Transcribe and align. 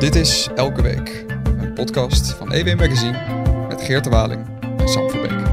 Dit 0.00 0.14
is 0.14 0.48
Elke 0.54 0.82
Week, 0.82 1.24
een 1.44 1.74
podcast 1.74 2.32
van 2.32 2.52
EW 2.52 2.78
Magazine 2.78 3.66
met 3.68 3.82
Geert 3.82 4.04
de 4.04 4.10
Waling 4.10 4.60
en 4.78 4.88
Sam 4.88 5.10
Verbeek. 5.10 5.48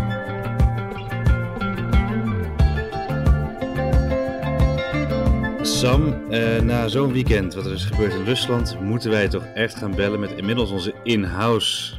Sam, 5.66 6.32
eh, 6.32 6.62
na 6.62 6.88
zo'n 6.88 7.12
weekend, 7.14 7.54
wat 7.54 7.66
er 7.66 7.74
is 7.74 7.86
gebeurd 7.86 8.14
in 8.14 8.24
Rusland, 8.24 8.80
moeten 8.80 9.10
wij 9.10 9.28
toch 9.28 9.46
echt 9.46 9.76
gaan 9.76 9.96
bellen 9.96 10.20
met 10.20 10.32
inmiddels 10.32 10.72
onze 10.72 10.94
in-house 11.04 11.96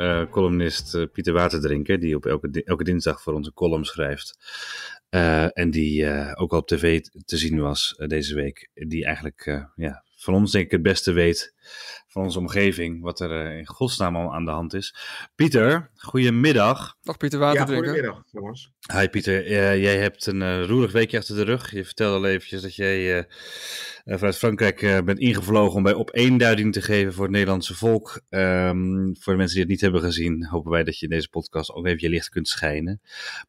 eh, 0.00 0.22
columnist 0.30 0.94
eh, 0.94 1.02
Pieter 1.12 1.32
Waterdrinker, 1.32 2.00
die 2.00 2.16
op 2.16 2.26
elke, 2.26 2.62
elke 2.64 2.84
dinsdag 2.84 3.22
voor 3.22 3.32
onze 3.32 3.52
column 3.52 3.84
schrijft. 3.84 4.38
Eh, 5.08 5.58
en 5.58 5.70
die 5.70 6.06
ook 6.34 6.52
al 6.52 6.58
op 6.58 6.66
tv 6.66 7.00
te 7.24 7.36
zien 7.36 7.60
was 7.60 7.94
deze 8.06 8.34
week. 8.34 8.70
Die 8.74 9.04
eigenlijk 9.04 9.66
ja, 9.76 10.04
van 10.16 10.34
ons 10.34 10.52
denk 10.52 10.64
ik 10.64 10.70
het 10.70 10.82
beste 10.82 11.12
weet, 11.12 11.54
van 12.08 12.22
onze 12.22 12.38
omgeving, 12.38 13.02
wat 13.02 13.20
er 13.20 13.46
eh, 13.46 13.58
in 13.58 13.66
godsnaam 13.66 14.16
al 14.16 14.34
aan 14.34 14.44
de 14.44 14.50
hand 14.50 14.74
is. 14.74 14.94
Pieter, 15.34 15.90
goedemiddag. 15.94 16.96
Dag 17.02 17.16
Pieter 17.16 17.38
Ja, 17.40 17.44
Waterdrinker. 17.44 17.88
goedemiddag 17.88 18.22
jongens. 18.30 18.72
Hi 18.92 19.08
Pieter, 19.08 19.46
Eh, 19.46 19.82
jij 19.82 19.98
hebt 19.98 20.26
een 20.26 20.42
eh, 20.42 20.64
roerig 20.64 20.92
weekje 20.92 21.18
achter 21.18 21.34
de 21.36 21.42
rug. 21.44 21.70
Je 21.72 21.84
vertelde 21.84 22.16
al 22.16 22.26
eventjes 22.26 22.62
dat 22.62 22.74
jij 22.74 23.26
vanuit 24.04 24.36
Frankrijk 24.36 24.82
eh, 24.82 24.98
bent 25.00 25.18
ingevlogen 25.18 25.76
om 25.76 25.82
bij 25.82 25.92
op 25.92 26.14
eenduiding 26.14 26.72
te 26.72 26.82
geven 26.82 27.12
voor 27.12 27.22
het 27.22 27.32
Nederlandse 27.32 27.74
volk. 27.74 28.20
Ehm, 28.28 29.14
voor 29.18 29.32
de 29.32 29.38
mensen 29.38 29.52
die 29.54 29.60
het 29.60 29.68
niet 29.68 29.80
hebben 29.80 30.00
gezien, 30.00 30.46
hopen 30.46 30.70
wij 30.70 30.84
dat 30.84 30.98
je 30.98 31.04
in 31.06 31.10
deze 31.12 31.28
podcast 31.28 31.72
ook 31.72 31.86
even 31.86 32.00
je 32.00 32.08
licht 32.08 32.28
kunt 32.28 32.48
schijnen. 32.48 33.00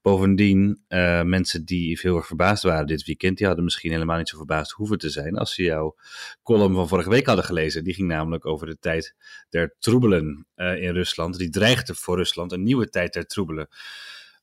Bovendien, 0.02 0.84
eh, 0.88 1.22
mensen 1.22 1.66
die 1.66 2.00
heel 2.02 2.16
erg 2.16 2.28
verbaasd 2.28 2.64
waren 2.64 2.88
dit 2.88 3.06
weekend, 3.06 3.38
die 3.38 3.46
hadden 3.48 3.64
misschien 3.66 3.92
helemaal 3.92 4.18
niet 4.18 4.30
zo 4.30 4.38
verbaasd 4.38 4.72
hoeven 4.72 4.98
te 4.98 5.10
zijn 5.10 5.38
als 5.38 5.54
ze 5.54 5.64
jouw 5.64 5.96
column 6.44 6.76
van 6.76 6.88
vorige 6.88 7.10
week 7.10 7.26
hadden 7.26 7.46
gelezen. 7.46 7.84
Die 7.84 7.94
ging 7.94 8.08
namelijk 8.12 8.46
over 8.46 8.68
de 8.68 8.80
tijd 8.80 9.16
der 9.50 9.76
troebelen 9.80 10.48
eh, 10.56 10.84
in 10.84 10.94
Rusland. 10.94 11.38
Die 11.38 11.50
dreigde 11.50 11.96
voor 11.96 12.18
Rusland 12.18 12.52
een 12.52 12.64
nieuwe 12.64 12.90
tijd 12.90 13.14
der 13.14 13.26
troebelen. 13.26 13.68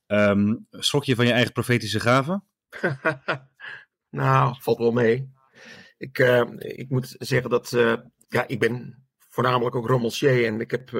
Ehm 0.06 0.54
schrok 0.70 1.04
je 1.04 1.14
van 1.14 1.26
je 1.26 1.32
eigen 1.32 1.52
profetische 1.52 2.00
gaven? 2.00 2.44
nou, 4.10 4.56
valt 4.58 4.78
wel 4.78 4.92
mee. 4.92 5.36
Ik, 5.98 6.18
eh, 6.18 6.42
ik 6.58 6.90
moet 6.90 7.14
zeggen 7.18 7.50
dat 7.50 7.72
eh, 7.72 7.94
ja, 8.28 8.46
ik 8.46 8.58
ben 8.58 9.06
voornamelijk 9.18 9.76
ook 9.76 9.86
romancier 9.86 10.46
en 10.46 10.60
ik 10.60 10.70
heb 10.70 10.90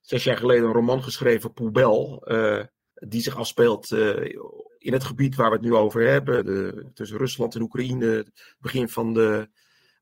zes 0.00 0.24
jaar 0.24 0.36
geleden 0.36 0.64
een 0.64 0.72
roman 0.72 1.02
geschreven, 1.02 1.52
Poubel, 1.52 2.26
eh, 2.26 2.64
die 2.94 3.20
zich 3.20 3.36
afspeelt 3.36 3.90
in 4.78 4.92
het 4.92 5.04
gebied 5.04 5.34
waar 5.34 5.48
we 5.48 5.56
het 5.56 5.64
nu 5.64 5.74
over 5.74 6.08
hebben, 6.08 6.44
de, 6.44 6.90
tussen 6.94 7.18
Rusland 7.18 7.54
en 7.54 7.62
Oekraïne, 7.62 8.26
begin 8.58 8.88
van 8.88 9.14
de 9.14 9.48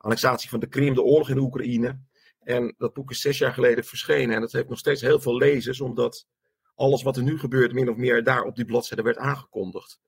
annexatie 0.00 0.48
van 0.48 0.60
de 0.60 0.66
Krim, 0.66 0.94
de 0.94 1.02
oorlog 1.02 1.28
in 1.28 1.34
de 1.34 1.40
Oekraïne. 1.40 1.98
En 2.40 2.74
dat 2.78 2.92
boek 2.92 3.10
is 3.10 3.20
zes 3.20 3.38
jaar 3.38 3.52
geleden 3.52 3.84
verschenen 3.84 4.36
en 4.36 4.42
het 4.42 4.52
heeft 4.52 4.68
nog 4.68 4.78
steeds 4.78 5.00
heel 5.00 5.20
veel 5.20 5.36
lezers, 5.36 5.80
omdat 5.80 6.26
alles 6.74 7.02
wat 7.02 7.16
er 7.16 7.22
nu 7.22 7.38
gebeurt 7.38 7.72
min 7.72 7.90
of 7.90 7.96
meer 7.96 8.24
daar 8.24 8.42
op 8.42 8.56
die 8.56 8.64
bladzijde 8.64 9.02
werd 9.02 9.16
aangekondigd. 9.16 10.00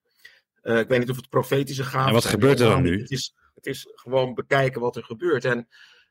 Eh, 0.63 0.79
ik 0.79 0.89
weet 0.89 0.99
niet 0.99 1.11
of 1.11 1.17
het 1.17 1.29
profetische 1.29 1.85
gaven 1.85 2.09
En 2.09 2.15
wat 2.15 2.25
gebeurt 2.25 2.61
er 2.61 2.69
dan 2.69 2.83
nu? 2.83 3.01
Het 3.01 3.11
is, 3.11 3.35
het 3.55 3.67
is 3.67 3.89
gewoon 3.95 4.35
bekijken 4.35 4.81
wat 4.81 4.97
er 4.97 5.05
gebeurt. 5.05 5.45
En 5.45 5.69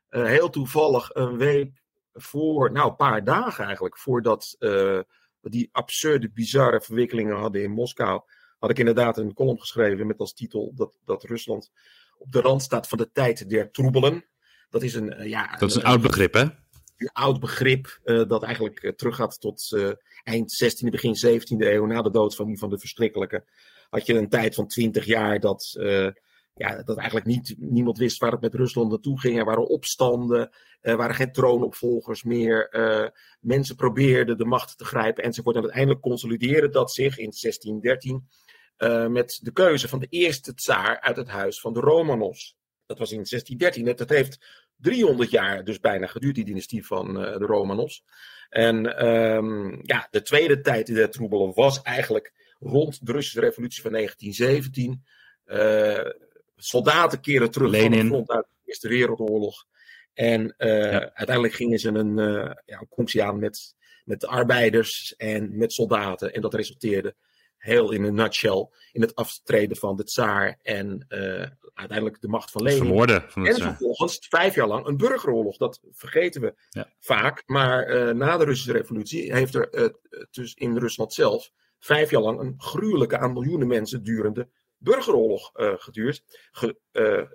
eh, 0.08 0.24
heel 0.24 0.50
toevallig 0.50 1.14
een 1.14 1.36
week 1.36 1.82
voor, 2.12 2.72
nou 2.72 2.88
een 2.88 2.96
paar 2.96 3.24
dagen 3.24 3.64
eigenlijk, 3.64 3.98
voordat 3.98 4.56
we 4.58 5.50
die 5.50 5.68
absurde, 5.72 6.30
bizarre 6.30 6.80
verwikkelingen 6.80 7.36
hadden 7.36 7.62
in 7.62 7.70
Moskou, 7.70 8.22
had 8.58 8.70
ik 8.70 8.78
inderdaad 8.78 9.18
een 9.18 9.34
column 9.34 9.60
geschreven 9.60 10.06
met 10.06 10.18
als 10.18 10.34
titel 10.34 10.72
dat, 10.74 10.98
dat 11.04 11.24
Rusland 11.24 11.70
op 12.22 12.32
de 12.32 12.40
rand 12.40 12.62
staat 12.62 12.88
van 12.88 12.98
de 12.98 13.10
tijd 13.12 13.48
der 13.48 13.70
troebelen. 13.70 14.24
Dat 14.70 14.82
is 14.82 14.94
een, 14.94 15.12
eh, 15.12 15.28
ja, 15.28 15.56
Dat 15.56 15.70
is 15.70 15.74
een 15.74 15.84
oud 15.84 16.00
begrip, 16.00 16.34
hè? 16.34 16.44
een 16.96 17.12
oud 17.12 17.40
begrip 17.40 18.00
eh, 18.04 18.28
dat 18.28 18.42
eigenlijk 18.42 18.82
eh, 18.82 18.92
teruggaat 18.92 19.40
tot 19.40 19.76
eind 20.24 20.64
16e, 20.64 20.88
begin 20.88 21.16
17e 21.26 21.66
eeuw, 21.66 21.86
na 21.86 22.02
de 22.02 22.10
dood 22.10 22.34
van 22.34 22.46
die 22.46 22.58
van 22.58 22.70
de 22.70 22.78
verschrikkelijke. 22.78 23.44
Had 23.90 24.06
je 24.06 24.14
een 24.14 24.28
tijd 24.28 24.54
van 24.54 24.66
20 24.66 25.04
jaar 25.04 25.40
dat, 25.40 25.70
ja, 26.54 26.82
dat 26.82 26.96
eigenlijk 26.96 27.26
niet, 27.26 27.54
niemand 27.58 27.98
wist 27.98 28.18
waar 28.18 28.32
het 28.32 28.40
met 28.40 28.54
Rusland 28.54 28.90
naartoe 28.90 29.20
ging. 29.20 29.38
Er 29.38 29.44
waren 29.44 29.68
opstanden, 29.68 30.50
er 30.80 30.96
waren 30.96 31.14
geen 31.14 31.32
troonopvolgers 31.32 32.22
meer. 32.22 32.68
mensen 33.40 33.76
probeerden 33.76 34.38
de 34.38 34.44
macht 34.44 34.78
te 34.78 34.84
grijpen 34.84 35.24
enzovoort. 35.24 35.56
En 35.56 35.62
uiteindelijk 35.62 36.00
consolideerde 36.00 36.68
dat 36.68 36.92
zich 36.92 37.18
in 37.18 37.32
1613 37.40 38.28
eh, 38.82 39.06
met 39.06 39.38
de 39.42 39.52
keuze 39.52 39.88
van 39.88 39.98
de 39.98 40.06
eerste 40.10 40.54
tsaar 40.54 41.00
uit 41.00 41.16
het 41.16 41.28
huis 41.28 41.60
van 41.60 41.72
de 41.72 41.80
Romanovs. 41.80 42.56
Dat 42.86 42.98
was 42.98 43.12
in 43.12 43.24
1613. 43.26 43.86
Het- 43.86 43.98
Dat 43.98 44.08
heeft 44.08 44.62
300 44.76 45.30
jaar 45.30 45.64
dus 45.64 45.80
bijna 45.80 46.06
geduurd, 46.06 46.34
die 46.34 46.44
dynastie 46.44 46.86
van 46.86 47.24
eh, 47.24 47.38
de 47.38 47.44
Romanovs. 47.44 48.04
En 48.48 48.96
ehm, 48.98 49.78
ja, 49.82 50.08
de 50.10 50.22
tweede 50.22 50.60
tijd 50.60 50.88
in 50.88 50.94
de 50.94 51.08
troebelen 51.08 51.54
was 51.54 51.82
eigenlijk 51.82 52.54
rond 52.58 53.06
de 53.06 53.12
Russische 53.12 53.40
revolutie 53.40 53.82
van 53.82 53.92
1917. 53.92 55.04
Eh, 55.44 56.10
soldaten 56.56 57.20
keren 57.20 57.50
terug 57.50 57.70
van 57.80 57.92
het 57.92 58.06
front 58.06 58.30
uit 58.30 58.44
de 58.48 58.56
Eerste 58.64 58.88
Wereldoorlog. 58.88 59.64
En 60.14 60.54
Ja. 60.58 60.90
uiteindelijk 61.14 61.54
gingen 61.54 61.78
ze 61.78 61.88
een, 61.88 62.18
eh 62.18 62.50
ja, 62.64 62.84
een 62.88 63.22
aan 63.22 63.38
met, 63.38 63.74
met 64.04 64.20
de 64.20 64.26
arbeiders 64.26 65.14
en 65.16 65.56
met 65.56 65.72
soldaten. 65.72 66.32
En 66.34 66.40
dat 66.40 66.54
resulteerde 66.54 67.14
heel 67.62 67.92
in 67.92 68.04
een 68.04 68.14
nutshell 68.14 68.68
in 68.92 69.00
het 69.00 69.14
aftreden 69.14 69.76
van 69.76 69.96
de 69.96 70.04
tsaar 70.04 70.58
en 70.62 71.04
eh, 71.08 71.46
uiteindelijk 71.74 72.20
de 72.20 72.28
macht 72.28 72.50
van 72.50 72.62
Lenin. 72.62 72.78
Vermoorden 72.78 73.24
van 73.30 73.42
het 73.44 73.56
En 73.56 73.62
vervolgens 73.62 74.26
vijf 74.28 74.54
jaar 74.54 74.66
lang 74.66 74.86
een 74.86 74.96
burgeroorlog. 74.96 75.56
Dat 75.56 75.80
vergeten 75.90 76.40
we 76.40 76.54
Ja. 76.70 76.92
vaak. 76.98 77.42
Maar 77.46 77.82
eh, 77.86 78.14
na 78.14 78.36
de 78.36 78.44
Russische 78.44 78.72
revolutie 78.72 79.34
heeft 79.34 79.54
er 79.54 79.68
eh, 79.70 79.88
dus 80.30 80.54
in 80.54 80.76
Rusland 80.78 81.12
zelf 81.12 81.50
vijf 81.78 82.10
jaar 82.10 82.20
lang 82.22 82.40
een 82.40 82.54
gruwelijke 82.56 83.18
aan 83.18 83.32
miljoenen 83.32 83.68
mensen 83.68 84.02
durende 84.02 84.48
burgeroorlog 84.76 85.50
geduurd. 85.54 86.22
Ge- 86.52 86.78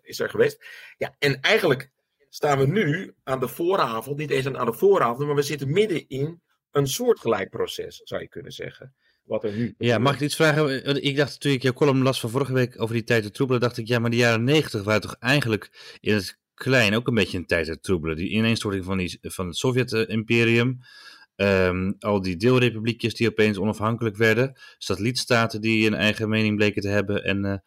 is 0.02 0.20
er 0.20 0.30
geweest. 0.30 0.66
Ja, 0.98 1.16
en 1.20 1.42
eigenlijk 1.42 1.92
staan 2.30 2.60
we 2.60 2.68
nu 2.68 3.16
aan 3.24 3.40
de 3.40 3.48
vooravond, 3.48 4.18
niet 4.18 4.30
eens 4.32 4.48
aan 4.48 4.66
de 4.66 4.74
vooravond, 4.74 5.28
maar 5.28 5.36
we 5.36 5.42
zitten 5.42 5.72
midden 5.72 6.08
in 6.08 6.42
een 6.72 6.88
soortgelijk 6.88 7.50
proces, 7.50 7.98
zou 8.04 8.22
je 8.22 8.28
kunnen 8.28 8.52
zeggen. 8.52 8.96
Wat 9.28 9.44
er 9.44 9.56
nu. 9.56 9.74
Ja, 9.78 9.98
mag 9.98 10.14
ik 10.14 10.22
iets 10.22 10.36
vragen? 10.36 11.04
Ik 11.04 11.16
dacht 11.16 11.40
toen 11.40 11.52
ik 11.52 11.62
jouw 11.62 11.74
column 11.74 12.04
las 12.04 12.20
van 12.20 12.30
vorige 12.30 12.54
week 12.54 12.82
over 12.82 12.96
die 12.96 13.04
tijd 13.04 13.24
der 13.24 13.32
troebelen, 13.32 13.62
dacht 13.62 13.78
ik, 13.78 13.88
ja, 13.88 14.00
maar 14.00 14.10
de 14.10 14.16
jaren 14.16 14.44
negentig 14.44 14.84
waren 14.84 15.02
toch 15.02 15.16
eigenlijk 15.20 15.98
in 16.00 16.14
het 16.14 16.40
klein 16.54 16.96
ook 16.96 17.08
een 17.08 17.14
beetje 17.14 17.38
een 17.38 17.46
tijd 17.46 17.66
der 17.66 17.80
troebelen. 17.80 18.16
Die 18.16 18.30
ineenstorting 18.30 18.86
van, 18.86 18.98
die, 18.98 19.18
van 19.22 19.48
het 19.48 19.56
Sovjet-imperium, 19.56 20.80
ehm, 21.36 21.92
al 22.00 22.22
die 22.22 22.36
deelrepubliekjes 22.36 23.14
die 23.14 23.28
opeens 23.28 23.58
onafhankelijk 23.58 24.16
werden, 24.16 24.60
satellietstaten 24.78 25.62
die 25.62 25.88
een 25.88 25.94
eigen 25.94 26.30
mening 26.30 26.56
bleken 26.56 26.82
te 26.82 26.90
hebben 26.90 27.24
en 27.24 27.46
eh, 27.46 27.58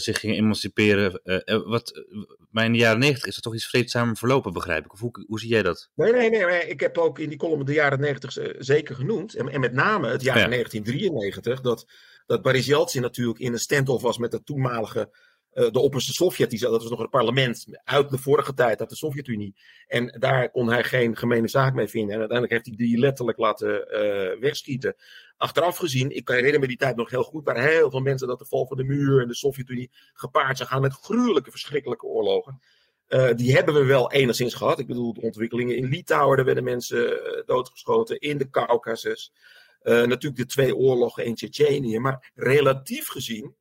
zich 0.00 0.20
gingen 0.20 0.36
emanciperen. 0.36 1.20
Eh, 1.24 1.54
eh, 1.54 1.66
wat, 1.66 1.90
eh, 1.90 2.22
maar 2.50 2.64
in 2.64 2.72
de 2.72 2.78
jaren 2.78 2.98
negentig 2.98 3.26
is 3.26 3.34
dat 3.34 3.42
toch 3.42 3.54
iets 3.54 3.66
vreedzamer 3.66 4.16
verlopen, 4.16 4.52
begrijp 4.52 4.84
ik? 4.84 4.92
Of 4.92 5.00
hoe, 5.00 5.24
hoe 5.26 5.40
zie 5.40 5.48
jij 5.48 5.62
dat? 5.62 5.90
Nee, 5.94 6.12
nee, 6.12 6.30
nee, 6.30 6.66
ik 6.68 6.80
heb 6.80 6.98
ook 6.98 7.18
in 7.18 7.28
die 7.28 7.38
column 7.38 7.64
de 7.64 7.72
jaren 7.72 8.00
90 8.00 8.36
eh, 8.36 8.54
zeker 8.58 8.94
genoemd. 8.94 9.34
En, 9.34 9.48
en 9.48 9.60
met 9.60 9.72
name 9.72 10.08
het 10.08 10.22
jaar 10.22 10.38
Ja. 10.38 10.48
1993, 10.48 11.60
dat, 11.60 11.86
dat 12.26 12.42
Boris 12.42 12.66
Yeltsin 12.66 13.02
natuurlijk 13.02 13.38
in 13.38 13.52
een 13.52 13.58
standoff 13.58 14.02
was 14.02 14.18
met 14.18 14.30
de 14.30 14.42
toenmalige, 14.42 15.10
eh, 15.52 15.70
de 15.70 15.80
opperste 15.80 16.12
Sovjet, 16.12 16.50
die, 16.50 16.58
dat 16.58 16.82
was 16.82 16.90
nog 16.90 17.00
een 17.00 17.08
parlement 17.08 17.66
uit 17.84 18.10
de 18.10 18.18
vorige 18.18 18.54
tijd, 18.54 18.80
uit 18.80 18.88
de 18.88 18.96
Sovjet-Unie. 18.96 19.54
En 19.86 20.16
daar 20.18 20.50
kon 20.50 20.68
hij 20.68 20.84
geen 20.84 21.16
gemene 21.16 21.48
zaak 21.48 21.74
mee 21.74 21.88
vinden. 21.88 22.14
En 22.14 22.18
uiteindelijk 22.18 22.52
heeft 22.52 22.78
hij 22.78 22.86
die 22.86 22.98
letterlijk 22.98 23.38
laten 23.38 23.88
eh, 23.90 24.40
wegschieten. 24.40 24.94
Achteraf 25.42 25.76
gezien, 25.76 26.10
ik 26.10 26.28
herinner 26.28 26.60
me 26.60 26.66
die 26.66 26.76
tijd 26.76 26.96
nog 26.96 27.10
heel 27.10 27.22
goed, 27.22 27.44
waren 27.44 27.62
heel 27.62 27.90
veel 27.90 28.00
mensen 28.00 28.28
dat 28.28 28.38
de 28.38 28.44
val 28.44 28.66
van 28.66 28.76
de 28.76 28.84
muur 28.84 29.20
en 29.20 29.28
de 29.28 29.34
Sovjet-Unie 29.34 29.90
gepaard 30.12 30.56
zijn 30.56 30.68
gaan 30.68 30.80
met 30.80 30.92
gruwelijke, 30.92 31.50
verschrikkelijke 31.50 32.06
oorlogen. 32.06 32.60
Eh, 33.06 33.34
die 33.34 33.54
hebben 33.54 33.74
we 33.74 33.84
wel 33.84 34.12
enigszins 34.12 34.54
gehad. 34.54 34.78
Ik 34.78 34.86
bedoel, 34.86 35.12
de 35.12 35.20
ontwikkelingen 35.20 35.76
in 35.76 35.88
Litouwen, 35.88 36.36
daar 36.36 36.44
werden 36.44 36.64
mensen 36.64 37.24
eh, 37.24 37.42
doodgeschoten. 37.46 38.20
In 38.20 38.38
de 38.38 38.50
Caucasus. 38.50 39.32
Eh, 39.80 39.94
natuurlijk 39.94 40.36
de 40.36 40.46
twee 40.46 40.76
oorlogen 40.76 41.24
in 41.24 41.34
Tsjetsjenië. 41.34 41.98
Maar 41.98 42.32
relatief 42.34 43.08
gezien 43.08 43.54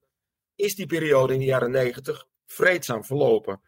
is 0.56 0.75
die 0.75 0.88
periode 0.88 1.33
in 1.33 1.39
de 1.39 1.45
jaren 1.45 1.71
negentig 1.71 2.27
vreedzaam 2.45 3.03
verlopen. 3.03 3.61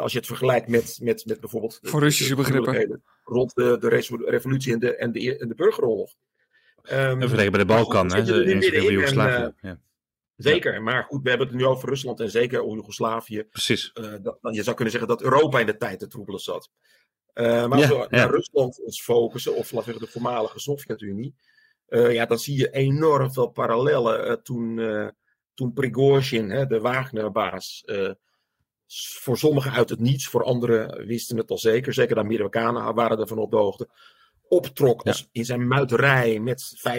Als 0.00 0.12
je 0.12 0.18
het 0.18 0.26
vergelijkt 0.26 0.68
met, 0.68 0.98
met, 1.02 1.24
met 1.24 1.40
bijvoorbeeld. 1.40 1.78
Voor 1.82 2.00
Russische 2.00 2.34
begrippen. 2.34 3.02
Rond 3.24 3.54
de, 3.54 3.78
de 3.78 3.88
revolutie 4.24 4.72
en 4.72 4.78
de, 4.78 4.96
en 4.96 5.12
de, 5.12 5.38
en 5.38 5.48
de 5.48 5.54
burgeroorlog. 5.54 6.14
Ehm, 6.86 7.22
En 7.22 7.30
bij 7.36 7.48
de 7.48 7.64
Balkan, 7.64 8.12
hè? 8.12 8.44
in 8.44 8.62
en, 8.62 8.82
Joegoslavië. 8.82 9.42
eh, 9.42 9.48
ja, 9.60 9.80
Zeker, 10.36 10.82
maar 10.82 11.04
goed, 11.04 11.22
we 11.22 11.28
hebben 11.28 11.46
het 11.46 11.56
nu 11.56 11.64
over 11.66 11.88
Rusland 11.88 12.20
en 12.20 12.30
zeker 12.30 12.62
over 12.62 12.74
Joegoslavië 12.76 13.44
precies. 13.44 13.92
eh, 13.92 14.14
dat, 14.22 14.38
je 14.40 14.62
zou 14.62 14.76
kunnen 14.76 14.92
zeggen 14.92 15.10
dat 15.10 15.22
Europa 15.22 15.60
in 15.60 15.66
de 15.66 15.76
tijd 15.76 15.98
te 15.98 16.06
troebelen 16.06 16.40
zat. 16.40 16.70
Eh, 17.32 17.66
maar 17.66 17.78
Ja, 17.78 17.88
als 17.88 18.08
we 18.08 18.16
naar 18.16 18.30
Rusland 18.30 18.82
ons 18.84 19.02
focussen, 19.02 19.54
of 19.54 19.72
laten 19.72 19.76
we 19.76 19.84
zeggen 19.84 20.04
de 20.04 20.12
voormalige 20.12 20.58
Sovjet-Unie, 20.60 21.34
ja, 21.88 22.26
dan 22.26 22.38
zie 22.38 22.58
je 22.58 22.70
enorm 22.70 23.32
veel 23.32 23.48
parallellen. 23.48 24.42
toen, 24.42 24.80
toen 25.54 25.72
Prigozhin, 25.72 26.50
hè, 26.50 26.66
de 26.66 26.80
Wagner-baas, 26.80 27.84
voor 29.18 29.38
sommigen 29.38 29.72
uit 29.72 29.88
het 29.88 30.00
niets, 30.00 30.26
voor 30.26 30.44
anderen 30.44 31.06
wisten 31.06 31.36
het 31.36 31.50
al 31.50 31.58
zeker. 31.58 31.94
Zeker 31.94 32.14
de 32.14 32.20
Amerikanen 32.20 32.94
waren 32.94 33.18
ervan 33.18 33.38
op 33.38 33.50
de 33.50 33.56
hoogte. 33.56 33.88
Optrok 34.48 35.02
als 35.02 35.28
in 35.32 35.44
zijn 35.44 35.66
muiterij 35.66 36.38
met 36.38 36.76
5.000, 36.88 36.92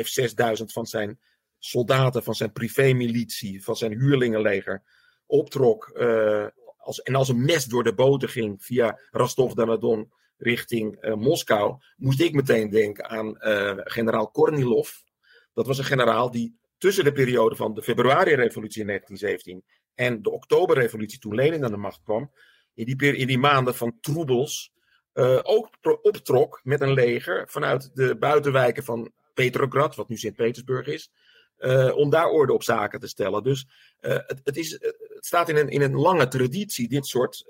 6.000 0.59 0.63
van 0.65 0.85
zijn 0.85 1.19
soldaten, 1.59 2.23
van 2.23 2.35
zijn 2.35 2.51
privémilitie, 2.51 3.63
van 3.63 3.75
zijn 3.75 3.91
huurlingenleger. 3.91 4.83
Optrok 5.25 5.91
uh, 5.93 6.45
als, 6.77 7.01
en 7.01 7.15
als 7.15 7.29
een 7.29 7.45
mes 7.45 7.65
door 7.65 7.83
de 7.83 7.93
boten 7.93 8.29
ging 8.29 8.63
via 8.63 8.99
Rostov-Donadon 9.11 10.11
richting 10.37 11.05
uh, 11.05 11.13
Moskou, 11.13 11.77
moest 11.97 12.21
ik 12.21 12.33
meteen 12.33 12.69
denken 12.69 13.09
aan 13.09 13.35
uh, 13.39 13.73
generaal 13.75 14.31
Kornilov. 14.31 14.89
Dat 15.53 15.67
was 15.67 15.77
een 15.77 15.83
generaal 15.83 16.31
die 16.31 16.57
tussen 16.77 17.03
de 17.03 17.11
periode 17.11 17.55
van 17.55 17.73
de 17.73 17.83
februari-revolutie 17.83 18.81
in 18.81 18.87
1917 18.87 19.63
en 19.95 20.21
de 20.21 20.31
oktoberrevolutie, 20.31 21.19
toen 21.19 21.35
Lenin 21.35 21.63
aan 21.63 21.71
de 21.71 21.77
macht 21.77 22.01
kwam, 22.03 22.31
in 22.73 22.85
die, 22.85 23.15
in 23.15 23.27
die 23.27 23.37
maanden 23.37 23.75
van 23.75 23.97
troebels, 24.01 24.73
uh, 25.17 25.39
ook 25.43 25.69
optrok 26.01 26.59
met 26.63 26.81
een 26.81 26.93
leger 26.93 27.47
vanuit 27.47 27.91
de 27.93 28.17
buitenwijken 28.17 28.83
van 28.83 29.11
Petrograd, 29.33 29.95
wat 29.95 30.09
nu 30.09 30.17
Sint-Petersburg 30.17 30.87
is, 30.87 31.11
uh, 31.59 31.95
om 31.95 32.09
daar 32.09 32.29
orde 32.29 32.53
op 32.53 32.63
zaken 32.63 32.99
te 32.99 33.07
stellen. 33.07 33.43
Dus 33.43 33.67
uh, 34.01 34.11
het, 34.11 34.41
het, 34.43 34.57
is, 34.57 34.71
het 34.71 35.25
staat 35.25 35.49
in 35.49 35.55
een, 35.55 35.69
in 35.69 35.81
een 35.81 35.95
lange 35.95 36.27
traditie, 36.27 36.87
dit 36.87 37.05
soort 37.05 37.43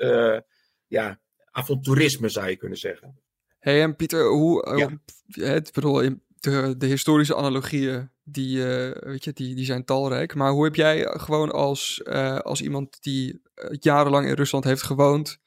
ja, 0.88 1.20
avonturisme 1.52 2.30
zou 2.30 2.50
je 2.50 2.56
kunnen 2.56 2.78
zeggen. 2.78 3.20
hey, 3.60 3.82
en 3.82 3.96
Pieter, 3.96 4.28
hoe, 4.28 4.76
ja. 4.78 5.00
het, 5.46 5.74
bedoel, 5.74 6.10
de, 6.40 6.76
de 6.78 6.86
historische 6.86 7.36
analogieën 7.36 8.12
die, 8.24 8.64
weet 9.00 9.24
je, 9.24 9.34
die, 9.34 9.56
die 9.56 9.66
zijn 9.66 9.86
talrijk. 9.86 10.36
Maar 10.36 10.52
hoe 10.52 10.64
heb 10.64 10.76
jij 10.76 11.06
gewoon 11.06 11.52
als, 11.52 12.06
als 12.42 12.62
iemand 12.62 13.04
die 13.04 13.42
jarenlang 13.70 14.28
in 14.28 14.36
Rusland 14.36 14.64
heeft 14.64 14.84
gewoond 14.84 15.40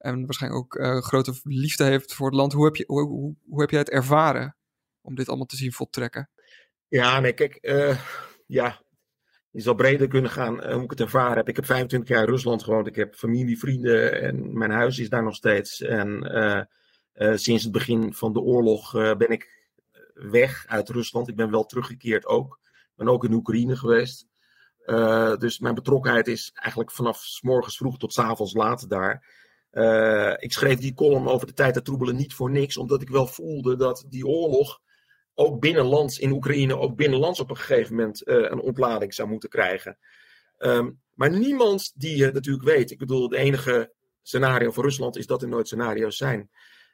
en 0.00 0.24
waarschijnlijk 0.24 0.62
ook 0.62 0.74
uh, 0.74 0.98
grote 0.98 1.40
liefde 1.42 1.84
heeft 1.84 2.14
voor 2.14 2.26
het 2.26 2.36
land, 2.36 2.52
hoe 2.52 2.64
heb, 2.64 2.76
je, 2.76 2.84
hoe, 2.86 3.34
hoe, 3.48 3.60
heb 3.60 3.70
jij 3.70 3.78
het 3.78 3.90
ervaren 3.90 4.56
om 5.00 5.14
dit 5.14 5.28
allemaal 5.28 5.46
te 5.46 5.56
zien 5.56 5.72
voltrekken? 5.72 6.30
Ja, 6.88 7.20
nee, 7.20 7.32
kijk, 7.32 7.58
ja, 8.46 8.82
je 9.50 9.60
zal 9.60 9.74
breder 9.74 10.08
kunnen 10.08 10.30
gaan 10.30 10.72
hoe 10.72 10.82
ik 10.82 10.90
het 10.90 11.00
ervaren 11.00 11.36
heb. 11.36 11.48
Ik 11.48 11.56
heb 11.56 11.64
25 11.64 12.08
jaar 12.08 12.22
in 12.22 12.28
Rusland 12.28 12.62
gewoond. 12.62 12.86
Ik 12.86 12.94
heb 12.94 13.14
familie, 13.14 13.58
vrienden 13.58 14.22
en 14.22 14.58
mijn 14.58 14.70
huis 14.70 14.98
is 14.98 15.08
daar 15.08 15.22
nog 15.22 15.34
steeds. 15.34 15.80
En 15.80 16.68
sinds 17.14 17.62
het 17.62 17.72
begin 17.72 18.14
van 18.14 18.32
de 18.32 18.40
oorlog 18.40 18.92
ben 18.92 19.28
ik 19.28 19.68
weg 20.14 20.64
uit 20.66 20.88
Rusland. 20.88 21.28
Ik 21.28 21.36
ben 21.36 21.50
wel 21.50 21.66
teruggekeerd 21.66 22.26
ook. 22.26 22.58
Ik 22.62 22.96
ben 22.96 23.08
ook 23.08 23.24
in 23.24 23.32
Oekraïne 23.32 23.76
geweest. 23.76 24.26
Dus 25.38 25.58
mijn 25.58 25.74
betrokkenheid 25.74 26.26
is 26.26 26.50
eigenlijk 26.54 26.90
vanaf 26.90 27.22
s 27.22 27.42
morgens 27.42 27.76
vroeg 27.76 27.98
tot 27.98 28.12
s 28.12 28.18
avonds 28.18 28.54
laat 28.54 28.88
daar. 28.88 29.39
Uh, 29.72 30.32
ik 30.36 30.52
schreef 30.52 30.78
die 30.78 30.94
column 30.94 31.28
over 31.28 31.46
de 31.46 31.52
tijd 31.52 31.74
der 31.74 31.82
troebelen 31.82 32.16
niet 32.16 32.34
voor 32.34 32.50
niks, 32.50 32.76
omdat 32.76 33.02
ik 33.02 33.08
wel 33.08 33.26
voelde 33.26 33.76
dat 33.76 34.04
die 34.08 34.26
oorlog 34.26 34.80
ook 35.34 35.60
binnenlands 35.60 36.18
in 36.18 36.30
Oekraïne, 36.30 36.78
ook 36.78 36.96
binnenlands 36.96 37.40
op 37.40 37.50
een 37.50 37.56
gegeven 37.56 37.94
moment 37.94 38.28
uh, 38.28 38.36
een 38.36 38.60
ontlading 38.60 39.14
zou 39.14 39.28
moeten 39.28 39.48
krijgen. 39.48 39.98
Um, 40.58 41.00
maar 41.14 41.30
niemand 41.30 41.92
die 41.94 42.24
het 42.24 42.34
natuurlijk 42.34 42.64
weet. 42.64 42.90
Ik 42.90 42.98
bedoel, 42.98 43.22
het 43.22 43.32
enige 43.32 43.92
scenario 44.22 44.70
voor 44.70 44.84
Rusland 44.84 45.16
is 45.16 45.26
dat 45.26 45.42
er 45.42 45.48
nooit 45.48 45.66
scenario's 45.66 46.16
zijn. 46.16 46.50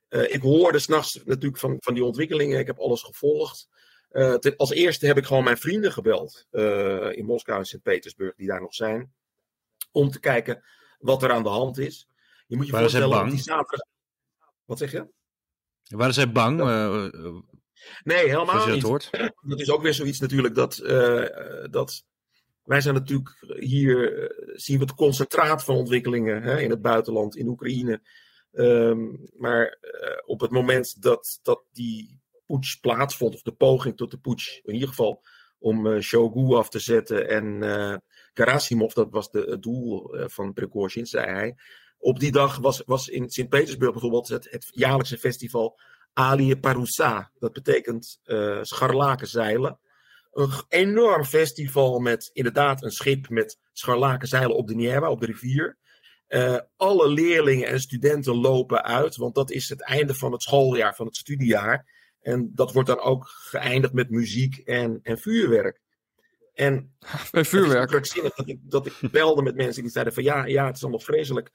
Uh, 0.08 0.34
ik 0.34 0.40
hoorde 0.40 0.78
s'nachts 0.78 1.20
natuurlijk 1.25 1.61
van, 1.61 1.76
van 1.78 1.94
die 1.94 2.05
ontwikkelingen. 2.05 2.58
Ik 2.58 2.67
heb 2.67 2.78
alles 2.78 3.02
gevolgd. 3.02 3.69
Als 4.56 4.70
eerste 4.70 5.06
heb 5.06 5.17
ik 5.17 5.25
gewoon 5.25 5.44
mijn 5.44 5.56
vrienden 5.56 5.93
gebeld. 5.93 6.46
In 7.11 7.25
Moskou 7.25 7.58
en 7.58 7.64
Sint-Petersburg, 7.64 8.34
die 8.34 8.46
daar 8.46 8.61
nog 8.61 8.75
zijn. 8.75 9.12
Om 9.93 10.11
te 10.11 10.20
kijken 10.20 10.64
wat 10.99 11.23
er 11.23 11.31
aan 11.31 11.43
de 11.43 11.49
hand 11.49 11.78
is. 11.78 12.08
Je 12.47 12.57
moet 12.57 12.67
je 12.67 12.73
Waren 12.73 12.91
voorstellen 12.91 13.19
bang? 13.19 13.31
die 13.31 13.43
zaterdag. 13.43 13.89
Wat 14.65 14.79
zeg 14.79 14.93
je? 14.93 15.09
Waren 15.83 16.15
zij 16.15 16.33
bang? 16.33 16.57
nee, 18.03 18.29
helemaal 18.29 18.67
je 18.67 18.73
niet. 18.73 18.81
Dat, 18.81 18.91
hoort? 18.91 19.11
dat 19.51 19.61
is 19.61 19.71
ook 19.71 19.83
weer 19.83 19.95
zoiets 19.95 20.21
natuurlijk 20.21 20.55
dat. 20.55 20.77
dat 21.71 22.05
wij 22.63 22.81
zijn 22.81 22.95
natuurlijk 22.95 23.45
hier. 23.59 24.31
zien 24.55 24.79
we 24.79 24.85
het 24.85 24.95
concentraat 24.95 25.65
van 25.65 25.77
ontwikkelingen 25.77 26.43
hè, 26.43 26.61
in 26.61 26.71
het 26.71 26.83
buitenland, 26.83 27.37
in 27.37 27.49
Oekraïne. 27.49 28.01
Um, 28.53 29.29
maar 29.37 29.79
uh, 29.83 30.17
op 30.25 30.41
het 30.41 30.51
moment 30.51 31.03
dat, 31.03 31.39
dat 31.43 31.63
die 31.73 32.21
putsch 32.47 32.81
plaatsvond, 32.81 33.35
of 33.35 33.43
de 33.43 33.53
poging 33.53 33.97
tot 33.97 34.11
de 34.11 34.19
putsch, 34.19 34.59
in 34.63 34.75
ieder 34.75 34.89
geval 34.89 35.23
om 35.59 35.87
uh, 35.87 36.01
Shogu 36.01 36.55
af 36.55 36.69
te 36.69 36.79
zetten 36.79 37.29
en 37.29 37.63
uh, 37.63 37.97
Gerasimov, 38.35 38.93
dat 38.93 39.11
was 39.11 39.31
de, 39.31 39.41
het 39.41 39.63
doel 39.63 40.15
van 40.29 40.53
Prigozhin, 40.53 41.07
zei 41.07 41.27
hij. 41.27 41.57
Op 41.99 42.21
die 42.21 42.33
dag 42.33 42.57
was, 42.57 42.83
was 42.87 43.09
in 43.09 43.31
Sint-Petersburg 43.31 43.93
bijvoorbeeld 43.93 44.29
het, 44.29 44.49
het, 44.51 44.69
jaarlijkse 44.71 45.19
festival 45.19 45.81
Alie 46.13 46.59
Parousa. 46.59 47.31
Dat 47.39 47.53
betekent 47.53 48.21
scharlakenzeilen. 48.63 49.79
Een 50.33 50.51
enorm 50.69 51.25
festival 51.25 51.99
met 51.99 52.31
inderdaad 52.33 52.83
een 52.83 52.91
schip 52.91 53.29
met 53.29 53.59
scharlakenzeilen 53.73 54.57
op 54.57 54.69
de 54.69 54.75
Neva, 54.75 55.11
op 55.11 55.21
de 55.21 55.27
rivier. 55.27 55.77
Uh, 56.29 56.59
alle 56.77 57.09
leerlingen 57.09 57.69
en 57.69 57.81
studenten 57.81 58.35
lopen 58.35 58.85
uit, 58.85 59.17
want 59.17 59.35
dat 59.35 59.51
is 59.51 59.69
het 59.69 59.83
einde 59.83 60.15
van 60.15 60.33
het 60.33 60.43
schooljaar, 60.43 60.95
van 60.95 61.07
het 61.07 61.17
studiejaar. 61.17 61.87
En 62.21 62.51
dat 62.55 62.73
wordt 62.73 62.89
dan 62.89 63.01
ook 63.01 63.27
geëindigd 63.27 63.93
met 63.93 64.11
muziek 64.11 64.57
en, 64.59 65.01
en 65.03 65.19
vuurwerk. 65.19 65.81
En 66.55 66.97
Bij 67.33 67.45
vuurwerk. 67.45 67.91
Het 67.91 68.07
is 68.07 68.23
dat 68.23 68.49
ik, 68.49 68.59
dat 68.63 68.87
ik 68.87 69.11
belde 69.11 69.43
met 69.43 69.55
mensen 69.55 69.83
die 69.83 69.91
zeiden 69.91 70.15
van 70.15 70.23
ja, 70.23 70.45
ja, 70.45 70.67
het 70.67 70.77
is 70.77 70.83
allemaal 70.83 71.01
vreselijk. 71.01 71.51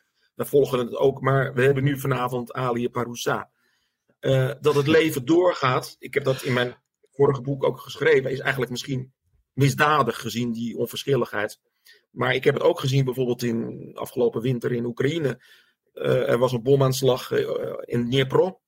Volgen 0.46 0.80
het 0.80 0.96
ook, 0.96 1.22
maar 1.22 1.54
we 1.54 1.64
hebben 1.64 1.84
nu 1.84 2.00
vanavond 2.00 2.54
Ali 2.54 2.90
Parousa. 2.90 3.50
Uh, 4.20 4.52
dat 4.62 4.76
het 4.76 4.88
leven 4.88 5.26
doorgaat, 5.26 5.96
ik 6.00 6.14
heb 6.14 6.24
dat 6.24 6.42
in 6.42 6.54
mijn 6.54 6.76
vorige 7.12 7.42
boek 7.42 7.64
ook 7.64 7.80
geschreven, 7.80 8.32
is 8.32 8.40
eigenlijk 8.40 8.72
misschien 8.72 9.14
misdadig 9.54 10.22
gezien 10.22 10.52
die 10.52 10.78
onverschilligheid. 10.78 11.60
Maar 12.12 12.36
ik 12.36 12.44
heb 12.44 12.54
het 12.54 12.64
ook 12.64 12.80
gezien 12.80 13.06
bijvoorbeeld 13.06 13.44
in 13.44 13.92
afgelopen 13.94 14.42
winter 14.42 14.72
in 14.72 14.86
Oekraïne. 14.86 15.42
Uh, 15.94 16.30
er 16.30 16.38
was 16.38 16.52
een 16.52 16.64
bomaanslag 16.64 17.32
uh, 17.32 17.74
in 17.82 18.06
Dnipro. 18.06 18.60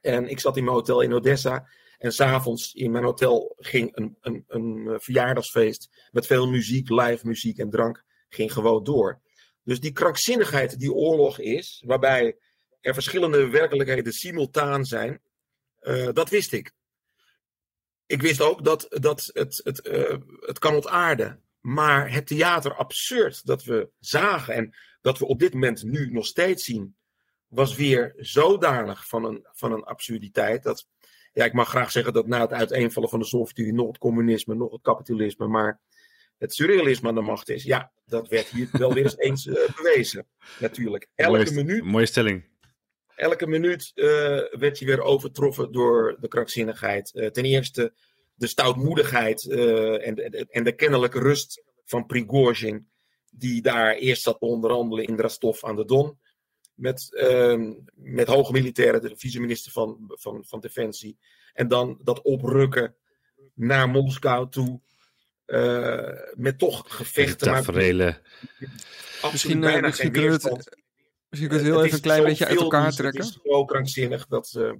En 0.00 0.28
ik 0.28 0.40
zat 0.40 0.56
in 0.56 0.64
mijn 0.64 0.76
hotel 0.76 1.00
in 1.00 1.12
Odessa. 1.12 1.68
En 1.98 2.12
s'avonds 2.12 2.74
in 2.74 2.90
mijn 2.90 3.04
hotel 3.04 3.54
ging 3.56 3.96
een, 3.96 4.16
een, 4.20 4.44
een 4.46 5.00
verjaardagsfeest 5.00 6.08
met 6.10 6.26
veel 6.26 6.46
muziek, 6.48 6.88
live 6.88 7.26
muziek 7.26 7.58
en 7.58 7.70
drank, 7.70 8.04
ging 8.28 8.52
gewoon 8.52 8.84
door. 8.84 9.20
Dus 9.66 9.80
die 9.80 9.92
krankzinnigheid 9.92 10.78
die 10.78 10.92
oorlog 10.92 11.38
is, 11.38 11.82
waarbij 11.86 12.38
er 12.80 12.94
verschillende 12.94 13.48
werkelijkheden 13.48 14.12
simultaan 14.12 14.84
zijn, 14.84 15.20
uh, 15.82 16.08
dat 16.12 16.28
wist 16.28 16.52
ik. 16.52 16.72
Ik 18.06 18.22
wist 18.22 18.40
ook 18.40 18.64
dat, 18.64 18.86
dat 18.88 19.30
het, 19.32 19.60
het, 19.64 19.86
uh, 19.86 20.16
het 20.40 20.58
kan 20.58 20.74
ontaarden. 20.74 21.42
Maar 21.60 22.12
het 22.12 22.26
theater 22.26 22.74
absurd 22.74 23.46
dat 23.46 23.64
we 23.64 23.90
zagen 23.98 24.54
en 24.54 24.74
dat 25.00 25.18
we 25.18 25.26
op 25.26 25.38
dit 25.38 25.52
moment 25.52 25.82
nu 25.82 26.10
nog 26.10 26.26
steeds 26.26 26.64
zien, 26.64 26.96
was 27.46 27.76
weer 27.76 28.12
zodanig 28.16 29.06
van 29.06 29.24
een, 29.24 29.46
van 29.52 29.72
een 29.72 29.84
absurditeit. 29.84 30.62
Dat, 30.62 30.86
ja, 31.32 31.44
ik 31.44 31.52
mag 31.52 31.68
graag 31.68 31.90
zeggen 31.90 32.12
dat 32.12 32.26
na 32.26 32.40
het 32.40 32.52
uiteenvallen 32.52 33.08
van 33.08 33.18
de 33.18 33.26
Sovjet-Unie 33.26 33.72
nog 33.72 33.86
het 33.86 33.98
communisme, 33.98 34.54
nog 34.54 34.72
het 34.72 34.82
kapitalisme, 34.82 35.46
maar 35.46 35.80
het 36.38 36.54
surrealisme 36.54 37.08
aan 37.08 37.14
de 37.14 37.20
macht 37.20 37.48
is. 37.48 37.62
Ja, 37.62 37.92
dat 38.06 38.28
werd 38.28 38.46
hier 38.46 38.68
wel 38.72 38.92
weer 38.92 39.02
eens 39.02 39.16
eens 39.28 39.46
uh, 39.46 39.54
bewezen. 39.76 40.26
Natuurlijk. 40.58 41.08
Elke 41.14 41.30
mooie, 41.30 41.52
minuut. 41.52 41.84
Mooie 41.84 42.06
stelling. 42.06 42.44
Elke 43.14 43.46
minuut 43.46 43.92
uh, 43.94 44.06
werd 44.50 44.78
je 44.78 44.86
weer 44.86 45.00
overtroffen 45.00 45.72
door 45.72 46.16
de 46.20 46.28
krankzinnigheid. 46.28 47.12
Uh, 47.14 47.26
ten 47.26 47.44
eerste 47.44 47.92
de 48.34 48.46
stoutmoedigheid 48.46 49.50
en, 49.50 50.16
en, 50.50 50.64
de 50.64 50.74
kennelijke 50.74 51.18
rust 51.18 51.62
van 51.84 52.06
Prigozhin, 52.06 52.88
die 53.30 53.62
daar 53.62 53.94
eerst 53.94 54.22
zat 54.22 54.38
te 54.38 54.46
onderhandelen 54.46 55.04
in 55.04 55.18
Rostov 55.18 55.64
aan 55.64 55.76
de 55.76 55.84
Don. 55.84 56.18
Met, 56.74 57.08
uh, 57.10 57.72
met 57.94 58.26
hoge 58.26 58.52
militairen, 58.52 59.00
de 59.00 59.16
vice-minister 59.16 59.72
van, 59.72 60.04
van, 60.06 60.44
van 60.46 60.60
Defensie. 60.60 61.18
En 61.52 61.68
dan 61.68 62.00
dat 62.02 62.22
oprukken 62.22 62.94
naar 63.54 63.88
Moskou 63.88 64.48
toe. 64.50 64.80
Uh, 65.46 66.08
met 66.34 66.58
toch 66.58 66.84
gevechten. 66.86 67.50
Maar, 67.50 67.64
misschien, 69.32 69.62
uh, 69.62 69.80
misschien 69.80 70.12
kunnen 70.12 70.30
we 70.30 70.48
het, 70.48 70.76
misschien 71.28 71.48
kunnen 71.48 71.48
we 71.48 71.54
het 71.56 71.64
heel 71.64 71.84
even 71.84 71.96
een 71.96 72.00
klein 72.00 72.22
beetje 72.22 72.46
uit 72.46 72.60
elkaar 72.60 72.92
trekken. 72.92 73.24
Het 73.24 73.30
is 73.30 73.40
zo 73.42 73.64
krankzinnig 73.64 74.26
dat. 74.26 74.74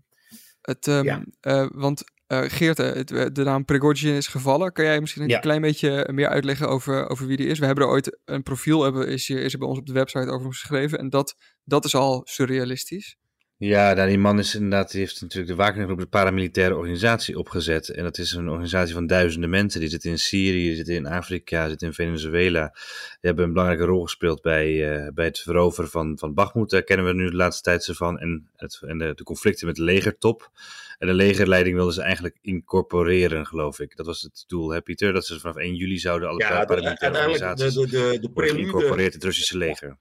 Het, 0.61 0.87
um, 0.87 1.04
ja. 1.04 1.25
uh, 1.40 1.68
want 1.73 2.04
uh, 2.28 2.42
Geert, 2.46 2.78
het, 2.78 3.08
de 3.08 3.42
naam 3.44 3.64
Prigozhin 3.64 4.14
is 4.14 4.26
gevallen. 4.26 4.73
Kan 4.73 4.85
jij 4.85 5.00
misschien 5.00 5.23
een 5.23 5.28
ja. 5.28 5.38
klein 5.38 5.61
beetje 5.61 6.08
meer 6.12 6.28
uitleggen 6.28 6.68
over, 6.68 7.08
over 7.08 7.26
wie 7.26 7.37
die 7.37 7.46
is? 7.46 7.58
We 7.58 7.66
hebben 7.66 7.85
er 7.85 7.90
ooit 7.90 8.18
een 8.25 8.42
profiel, 8.42 8.82
hebben, 8.82 9.08
is, 9.08 9.30
is 9.30 9.52
er 9.52 9.58
bij 9.58 9.68
ons 9.68 9.78
op 9.78 9.87
de 9.87 9.92
website 9.92 10.30
over 10.30 10.49
geschreven. 10.49 10.99
En 10.99 11.11
dat, 11.11 11.37
dat 11.64 11.85
is 11.85 11.94
al 11.94 12.20
surrealistisch. 12.25 13.16
Ja, 13.58 13.92
nou, 13.92 14.08
die 14.08 14.18
man 14.18 14.38
is 14.38 14.54
inderdaad, 14.54 14.90
die 14.90 15.00
heeft 15.00 15.20
natuurlijk 15.20 15.48
de 15.50 15.62
Wagnergroep, 15.62 15.98
de 15.98 16.06
paramilitaire 16.06 16.76
organisatie, 16.76 17.38
opgezet. 17.38 17.88
En 17.88 18.02
dat 18.02 18.18
is 18.18 18.32
een 18.32 18.48
organisatie 18.48 18.94
van 18.94 19.06
duizenden 19.06 19.50
mensen. 19.50 19.80
Die 19.80 19.88
zitten 19.88 20.10
in 20.10 20.18
Syrië, 20.18 20.66
die 20.66 20.75
zitten 20.75 20.94
in 20.94 21.06
Afrika, 21.06 21.68
zitten 21.68 21.86
in 21.86 21.94
Venezuela. 21.94 22.68
Die 22.70 23.18
hebben 23.20 23.44
een 23.44 23.52
belangrijke 23.52 23.84
rol 23.84 24.02
gespeeld 24.02 24.42
bij, 24.42 24.68
uh, 24.68 25.08
bij 25.14 25.25
het 25.25 25.38
veroveren 25.38 25.90
van, 25.90 26.18
van 26.18 26.34
Bakhmut. 26.34 26.70
Daar 26.70 26.82
kennen 26.82 27.06
we 27.06 27.12
nu 27.12 27.30
de 27.30 27.36
laatste 27.36 27.62
tijd 27.62 27.96
van. 27.96 28.18
En, 28.18 28.50
het, 28.56 28.80
en 28.86 28.98
de, 28.98 29.12
de, 29.14 29.22
conflicten 29.22 29.66
met 29.66 29.76
de 29.76 29.82
legertop. 29.82 30.50
En 30.98 31.06
de 31.06 31.14
legerleiding 31.14 31.76
wilden 31.76 31.94
ze 31.94 32.02
eigenlijk 32.02 32.38
incorporeren, 32.40 33.46
geloof 33.46 33.80
ik. 33.80 33.96
Dat 33.96 34.06
was 34.06 34.22
het 34.22 34.44
doel, 34.46 34.70
hè 34.70 34.82
Pieter? 34.82 35.12
Dat 35.12 35.26
ze 35.26 35.40
vanaf 35.40 35.56
1 35.56 35.75
juli 35.75 35.98
zouden 35.98 36.28
alle 36.28 36.38
ja, 36.38 36.64
paramilitaire 36.64 37.18
organisaties 37.18 37.75
de, 37.75 37.80
de, 37.80 38.18
de, 38.20 38.30
de 38.32 39.02
in 39.02 39.04
het 39.04 39.25
Russische 39.25 39.56
leger. 39.56 39.98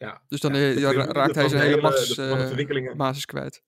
Ja. 0.00 0.22
Dus 0.28 0.40
dan 0.40 0.54
ja, 0.56 0.92
raakt 0.92 1.34
hij 1.34 1.48
zijn 1.48 1.62
hele 1.62 1.80
machts, 1.80 2.18
uh, 2.18 2.92
basis 2.96 3.24
kwijt. 3.24 3.62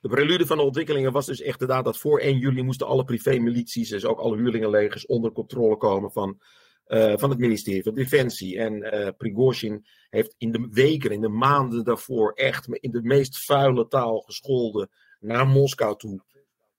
De 0.00 0.08
prelude 0.08 0.46
van 0.46 0.56
de 0.56 0.62
ontwikkelingen 0.62 1.12
was 1.12 1.26
dus 1.26 1.40
echt 1.40 1.60
inderdaad 1.60 1.84
dat 1.84 1.98
voor 1.98 2.20
1 2.20 2.38
juli 2.38 2.62
moesten 2.62 2.86
alle 2.86 3.04
privé-milities, 3.04 3.88
dus 3.88 4.04
ook 4.04 4.18
alle 4.18 4.36
huurlingenlegers, 4.36 5.06
onder 5.06 5.32
controle 5.32 5.76
komen 5.76 6.12
van, 6.12 6.40
uh, 6.88 7.12
van 7.16 7.30
het 7.30 7.38
ministerie 7.38 7.82
van 7.82 7.94
Defensie. 7.94 8.58
En 8.58 8.94
uh, 8.94 9.08
Prigozhin 9.16 9.86
heeft 10.10 10.34
in 10.38 10.52
de 10.52 10.68
weken, 10.70 11.10
in 11.10 11.20
de 11.20 11.28
maanden 11.28 11.84
daarvoor 11.84 12.32
echt 12.32 12.68
in 12.68 12.90
de 12.90 13.02
meest 13.02 13.44
vuile 13.44 13.88
taal 13.88 14.20
gescholden 14.20 14.90
naar 15.20 15.46
Moskou 15.46 15.96
toe 15.96 16.22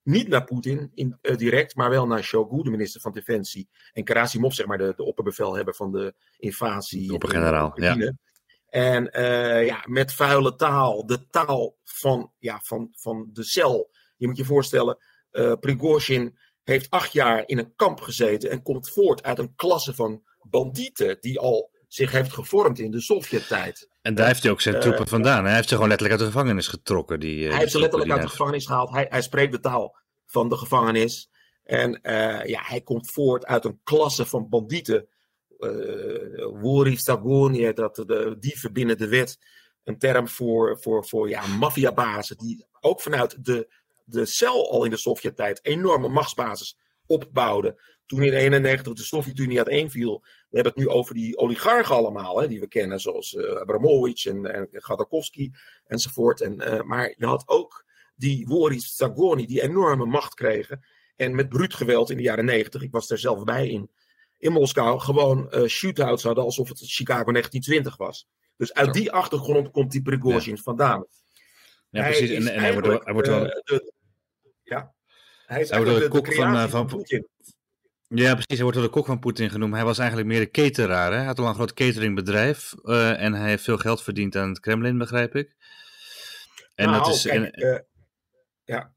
niet 0.08 0.28
naar 0.28 0.44
Poetin 0.44 0.92
in, 0.94 1.18
uh, 1.22 1.36
direct, 1.36 1.76
maar 1.76 1.90
wel 1.90 2.08
naar 2.08 2.24
Shoigu, 2.24 2.64
de 2.64 2.70
minister 2.70 3.02
van 3.02 3.12
Defensie. 3.12 3.70
En 3.94 4.04
Karasimov, 4.04 4.54
zeg 4.54 4.66
maar, 4.66 4.78
de, 4.78 4.94
de 4.96 5.04
opperbevelhebber 5.04 5.76
van 5.76 5.92
de 5.92 6.14
invasie. 6.38 7.08
De 7.08 7.14
oppergeneraal, 7.14 7.82
ja. 7.82 8.14
En 8.68 9.10
uh, 9.20 9.66
ja, 9.66 9.84
met 9.86 10.14
vuile 10.14 10.56
taal, 10.56 11.06
de 11.06 11.28
taal 11.30 11.78
van, 11.84 12.32
ja, 12.40 12.60
van, 12.64 12.90
van 12.96 13.30
de 13.34 13.44
cel. 13.44 13.90
Je 14.18 14.28
moet 14.28 14.38
je 14.38 14.46
voorstellen, 14.46 14.98
uh, 15.32 15.54
Prigozhin 15.60 16.38
heeft 16.64 16.90
acht 16.90 17.14
jaar 17.14 17.44
in 17.46 17.58
een 17.58 17.76
kamp 17.76 18.02
gezeten 18.02 18.50
en 18.50 18.62
komt 18.62 18.90
voort 18.90 19.24
uit 19.24 19.40
een 19.40 19.56
klasse 19.56 19.94
van 19.94 20.24
bandieten 20.42 21.18
die 21.20 21.40
al 21.40 21.72
zich 21.88 22.12
heeft 22.12 22.34
gevormd 22.34 22.80
in 22.80 22.92
de 22.92 23.02
Sovjet-tijd. 23.02 23.90
En 24.08 24.16
daar 24.16 24.28
heeft 24.28 24.44
hij 24.44 24.52
ook 24.52 24.62
zijn 24.62 24.80
troepen 24.80 25.08
vandaan. 25.08 25.46
Hij 25.46 25.56
heeft 25.56 25.68
ze 25.68 25.74
gewoon 25.74 25.90
letterlijk 25.90 26.20
uit 26.20 26.30
de 26.30 26.38
gevangenis 26.38 26.68
getrokken. 26.68 27.20
Die, 27.20 27.48
hij 27.48 27.58
heeft 27.58 27.72
ze 27.72 27.80
letterlijk 27.80 28.12
uit 28.12 28.22
de 28.22 28.28
gevangenis 28.28 28.66
gehaald. 28.66 28.90
Hij, 28.90 29.06
hij 29.10 29.22
spreekt 29.22 29.52
de 29.52 29.60
taal 29.60 29.96
van 30.26 30.50
de 30.50 30.58
gevangenis. 30.58 31.30
En 31.64 32.00
ja, 32.46 32.62
hij 32.64 32.82
komt 32.82 33.12
voort 33.12 33.46
uit 33.46 33.66
een 33.66 33.80
klasse 33.84 34.26
van 34.26 34.50
bandieten. 34.50 35.08
Wori 36.62 36.98
Stagoni, 36.98 37.74
dat 37.74 37.96
de 37.96 38.36
dieven 38.40 38.74
binnen 38.74 38.98
de 38.98 39.08
wet. 39.08 39.40
Een 39.84 39.98
term 39.98 40.28
voor, 40.28 40.80
voor, 40.82 41.06
voor 41.06 41.30
ja, 41.30 41.48
maffiabazen. 41.48 42.38
Die 42.38 42.66
ook 42.80 43.02
vanuit 43.02 43.46
de, 43.46 43.74
de 44.04 44.26
cel 44.26 44.72
al 44.72 44.84
in 44.84 44.90
de 44.90 44.98
Sovjet-tijd 44.98 45.60
enorme 45.64 46.08
machtsbasis 46.08 46.78
opbouwden. 47.06 47.76
Toen 48.06 48.22
in 48.22 48.32
1991 48.32 48.94
de 48.94 49.04
Sovjet-Unie 49.04 49.58
uiteenviel. 49.58 50.24
We 50.50 50.56
hebben 50.56 50.74
het 50.74 50.82
nu 50.82 50.90
over 50.90 51.14
die 51.14 51.38
oligarchen 51.38 51.96
allemaal, 51.96 52.40
hè, 52.40 52.48
die 52.48 52.60
we 52.60 52.68
kennen. 52.68 53.00
Zoals 53.00 53.34
uh, 53.34 53.56
Abramovich 53.56 54.26
en, 54.26 54.54
en 54.54 54.68
Gadakowski 54.72 55.52
enzovoort. 55.86 56.42
En, 56.42 56.54
uh, 56.54 56.82
maar 56.82 57.14
je 57.18 57.26
had 57.26 57.44
ook 57.46 57.86
die 58.16 58.48
Woris 58.48 58.96
Zagoni, 58.96 59.46
die 59.46 59.62
enorme 59.62 60.06
macht 60.06 60.34
kregen. 60.34 60.86
En 61.16 61.36
met 61.36 61.50
bruut 61.50 61.74
geweld 61.74 62.10
in 62.10 62.18
de 62.18 62.24
jaren 62.24 62.46
90, 62.46 62.82
ik 62.82 62.92
was 62.92 63.10
er 63.10 63.20
zelf 63.20 63.44
bij 63.44 63.68
in, 63.68 63.90
in 64.38 64.52
Moskou, 64.52 65.00
gewoon 65.00 65.48
uh, 65.52 65.66
shootouts 65.66 66.24
hadden 66.24 66.44
alsof 66.44 66.70
het 66.70 66.80
Chicago 66.80 67.32
1920 67.32 67.98
was. 67.98 68.28
Dus 68.58 68.74
uit 68.74 68.94
die 68.94 69.12
achtergrond 69.12 69.72
komt 69.72 69.92
die 69.92 70.02
Prigozhin 70.02 70.56
ja. 70.56 70.62
vandaan. 70.62 71.06
Ja, 71.90 72.04
precies. 72.04 72.30
En, 72.30 72.48
en 72.48 72.60
hij, 72.60 72.74
wordt, 72.74 73.04
hij 73.04 73.14
wordt 73.14 73.28
wel. 73.28 73.44
De, 73.44 73.94
ja. 74.64 74.94
Hij 75.46 75.62
is 75.62 75.70
hij 75.70 75.84
wordt 75.84 75.94
de, 75.94 76.00
de 76.00 76.08
kok 76.08 76.34
van, 76.34 76.70
van, 76.70 76.88
Poetin. 76.88 77.28
Ja, 78.08 78.32
precies. 78.32 78.46
Hij 78.48 78.62
wordt 78.62 78.78
wel 78.78 78.86
de 78.86 78.92
kok 78.92 79.06
van 79.06 79.20
Poetin 79.20 79.50
genoemd. 79.50 79.74
Hij 79.74 79.84
was 79.84 79.98
eigenlijk 79.98 80.28
meer 80.30 80.40
de 80.40 80.50
cateraar. 80.50 81.12
Hè? 81.12 81.18
Hij 81.18 81.26
had 81.26 81.40
al 81.40 81.48
een 81.48 81.54
groot 81.54 81.74
cateringbedrijf. 81.74 82.74
Uh, 82.84 83.22
en 83.22 83.34
hij 83.34 83.50
heeft 83.50 83.64
veel 83.64 83.78
geld 83.78 84.04
verdiend 84.04 84.36
aan 84.36 84.50
het 84.50 84.60
Kremlin, 84.60 84.98
begrijp 84.98 85.36
ik. 85.36 85.56
En 86.76 86.90
nou, 86.90 87.04
dat 87.04 87.14
is. 87.14 87.22
Kijk, 87.22 87.56
en, 87.56 87.86
ja. 88.64 88.96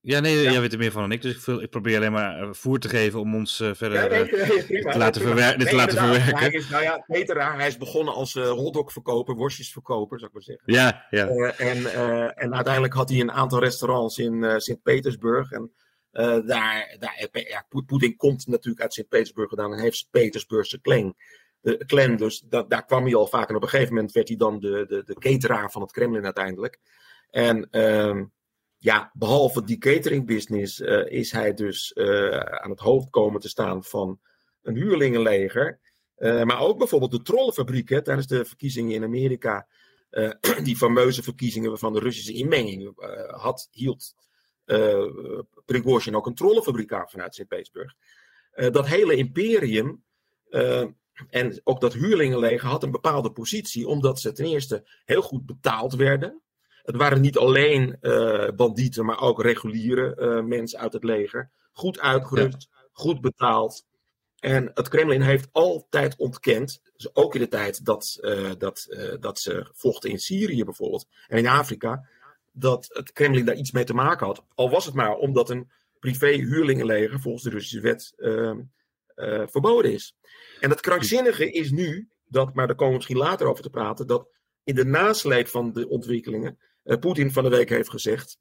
Ja, 0.00 0.20
nee, 0.20 0.36
ja. 0.36 0.50
jij 0.50 0.60
weet 0.60 0.72
er 0.72 0.78
meer 0.78 0.90
van 0.90 1.00
dan 1.00 1.12
ik. 1.12 1.22
Dus 1.22 1.46
ik, 1.46 1.60
ik 1.60 1.70
probeer 1.70 1.96
alleen 1.96 2.12
maar 2.12 2.42
eh, 2.42 2.48
voer 2.52 2.78
te 2.78 2.88
geven 2.88 3.20
om 3.20 3.34
ons 3.34 3.60
uh, 3.60 3.70
verder 3.74 4.02
ja, 4.02 4.08
nee, 4.08 4.48
nee, 4.48 4.64
prima, 4.64 4.92
te 4.92 4.98
laten, 4.98 5.22
verwer 5.22 5.56
nee, 5.56 5.66
te 5.66 5.74
laten 5.74 5.98
verwerken. 5.98 6.36
Hij 6.36 6.50
is, 6.50 6.68
nou 6.68 6.82
ja, 6.82 7.04
Peter, 7.06 7.54
hij 7.56 7.66
is 7.66 7.76
begonnen 7.76 8.14
als 8.14 8.34
uh, 8.34 8.50
hotdogverkoper, 8.50 9.34
worstjesverkoper, 9.34 10.18
zou 10.18 10.30
ik 10.30 10.34
maar 10.34 10.42
zeggen. 10.42 10.72
Ja, 10.72 11.06
ja. 11.10 11.52
En, 11.56 11.94
en 12.36 12.54
uiteindelijk 12.54 12.94
had 12.94 13.08
hij 13.08 13.20
een 13.20 13.32
aantal 13.32 13.60
restaurants 13.60 14.18
in 14.18 14.60
Sint-Petersburg. 14.60 15.50
En 15.50 15.72
daar, 16.12 16.96
daar 16.98 17.28
ja, 17.32 17.66
Poetin 17.86 18.16
komt 18.16 18.46
natuurlijk 18.46 18.82
uit 18.82 18.92
Sint-Petersburg 18.92 19.48
gedaan 19.48 19.72
en 19.72 19.78
heeft 19.78 20.08
Petersburgse 20.10 20.80
clan. 20.80 21.14
De 21.60 21.84
clan, 21.86 22.16
dus 22.16 22.40
da, 22.40 22.62
daar 22.62 22.84
kwam 22.84 23.04
hij 23.04 23.14
al 23.14 23.26
vaak. 23.26 23.48
En 23.48 23.56
op 23.56 23.62
een 23.62 23.68
gegeven 23.68 23.94
moment 23.94 24.12
werd 24.12 24.28
hij 24.28 24.36
dan 24.36 24.60
de, 24.60 24.84
de, 24.88 25.02
de 25.04 25.14
cateraar 25.14 25.70
van 25.70 25.82
het 25.82 25.92
Kremlin 25.92 26.24
uiteindelijk. 26.24 26.78
En... 27.30 27.70
Ehm, 27.70 28.24
ja, 28.82 29.10
behalve 29.14 29.64
die 29.64 29.78
catering 29.78 30.26
business 30.26 30.80
uh, 30.80 31.06
is 31.06 31.32
hij 31.32 31.54
dus 31.54 31.92
uh, 31.94 32.38
aan 32.38 32.70
het 32.70 32.80
hoofd 32.80 33.10
komen 33.10 33.40
te 33.40 33.48
staan 33.48 33.84
van 33.84 34.20
een 34.62 34.74
huurlingenleger. 34.74 35.80
Uh, 36.18 36.42
maar 36.42 36.60
ook 36.60 36.78
bijvoorbeeld 36.78 37.10
de 37.10 37.22
trollenfabrieken 37.22 38.04
tijdens 38.04 38.26
de 38.26 38.44
verkiezingen 38.44 38.94
in 38.94 39.04
Amerika. 39.04 39.66
die 40.64 40.76
fameuze 40.76 41.22
verkiezingen 41.22 41.70
waarvan 41.70 41.92
de 41.92 41.98
Russische 41.98 42.32
inmenging 42.32 42.92
had, 43.30 43.68
hield 43.70 44.14
Prigozhin 45.64 46.16
ook 46.16 46.26
een 46.26 46.34
trollenfabriek 46.34 46.92
aan 46.92 47.08
vanuit 47.08 47.34
Sint-Petersburg. 47.34 47.94
dat 48.54 48.86
hele 48.86 49.16
imperium 49.16 50.02
en 51.28 51.60
ook 51.64 51.80
dat 51.80 51.92
huurlingenleger 51.92 52.68
had 52.68 52.82
een 52.82 52.90
bepaalde 52.90 53.32
positie, 53.32 53.88
omdat 53.88 54.20
ze 54.20 54.32
ten 54.32 54.46
eerste 54.46 54.84
heel 55.04 55.22
goed 55.22 55.46
betaald 55.46 55.94
werden. 55.94 56.42
Het 56.82 56.96
waren 56.96 57.20
niet 57.20 57.38
alleen 57.38 57.96
uh, 58.00 58.48
bandieten, 58.56 59.04
maar 59.04 59.20
ook 59.20 59.42
reguliere 59.42 60.16
uh, 60.18 60.44
mensen 60.44 60.78
uit 60.78 60.92
het 60.92 61.04
leger. 61.04 61.50
Goed 61.72 62.00
uitgerust, 62.00 62.68
ja. 62.70 62.88
goed 62.92 63.20
betaald. 63.20 63.86
En 64.38 64.70
het 64.74 64.88
Kremlin 64.88 65.20
heeft 65.20 65.48
altijd 65.52 66.16
ontkend, 66.16 66.80
dus 66.96 67.14
ook 67.14 67.34
in 67.34 67.40
de 67.40 67.48
tijd 67.48 67.84
dat, 67.84 68.18
uh, 68.20 68.50
dat, 68.58 68.96
dat 69.20 69.38
ze 69.38 69.66
vochten 69.72 70.10
in 70.10 70.18
Syrië 70.18 70.64
bijvoorbeeld 70.64 71.08
en 71.28 71.38
in 71.38 71.46
Afrika, 71.46 72.08
dat 72.52 72.86
het 72.88 73.12
Kremlin 73.12 73.44
daar 73.44 73.56
iets 73.56 73.72
mee 73.72 73.84
te 73.84 73.94
maken 73.94 74.26
had. 74.26 74.44
Al 74.54 74.70
was 74.70 74.84
het 74.84 74.94
maar 74.94 75.14
omdat 75.14 75.50
een 75.50 75.70
privé-huurlingenleger 75.98 77.20
volgens 77.20 77.44
de 77.44 77.50
Russische 77.50 77.80
wet 77.80 78.12
ehm, 78.16 78.60
verboden 79.46 79.92
is. 79.92 80.16
En 80.60 80.70
het 80.70 80.80
krankzinnige 80.80 81.50
is 81.50 81.70
nu, 81.70 82.08
dat, 82.24 82.54
maar 82.54 82.66
daar 82.66 82.76
komen 82.76 82.92
we 82.92 82.96
misschien 82.96 83.16
later 83.16 83.46
over 83.46 83.62
te 83.62 83.70
praten, 83.70 84.06
dat 84.06 84.28
in 84.64 84.74
de 84.74 84.84
nasleep 84.84 85.48
van 85.48 85.72
de 85.72 85.88
ontwikkelingen 85.88 86.58
uh, 86.84 86.98
Poetin 86.98 87.32
van 87.32 87.44
de 87.44 87.50
week 87.50 87.68
heeft 87.68 87.90
gezegd 87.90 88.38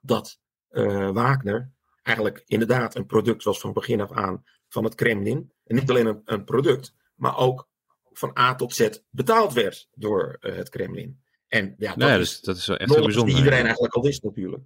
dat 0.00 0.40
uh, 0.70 1.10
Wagner 1.10 1.70
eigenlijk 2.02 2.42
inderdaad 2.46 2.94
een 2.94 3.06
product 3.06 3.44
was 3.44 3.60
van 3.60 3.72
begin 3.72 4.00
af 4.00 4.12
aan 4.12 4.44
van 4.68 4.84
het 4.84 4.94
Kremlin. 4.94 5.52
En 5.64 5.74
niet 5.74 5.90
alleen 5.90 6.06
een, 6.06 6.22
een 6.24 6.44
product, 6.44 6.94
maar 7.14 7.36
ook 7.36 7.68
van 8.12 8.38
A 8.38 8.54
tot 8.54 8.74
Z 8.74 8.88
betaald 9.10 9.52
werd 9.52 9.88
door 9.94 10.36
het 10.40 10.68
Kremlin. 10.68 11.22
En 11.52 11.74
ja, 11.78 11.88
dat, 11.88 11.96
nou 11.96 12.10
ja, 12.10 12.18
dus, 12.18 12.40
dat 12.40 12.56
is 12.56 12.66
wel 12.66 12.76
echt 12.76 12.94
heel 12.94 13.04
bijzonder. 13.04 13.34
Die 13.34 13.44
iedereen 13.44 13.64
eigenlijk 13.64 13.94
al 13.94 14.02
wist 14.02 14.22
natuurlijk. 14.22 14.62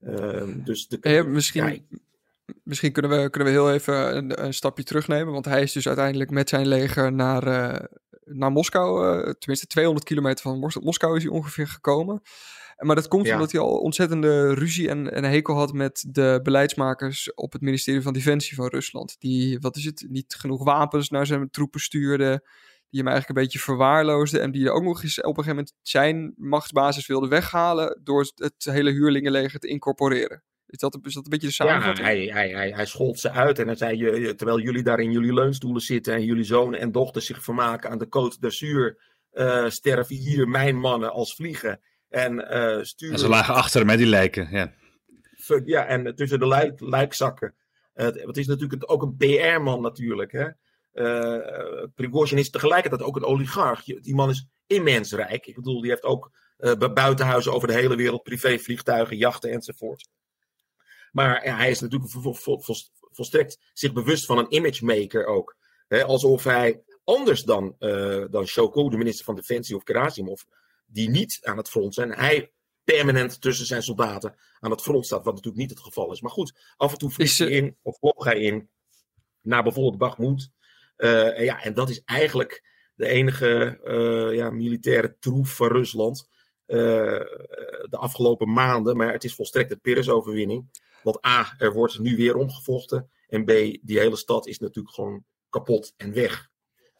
Uh, 0.00 0.54
dus 0.64 0.88
de, 0.88 0.98
hey, 1.00 1.24
misschien, 1.24 1.72
ja, 1.72 1.98
misschien 2.62 2.92
kunnen 2.92 3.10
we, 3.10 3.30
kunnen 3.30 3.52
we 3.52 3.58
heel 3.58 3.72
even 3.72 4.16
een, 4.16 4.44
een, 4.44 4.54
stapje 4.54 4.84
terugnemen. 4.84 5.32
Want 5.32 5.44
hij 5.44 5.62
is 5.62 5.72
dus 5.72 5.86
uiteindelijk 5.86 6.30
met 6.30 6.48
zijn 6.48 6.68
leger 6.68 7.12
naar, 7.12 7.46
uh, 7.46 7.86
naar 8.24 8.52
Moskou. 8.52 9.06
Uh, 9.06 9.32
tenminste, 9.32 9.66
200 9.66 10.06
kilometer 10.06 10.42
van 10.42 10.58
Mos 10.58 10.78
Moskou 10.78 11.16
is 11.16 11.22
hij 11.22 11.32
ongeveer 11.32 11.68
gekomen. 11.68 12.22
Maar 12.76 12.96
dat 12.96 13.08
komt 13.08 13.26
ja. 13.26 13.34
omdat 13.34 13.52
hij 13.52 13.60
al 13.60 13.78
ontzettende 13.78 14.54
ruzie 14.54 14.88
en, 14.88 15.12
en 15.12 15.24
hekel 15.24 15.54
had 15.54 15.72
met 15.72 16.04
de 16.08 16.40
beleidsmakers 16.42 17.34
op 17.34 17.52
het 17.52 17.62
ministerie 17.62 18.02
van 18.02 18.12
Defensie 18.12 18.56
van 18.56 18.66
Rusland. 18.66 19.16
Die, 19.18 19.58
wat 19.60 19.76
is 19.76 19.84
het, 19.84 20.06
niet 20.08 20.34
genoeg 20.34 20.64
wapens 20.64 21.08
naar 21.08 21.26
zijn 21.26 21.50
troepen 21.50 21.80
stuurden. 21.80 22.42
Die 22.92 23.00
hem 23.00 23.08
eigenlijk 23.10 23.38
een 23.38 23.44
beetje 23.44 23.58
verwaarloosde. 23.58 24.38
En 24.38 24.50
die 24.50 24.70
ook 24.70 24.82
nog 24.82 25.02
eens 25.02 25.18
op 25.18 25.24
een 25.24 25.44
gegeven 25.44 25.54
moment 25.54 25.74
zijn 25.82 26.34
machtsbasis 26.36 27.06
wilde 27.06 27.28
weghalen. 27.28 28.00
door 28.02 28.32
het 28.34 28.64
hele 28.64 28.90
huurlingenleger 28.90 29.60
te 29.60 29.68
incorporeren. 29.68 30.42
Is 30.66 30.78
dat, 30.78 30.98
is 31.02 31.14
dat 31.14 31.24
een 31.24 31.30
beetje 31.30 31.46
de 31.46 31.52
samenvatting? 31.52 32.06
Ja, 32.06 32.12
hij, 32.12 32.24
hij, 32.26 32.48
hij, 32.50 32.70
hij 32.70 32.86
schold 32.86 33.20
ze 33.20 33.30
uit 33.30 33.58
en 33.58 33.66
hij 33.66 33.76
zei, 33.76 34.34
terwijl 34.34 34.60
jullie 34.60 34.82
daar 34.82 35.00
in 35.00 35.12
jullie 35.12 35.34
leunstoelen 35.34 35.82
zitten 35.82 36.14
en 36.14 36.24
jullie 36.24 36.44
zonen 36.44 36.80
en 36.80 36.92
dochters 36.92 37.26
zich 37.26 37.42
vermaken 37.42 37.90
aan 37.90 37.98
de 37.98 38.06
Côte 38.06 38.38
d'Azur, 38.40 38.98
uh, 39.32 39.68
sterven 39.68 40.16
hier 40.16 40.48
mijn 40.48 40.78
mannen 40.78 41.12
als 41.12 41.34
vliegen. 41.34 41.80
En, 42.08 42.34
uh, 42.34 42.82
sturen... 42.82 43.14
en 43.14 43.20
ze 43.20 43.28
lagen 43.28 43.54
achter 43.54 43.86
met 43.86 43.98
die 43.98 44.06
lijken, 44.06 44.48
ja. 44.50 44.72
Ja, 45.64 45.86
en 45.86 46.14
tussen 46.14 46.38
de 46.38 46.46
lijk, 46.46 46.80
lijkzakken. 46.80 47.54
Uh, 47.94 48.06
het 48.06 48.36
is 48.36 48.46
natuurlijk 48.46 48.90
ook 48.90 49.02
een 49.02 49.16
PR-man 49.16 49.80
natuurlijk, 49.80 50.32
hè. 50.32 50.48
Uh, 50.92 51.84
Prigozhin 51.94 52.38
is 52.38 52.50
tegelijkertijd 52.50 53.02
ook 53.02 53.16
een 53.16 53.24
oligarch. 53.24 53.84
Die 53.84 54.14
man 54.14 54.30
is 54.30 54.46
immens 54.66 55.12
rijk. 55.12 55.46
Ik 55.46 55.54
bedoel, 55.54 55.80
die 55.80 55.90
heeft 55.90 56.02
ook 56.02 56.30
uh, 56.58 56.72
buitenhuizen 56.74 57.52
over 57.52 57.68
de 57.68 57.74
hele 57.74 57.96
wereld, 57.96 58.22
privévliegtuigen, 58.22 59.16
jachten 59.16 59.50
enzovoort. 59.50 60.08
Maar 61.12 61.44
ja, 61.44 61.56
hij 61.56 61.70
is 61.70 61.80
natuurlijk 61.80 62.40
volstrekt 63.10 63.58
zich 63.72 63.92
bewust 63.92 64.26
van 64.26 64.38
een 64.38 64.54
imagemaker 64.54 65.26
ook. 65.26 65.56
alsof 65.88 66.44
hij 66.44 66.82
anders 67.04 67.42
dan, 67.42 67.76
uh, 67.78 68.24
dan 68.30 68.46
Shoko, 68.46 68.88
de 68.88 68.96
minister 68.96 69.24
van 69.24 69.34
Defensie, 69.34 69.76
of 69.76 69.82
Kerasimov, 69.82 70.42
die 70.86 71.10
niet 71.10 71.38
aan 71.42 71.56
het 71.56 71.68
front 71.68 71.94
zijn, 71.94 72.12
hij 72.12 72.52
permanent 72.84 73.40
tussen 73.40 73.66
zijn 73.66 73.82
soldaten 73.82 74.34
aan 74.60 74.70
het 74.70 74.82
front 74.82 75.06
staat, 75.06 75.24
wat 75.24 75.34
natuurlijk 75.34 75.62
niet 75.62 75.70
het 75.70 75.80
geval 75.80 76.12
is. 76.12 76.20
Maar 76.20 76.30
goed, 76.30 76.74
af 76.76 76.92
en 76.92 76.98
toe 76.98 77.10
vliegt 77.10 77.38
hij 77.38 77.48
in 77.48 77.76
of 77.82 77.98
vlog 77.98 78.24
hij 78.24 78.40
in 78.40 78.70
naar 79.40 79.62
bijvoorbeeld 79.62 79.98
Bakhmut. 79.98 80.50
Uh, 81.02 81.38
en 81.38 81.44
ja, 81.44 81.62
en 81.62 81.74
dat 81.74 81.90
is 81.90 82.02
eigenlijk 82.04 82.64
de 82.94 83.06
enige 83.06 83.80
uh, 83.84 84.36
ja, 84.36 84.50
militaire 84.50 85.16
troef 85.18 85.56
van 85.56 85.68
Rusland 85.68 86.28
uh, 86.66 86.78
de 87.88 87.96
afgelopen 87.96 88.52
maanden. 88.52 88.96
Maar 88.96 89.12
het 89.12 89.24
is 89.24 89.34
volstrekt 89.34 89.68
de 89.68 89.76
Pyrrhus-overwinning. 89.76 90.80
Want 91.02 91.26
A, 91.26 91.54
er 91.58 91.72
wordt 91.72 91.98
nu 91.98 92.16
weer 92.16 92.36
omgevochten. 92.36 93.10
En 93.28 93.44
B, 93.44 93.48
die 93.82 93.98
hele 93.98 94.16
stad 94.16 94.46
is 94.46 94.58
natuurlijk 94.58 94.94
gewoon 94.94 95.24
kapot 95.50 95.94
en 95.96 96.12
weg. 96.12 96.50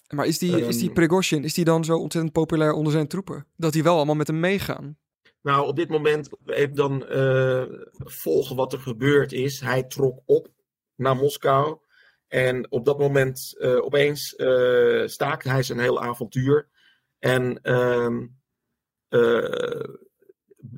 Maar 0.08 0.26
is 0.26 0.38
die, 0.38 0.62
um, 0.62 0.68
is 0.68 0.76
die 0.76 0.84
ehm, 0.84 0.94
Prigozhin, 0.94 1.44
is 1.44 1.54
die 1.54 1.64
dan 1.64 1.84
zo 1.84 1.98
ontzettend 1.98 2.32
populair 2.32 2.72
onder 2.72 2.92
zijn 2.92 3.08
troepen? 3.08 3.46
Dat 3.56 3.72
die 3.72 3.82
wel 3.82 3.96
allemaal 3.96 4.14
met 4.14 4.26
hem 4.26 4.40
meegaan? 4.40 4.98
Nou, 5.42 5.66
op 5.66 5.76
dit 5.76 5.88
moment 5.88 6.28
even 6.46 6.74
dan 6.74 7.04
volgen 7.98 8.56
wat 8.56 8.72
er 8.72 8.78
gebeurd 8.78 9.32
is. 9.32 9.60
Hij 9.60 9.82
trok 9.82 10.20
op 10.24 10.48
naar 10.96 11.16
Moskou. 11.16 11.78
En 12.32 12.70
op 12.70 12.84
dat 12.84 12.98
moment 12.98 13.54
uh, 13.58 13.84
opeens 13.84 14.34
uh, 14.36 15.06
staakte 15.06 15.48
hij 15.48 15.62
zijn 15.62 15.78
hele 15.78 16.00
avontuur. 16.00 16.68
En 17.18 17.58
uh, 17.62 18.18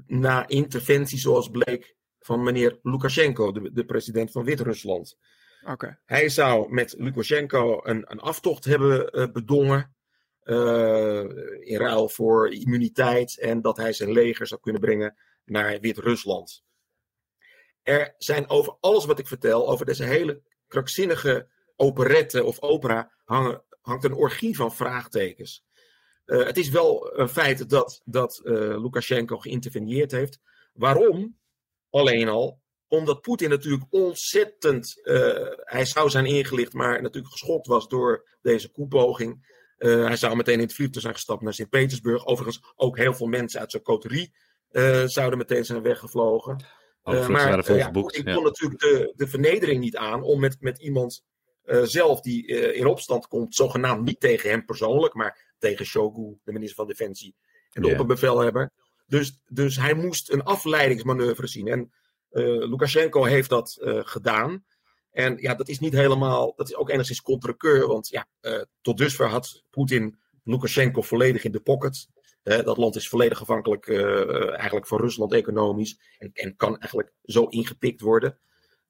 na 0.06 0.48
interventie, 0.48 1.18
zoals 1.18 1.50
bleek, 1.50 1.96
van 2.18 2.42
meneer 2.42 2.78
Lukashenko, 2.82 3.52
de, 3.52 3.72
de 3.72 3.84
president 3.84 4.30
van 4.30 4.44
Wit-Rusland. 4.44 5.18
Okay. 5.66 5.98
Hij 6.04 6.28
zou 6.28 6.72
met 6.72 6.94
Lukashenko 6.98 7.80
een, 7.82 8.12
een 8.12 8.20
aftocht 8.20 8.64
hebben 8.64 9.32
bedongen. 9.32 9.94
in 11.60 11.78
ruil 11.78 12.08
voor 12.08 12.52
immuniteit 12.52 13.38
en 13.38 13.62
dat 13.62 13.76
hij 13.76 13.92
zijn 13.92 14.12
leger 14.12 14.46
zou 14.46 14.60
kunnen 14.60 14.80
brengen 14.80 15.16
naar 15.44 15.80
Wit-Rusland. 15.80 16.64
Er 17.82 18.14
zijn 18.18 18.48
over 18.48 18.76
alles 18.80 19.04
wat 19.04 19.18
ik 19.18 19.26
vertel, 19.26 19.68
over 19.68 19.86
deze 19.86 20.04
hele 20.04 20.42
krankzinnige 20.68 21.48
operette 21.76 22.44
of 22.44 22.60
opera 22.60 23.12
hangt 23.80 24.04
een 24.04 24.14
orgie 24.14 24.56
van 24.56 24.74
vraagtekens. 24.74 25.64
Uh, 26.26 26.46
het 26.46 26.56
is 26.56 26.68
wel 26.68 27.18
een 27.18 27.28
feit 27.28 27.70
dat, 27.70 28.00
dat 28.04 28.40
uh, 28.44 28.52
Lukashenko 28.82 29.38
geïnterveneerd 29.38 30.10
heeft. 30.10 30.38
Waarom? 30.72 31.38
Alleen 31.90 32.28
al 32.28 32.62
omdat 32.88 33.20
Poetin 33.20 33.48
natuurlijk 33.48 33.84
ontzettend. 33.90 35.00
Uh, 35.02 35.46
hij 35.56 35.84
zou 35.84 36.10
zijn 36.10 36.26
ingelicht, 36.26 36.72
maar 36.72 37.02
natuurlijk 37.02 37.32
geschokt 37.32 37.66
was 37.66 37.88
door 37.88 38.28
deze 38.42 38.70
koepoging. 38.70 39.52
hij 39.76 40.16
zou 40.16 40.36
meteen 40.36 40.54
in 40.54 40.60
het 40.60 40.74
vliegtuig 40.74 41.02
zijn 41.02 41.14
gestapt 41.14 41.42
naar 41.42 41.54
Sint-Petersburg. 41.54 42.26
Overigens, 42.26 42.72
ook 42.76 42.96
heel 42.96 43.14
veel 43.14 43.26
mensen 43.26 43.60
uit 43.60 43.70
zijn 43.70 43.82
coterie 43.82 44.34
zouden 45.06 45.38
meteen 45.38 45.64
zijn 45.64 45.82
weggevlogen. 45.82 46.64
Uh, 47.04 47.28
maar 47.28 47.70
uh, 47.70 47.76
ja, 47.76 47.90
ik 47.92 48.24
kon 48.24 48.42
natuurlijk 48.42 48.80
de, 48.80 49.12
de 49.16 49.28
vernedering 49.28 49.80
niet 49.80 49.96
aan 49.96 50.22
om 50.22 50.40
met, 50.40 50.56
met 50.60 50.78
iemand 50.78 51.24
uh, 51.64 51.82
zelf 51.82 52.20
die 52.20 52.46
in 52.74 52.86
opstand 52.86 53.26
komt, 53.26 53.54
zogenaamd 53.54 54.04
niet 54.04 54.20
tegen 54.20 54.50
hem 54.50 54.64
persoonlijk, 54.64 55.14
maar 55.14 55.54
tegen 55.58 55.86
Shogu, 55.86 56.38
de 56.44 56.52
minister 56.52 56.76
van 56.76 56.86
Defensie 56.86 57.34
en 57.72 57.82
de 57.82 57.88
opperbevelhebber. 57.88 58.72
Dus, 59.06 59.40
dus 59.48 59.76
hij 59.76 59.94
moest 59.94 60.30
een 60.32 60.42
afleidingsmanoeuvre 60.42 61.46
zien. 61.46 61.68
En 61.68 61.92
Lukashenko 62.70 63.24
heeft 63.24 63.48
dat 63.48 63.78
gedaan. 63.82 64.64
En 65.10 65.36
ja, 65.36 65.54
dat 65.54 65.68
is 65.68 65.78
niet 65.78 65.92
helemaal, 65.92 66.52
dat 66.56 66.68
is 66.68 66.76
ook 66.76 66.90
enigszins 66.90 67.22
contrakeur, 67.22 67.86
want 67.86 68.08
ja, 68.08 68.26
tot 68.80 68.98
dusver 68.98 69.28
had 69.28 69.62
Poetin 69.70 70.18
Lukashenko 70.44 71.02
volledig 71.02 71.44
in 71.44 71.52
de 71.52 71.60
pocket 71.60 72.08
dat 72.44 72.76
land 72.76 72.96
is 72.96 73.08
volledig 73.08 73.40
afhankelijk 73.40 73.86
uh, 73.86 74.48
eigenlijk 74.48 74.86
van 74.86 75.00
Rusland 75.00 75.32
economisch 75.32 75.98
en, 76.18 76.30
en 76.32 76.56
kan 76.56 76.78
eigenlijk 76.78 77.12
zo 77.22 77.44
ingepikt 77.44 78.00
worden. 78.00 78.38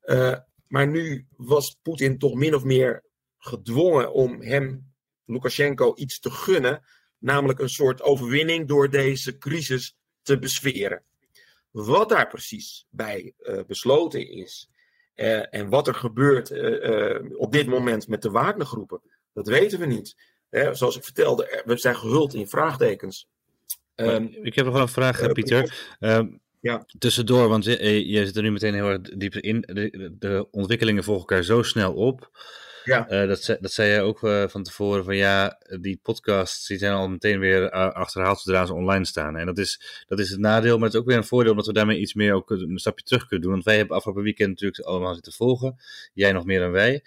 Uh, 0.05 0.37
maar 0.69 0.87
nu 0.87 1.27
was 1.37 1.79
Poetin 1.83 2.19
toch 2.19 2.35
min 2.35 2.55
of 2.55 2.65
meer 2.65 3.05
gedwongen 3.39 4.13
om 4.13 4.43
hem, 4.43 4.93
Lukashenko, 5.25 5.95
iets 5.95 6.21
te 6.21 6.31
gunnen, 6.31 6.83
namelijk 7.19 7.59
een 7.59 7.69
soort 7.69 8.03
overwinning 8.03 8.69
door 8.69 8.91
deze 8.91 9.39
crisis 9.39 9.97
te 10.23 10.39
besferen. 10.39 11.03
Wat 11.71 12.09
daar 12.09 12.29
precies 12.29 12.87
bij 12.91 13.35
besloten 13.67 14.29
is 14.29 14.69
en 15.15 15.69
wat 15.69 15.89
er 15.89 15.95
gebeurt 15.95 16.51
op 17.37 17.53
dit 17.53 17.67
moment 17.67 18.09
met 18.09 18.23
de 18.23 18.31
Wagnergroepen, 18.31 19.01
dat 19.33 19.47
weten 19.47 19.79
we 19.79 19.87
niet. 19.87 20.17
zoals 20.51 20.97
ik 20.97 21.05
vertelde, 21.05 21.63
we 21.65 21.77
zijn 21.77 21.97
gehuld 21.97 22.35
in 22.35 22.49
vraagtekens. 22.49 23.29
Um, 23.97 24.37
ik 24.43 24.55
heb 24.55 24.65
nog 24.65 24.75
wel 24.75 24.83
een 24.83 24.89
vraag, 24.89 25.23
uh, 25.23 25.33
Pieter. 25.33 25.97
Um, 26.01 26.41
ja. 26.61 26.87
Tussendoor, 26.99 27.49
want 27.49 27.65
je, 27.65 28.09
je, 28.09 28.27
zit 28.27 28.37
er 28.37 28.43
nu 28.43 28.51
meteen 28.51 28.75
heel 28.75 28.89
erg 28.89 29.01
diep 29.01 29.35
in. 29.35 29.61
De, 29.61 30.15
de 30.19 30.47
ontwikkelingen 30.51 31.05
volgen 31.05 31.29
elkaar 31.29 31.45
zo 31.45 31.63
snel 31.63 31.95
op. 31.95 32.31
Ja. 32.85 33.11
Uh, 33.11 33.29
dat, 33.29 33.57
dat 33.61 33.73
zei 33.73 33.89
jij 33.89 34.03
ook 34.03 34.23
uh, 34.23 34.49
van 34.49 34.63
tevoren, 34.63 35.05
van 35.05 35.17
ja, 35.17 35.59
die 35.81 36.01
podcasts 36.03 36.67
die 36.67 36.79
zijn 36.79 36.93
al 36.93 37.09
meteen 37.09 37.39
weer 37.39 37.71
achterhaald 37.71 38.41
zodra 38.41 38.67
ze 38.67 38.75
online 38.75 39.05
staan. 39.05 39.37
En 39.37 39.47
dat 39.47 39.59
is, 39.59 40.05
dat 40.07 40.19
is 40.19 40.31
het 40.31 40.41
nadeel, 40.41 40.75
maar 40.77 40.85
het 40.85 40.95
is 40.95 41.01
ook 41.01 41.07
weer 41.07 41.17
een 41.17 41.25
voordeel, 41.25 41.51
omdat 41.51 41.67
we 41.67 41.73
daarmee 41.73 41.99
iets 41.99 42.15
meer 42.15 42.35
ook 42.35 42.51
een 42.51 42.79
stapje 42.79 43.05
terug 43.05 43.27
kunnen 43.27 43.41
doen. 43.41 43.53
Want 43.53 43.65
wij 43.65 43.77
hebben 43.77 43.97
afgelopen 43.97 44.23
weekend 44.23 44.49
natuurlijk 44.49 44.83
allemaal 44.83 45.15
zitten 45.15 45.33
volgen. 45.33 45.77
Jij 46.15 46.33
nog 46.33 46.45
meer 46.45 46.61
dan 46.61 46.71
wij. 46.71 47.03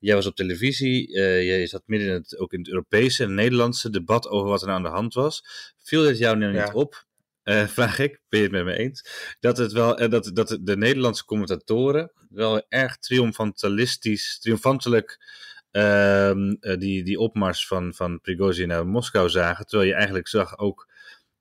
Jij 0.00 0.14
was 0.14 0.26
op 0.26 0.34
televisie, 0.34 1.08
uh, 1.08 1.42
jij 1.42 1.66
zat 1.66 1.82
midden 1.86 2.08
in 2.08 2.14
het, 2.14 2.38
ook 2.38 2.52
in 2.52 2.58
het 2.58 2.68
Europese 2.68 3.24
en 3.24 3.34
Nederlandse 3.34 3.90
debat 3.90 4.28
over 4.28 4.48
wat 4.48 4.60
er 4.60 4.66
nou 4.66 4.78
aan 4.78 4.84
de 4.84 4.96
hand 4.96 5.14
was. 5.14 5.44
Viel 5.76 6.02
dit 6.02 6.18
jou 6.18 6.36
nou 6.36 6.52
niet 6.52 6.72
op, 6.72 7.06
uh, 7.44 7.66
vraag 7.76 7.98
ik, 7.98 8.20
ben 8.28 8.40
je 8.40 8.46
het 8.46 8.54
met 8.54 8.64
me 8.64 8.76
eens, 8.76 9.04
dat, 9.40 9.56
het 9.56 9.72
wel, 9.72 10.02
uh, 10.02 10.08
dat, 10.08 10.30
dat 10.34 10.58
de 10.60 10.76
Nederlandse 10.76 11.24
commentatoren 11.24 12.12
wel 12.28 12.64
erg 12.68 12.98
triomfantalistisch, 12.98 14.38
triomfantelijk 14.38 15.18
uh, 15.72 16.32
die, 16.78 17.02
die 17.02 17.18
opmars 17.18 17.66
van, 17.66 17.94
van 17.94 18.20
Prigozhin 18.20 18.68
naar 18.68 18.86
Moskou 18.86 19.28
zagen, 19.28 19.66
terwijl 19.66 19.88
je 19.88 19.96
eigenlijk 19.96 20.28
zag 20.28 20.58
ook 20.58 20.88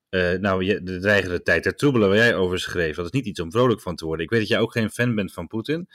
uh, 0.09 0.31
nou, 0.31 0.81
de 0.83 0.99
dreigende 0.99 1.41
tijd 1.41 1.63
der 1.63 1.75
troebelen 1.75 2.09
waar 2.09 2.17
jij 2.17 2.35
over 2.35 2.59
schreef. 2.59 2.95
Dat 2.95 3.05
is 3.05 3.11
niet 3.11 3.25
iets 3.25 3.39
om 3.39 3.51
vrolijk 3.51 3.81
van 3.81 3.95
te 3.95 4.05
worden. 4.05 4.25
Ik 4.25 4.31
weet 4.31 4.39
dat 4.39 4.49
jij 4.49 4.59
ook 4.59 4.71
geen 4.71 4.89
fan 4.89 5.15
bent 5.15 5.33
van 5.33 5.47
Poetin. 5.47 5.89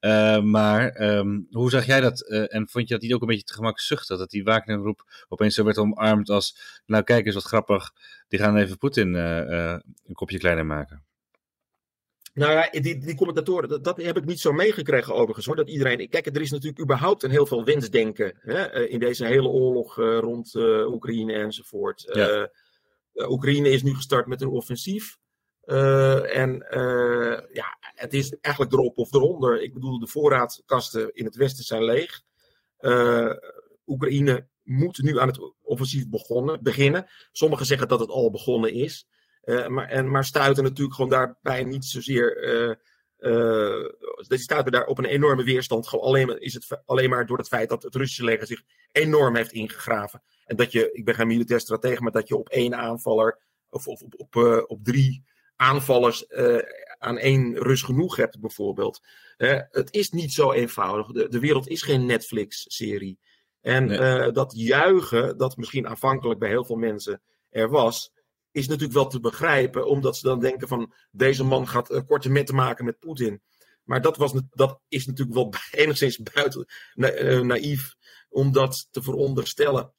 Uh, 0.00 0.40
maar 0.40 1.00
um, 1.00 1.46
hoe 1.50 1.70
zag 1.70 1.86
jij 1.86 2.00
dat? 2.00 2.24
Uh, 2.28 2.54
en 2.54 2.68
vond 2.68 2.88
je 2.88 2.94
dat 2.94 3.02
niet 3.02 3.14
ook 3.14 3.20
een 3.20 3.26
beetje 3.26 3.44
te 3.44 3.54
gemakzuchtig? 3.54 4.18
Dat 4.18 4.30
die 4.30 4.44
Wagnergroep 4.44 5.24
opeens 5.28 5.54
zo 5.54 5.64
werd 5.64 5.78
omarmd 5.78 6.30
als... 6.30 6.80
Nou, 6.86 7.04
kijk 7.04 7.26
eens 7.26 7.34
wat 7.34 7.44
grappig. 7.44 7.90
Die 8.28 8.38
gaan 8.38 8.56
even 8.56 8.78
Poetin 8.78 9.14
een 9.14 9.82
kopje 10.12 10.38
kleiner 10.38 10.66
maken. 10.66 11.02
Nou 12.34 12.52
ja, 12.52 12.80
die, 12.80 12.98
die 12.98 13.14
commentatoren, 13.14 13.68
dat, 13.68 13.84
dat, 13.84 14.02
heb 14.02 14.16
ik 14.16 14.24
niet 14.24 14.40
zo 14.40 14.52
meegekregen 14.52 15.14
overigens 15.14 15.46
hoor. 15.46 15.56
Dat 15.56 15.68
iedereen. 15.68 16.08
Kijk, 16.08 16.26
er 16.26 16.40
is 16.40 16.50
natuurlijk 16.50 16.82
überhaupt 16.82 17.22
een 17.22 17.30
heel 17.30 17.46
veel 17.46 17.64
wensdenken 17.64 18.38
hè, 18.40 18.86
in 18.86 18.98
deze 18.98 19.24
hele 19.24 19.48
oorlog 19.48 19.96
rond 19.96 20.54
Oekraïne 20.86 21.32
enzovoort. 21.32 22.10
Ja. 22.12 22.50
Uh, 23.18 23.30
Oekraïne 23.30 23.70
is 23.70 23.82
nu 23.82 23.94
gestart 23.94 24.26
met 24.26 24.40
een 24.40 24.48
offensief. 24.48 25.18
Uh, 25.64 26.36
en 26.36 26.66
uh, 26.70 27.38
ja, 27.52 27.78
het 27.80 28.14
is 28.14 28.36
eigenlijk 28.40 28.74
erop 28.74 28.98
of 28.98 29.12
eronder. 29.12 29.62
Ik 29.62 29.74
bedoel, 29.74 29.98
de 29.98 30.06
voorraadkasten 30.06 31.14
in 31.14 31.24
het 31.24 31.36
westen 31.36 31.64
zijn 31.64 31.84
leeg. 31.84 32.22
Oekraïne 33.86 34.48
moet 34.62 35.02
nu 35.02 35.18
aan 35.18 35.28
het 35.28 35.54
offensief 35.62 36.08
begonnen, 36.08 36.62
beginnen. 36.62 37.06
Sommigen 37.32 37.66
zeggen 37.66 37.88
dat 37.88 38.00
het 38.00 38.08
al 38.08 38.30
begonnen 38.30 38.72
is. 38.72 39.08
maar, 39.68 39.88
en, 39.88 40.10
maar 40.10 40.24
stuiten 40.24 40.64
natuurlijk 40.64 40.94
gewoon 40.94 41.10
daarbij 41.10 41.64
niet 41.64 41.84
zozeer. 41.84 42.78
Uh, 43.20 43.84
die 44.28 44.38
stuiten 44.38 44.72
daar 44.72 44.86
op 44.86 44.98
een 44.98 45.04
enorme 45.04 45.42
weerstand. 45.44 45.88
Gewoon 45.88 46.04
alleen, 46.04 46.40
is 46.40 46.54
het 46.54 46.82
alleen 46.84 47.10
maar 47.10 47.26
door 47.26 47.38
het 47.38 47.48
feit 47.48 47.68
dat 47.68 47.82
het 47.82 47.94
Russische 47.94 48.24
leger 48.24 48.46
zich 48.46 48.62
enorm 48.92 49.36
heeft 49.36 49.52
ingegraven. 49.52 50.22
En 50.44 50.56
dat 50.56 50.72
je, 50.72 50.92
ik 50.92 51.04
ben 51.04 51.14
geen 51.14 51.26
militair 51.26 51.60
stratege, 51.60 52.02
maar 52.02 52.12
dat 52.12 52.28
je 52.28 52.36
op 52.36 52.48
één 52.48 52.74
aanvaller 52.74 53.38
of, 53.70 53.86
of 53.86 54.00
op, 54.00 54.14
op, 54.16 54.34
uh, 54.34 54.62
op 54.66 54.84
drie 54.84 55.24
aanvallers 55.56 56.24
uh, 56.28 56.58
aan 56.98 57.18
één 57.18 57.58
Rus 57.58 57.82
genoeg 57.82 58.16
hebt, 58.16 58.40
bijvoorbeeld. 58.40 59.00
Uh, 59.38 59.60
het 59.70 59.94
is 59.94 60.10
niet 60.10 60.32
zo 60.32 60.52
eenvoudig. 60.52 61.06
De, 61.06 61.28
de 61.28 61.40
wereld 61.40 61.68
is 61.68 61.82
geen 61.82 62.06
Netflix-serie. 62.06 63.18
En 63.60 63.86
nee. 63.86 64.30
dat 64.32 64.52
juichen, 64.56 65.38
dat 65.38 65.56
misschien 65.56 65.88
aanvankelijk 65.88 66.38
bij 66.38 66.48
heel 66.48 66.64
veel 66.64 66.76
mensen 66.76 67.22
er 67.50 67.68
was, 67.68 68.12
is 68.58 68.68
natuurlijk 68.68 68.94
wel 68.94 69.06
te 69.06 69.20
begrijpen, 69.20 69.86
omdat 69.86 70.16
ze 70.16 70.26
dan 70.26 70.40
denken 70.40 70.68
van 70.68 70.92
deze 71.10 71.44
man 71.44 71.68
gaat 71.68 72.04
korte 72.06 72.30
metten 72.30 72.54
maken 72.54 72.84
met 72.84 72.98
Poetin. 72.98 73.42
Maar 73.84 74.00
dat, 74.00 74.16
was, 74.16 74.32
dat 74.50 74.80
is 74.88 75.06
natuurlijk 75.06 75.36
wel 75.36 75.52
enigszins 75.82 76.18
buiten 76.18 76.66
na, 76.94 77.42
naïef 77.42 77.94
om 78.28 78.52
dat 78.52 78.88
te 78.90 79.02
veronderstellen. 79.02 79.92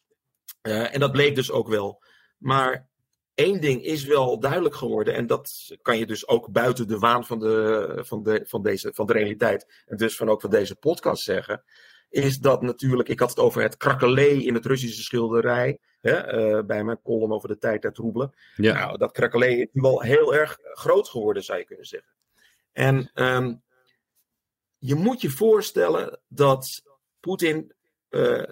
Uh, 0.61 0.93
en 0.93 0.99
dat 0.99 1.11
bleek 1.11 1.35
dus 1.35 1.51
ook 1.51 1.67
wel. 1.67 2.03
Maar 2.37 2.89
één 3.33 3.61
ding 3.61 3.83
is 3.83 4.03
wel 4.03 4.39
duidelijk 4.39 4.75
geworden, 4.75 5.13
en 5.13 5.27
dat 5.27 5.75
kan 5.81 5.97
je 5.97 6.05
dus 6.05 6.27
ook 6.27 6.51
buiten 6.51 6.87
de 6.87 6.99
waan 6.99 7.25
van 7.25 7.39
de, 7.39 7.99
van 8.05 8.23
de, 8.23 8.43
van 8.47 8.63
deze, 8.63 8.91
van 8.93 9.05
de 9.05 9.13
realiteit, 9.13 9.83
en 9.85 9.97
dus 9.97 10.15
van 10.15 10.29
ook 10.29 10.41
van 10.41 10.49
deze 10.49 10.75
podcast 10.75 11.23
zeggen, 11.23 11.63
is 12.09 12.37
dat 12.37 12.61
natuurlijk, 12.61 13.09
ik 13.09 13.19
had 13.19 13.29
het 13.29 13.39
over 13.39 13.61
het 13.61 13.77
krakelee 13.77 14.43
in 14.43 14.53
het 14.53 14.65
Russische 14.65 15.03
schilderij, 15.03 15.79
hè, 16.01 16.39
uh, 16.57 16.63
bij 16.63 16.83
mijn 16.83 17.01
column 17.03 17.33
over 17.33 17.47
de 17.47 17.57
tijd 17.57 17.81
der 17.81 17.93
troebelen. 17.93 18.33
Ja. 18.55 18.73
Nou, 18.73 18.97
dat 18.97 19.11
krakelee 19.11 19.57
is 19.57 19.67
nu 19.71 19.81
wel 19.81 20.01
heel 20.01 20.35
erg 20.35 20.57
groot 20.61 21.09
geworden, 21.09 21.43
zou 21.43 21.59
je 21.59 21.65
kunnen 21.65 21.85
zeggen. 21.85 22.13
En 22.71 23.11
um, 23.13 23.61
je 24.77 24.95
moet 24.95 25.21
je 25.21 25.29
voorstellen 25.29 26.19
dat 26.27 26.83
Poetin, 27.19 27.73
uh, 28.09 28.43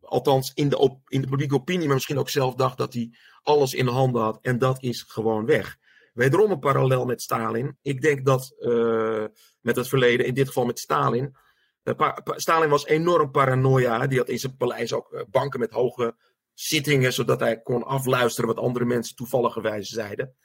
althans 0.00 0.52
in 0.54 0.68
de, 0.68 0.98
in 1.08 1.20
de 1.20 1.28
publieke 1.28 1.54
opinie, 1.54 1.86
maar 1.86 1.94
misschien 1.94 2.18
ook 2.18 2.28
zelf 2.28 2.54
dacht 2.54 2.78
dat 2.78 2.92
hij 2.92 3.10
alles 3.42 3.74
in 3.74 3.84
de 3.84 3.90
handen 3.90 4.22
had. 4.22 4.38
En 4.42 4.58
dat 4.58 4.82
is 4.82 5.02
gewoon 5.02 5.46
weg. 5.46 5.76
Wederom 6.12 6.50
een 6.50 6.58
parallel 6.58 7.04
met 7.04 7.22
Stalin. 7.22 7.78
Ik 7.82 8.00
denk 8.00 8.26
dat 8.26 8.54
uh, 8.58 9.24
met 9.60 9.76
het 9.76 9.88
verleden, 9.88 10.26
in 10.26 10.34
dit 10.34 10.46
geval 10.46 10.64
met 10.64 10.78
Stalin. 10.78 11.36
Uh, 11.84 12.10
Stalin 12.24 12.68
was 12.68 12.86
enorm 12.86 13.30
paranoia. 13.30 14.06
Die 14.06 14.18
had 14.18 14.28
in 14.28 14.38
zijn 14.38 14.56
paleis 14.56 14.92
ook 14.92 15.26
banken 15.30 15.60
met 15.60 15.70
hoge 15.70 16.16
zittingen, 16.54 17.12
zodat 17.12 17.40
hij 17.40 17.60
kon 17.60 17.82
afluisteren 17.82 18.54
wat 18.54 18.64
andere 18.64 18.84
mensen 18.84 19.16
toevalligerwijs 19.16 19.88
zeiden. 19.88 20.36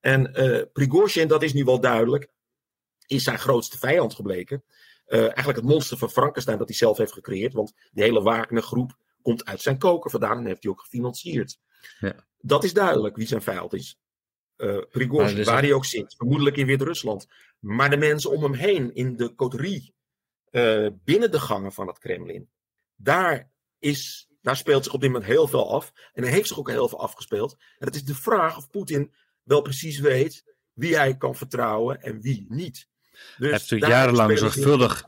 En 0.00 0.30
uh, 0.40 0.62
Prigozhin, 0.72 1.28
dat 1.28 1.42
is 1.42 1.52
nu 1.52 1.64
wel 1.64 1.80
duidelijk, 1.80 2.28
is 3.06 3.24
zijn 3.24 3.38
grootste 3.38 3.78
vijand 3.78 4.14
gebleken. 4.14 4.64
Uh, 5.06 5.20
eigenlijk 5.20 5.56
het 5.56 5.64
monster 5.64 5.98
van 5.98 6.10
Frankenstein 6.10 6.58
dat 6.58 6.68
hij 6.68 6.76
zelf 6.76 6.96
heeft 6.98 7.12
gecreëerd. 7.12 7.52
Want 7.52 7.72
de 7.90 8.02
hele 8.02 8.22
Wagner-groep 8.22 8.96
komt 9.22 9.44
uit 9.44 9.60
zijn 9.60 9.78
koker 9.78 10.10
vandaan 10.10 10.38
en 10.38 10.46
heeft 10.46 10.62
hij 10.62 10.72
ook 10.72 10.80
gefinancierd. 10.80 11.58
Ja. 11.98 12.26
Dat 12.38 12.64
is 12.64 12.72
duidelijk 12.72 13.16
wie 13.16 13.26
zijn 13.26 13.42
vijand 13.42 13.74
is. 13.74 13.98
Uh, 14.56 14.78
Prigozhin, 14.90 15.44
waar 15.44 15.62
hij 15.62 15.72
ook 15.72 15.84
zit. 15.84 16.14
Vermoedelijk 16.16 16.56
in 16.56 16.66
Wit-Rusland. 16.66 17.26
Maar 17.58 17.90
de 17.90 17.96
mensen 17.96 18.30
om 18.30 18.42
hem 18.42 18.54
heen 18.54 18.94
in 18.94 19.16
de 19.16 19.34
coterie. 19.34 19.94
Uh, 20.56 20.88
binnen 21.04 21.30
de 21.30 21.40
gangen 21.40 21.72
van 21.72 21.86
het 21.86 21.98
Kremlin. 21.98 22.50
Daar, 22.94 23.50
is, 23.78 24.28
daar 24.40 24.56
speelt 24.56 24.84
zich 24.84 24.92
op 24.92 25.00
dit 25.00 25.10
moment 25.10 25.30
heel 25.30 25.48
veel 25.48 25.72
af. 25.72 25.92
En 26.12 26.24
er 26.24 26.30
heeft 26.30 26.48
zich 26.48 26.58
ook 26.58 26.70
heel 26.70 26.88
veel 26.88 27.00
afgespeeld. 27.00 27.56
En 27.78 27.86
het 27.86 27.94
is 27.94 28.04
de 28.04 28.14
vraag 28.14 28.56
of 28.56 28.70
Poetin 28.70 29.14
wel 29.42 29.62
precies 29.62 29.98
weet 29.98 30.54
wie 30.72 30.96
hij 30.96 31.16
kan 31.16 31.34
vertrouwen 31.34 32.02
en 32.02 32.20
wie 32.20 32.46
niet. 32.48 32.88
Dus 33.16 33.34
hij 33.38 33.48
heeft 33.48 33.70
natuurlijk 33.70 33.92
jarenlang 33.92 34.38
zorgvuldig, 34.38 35.04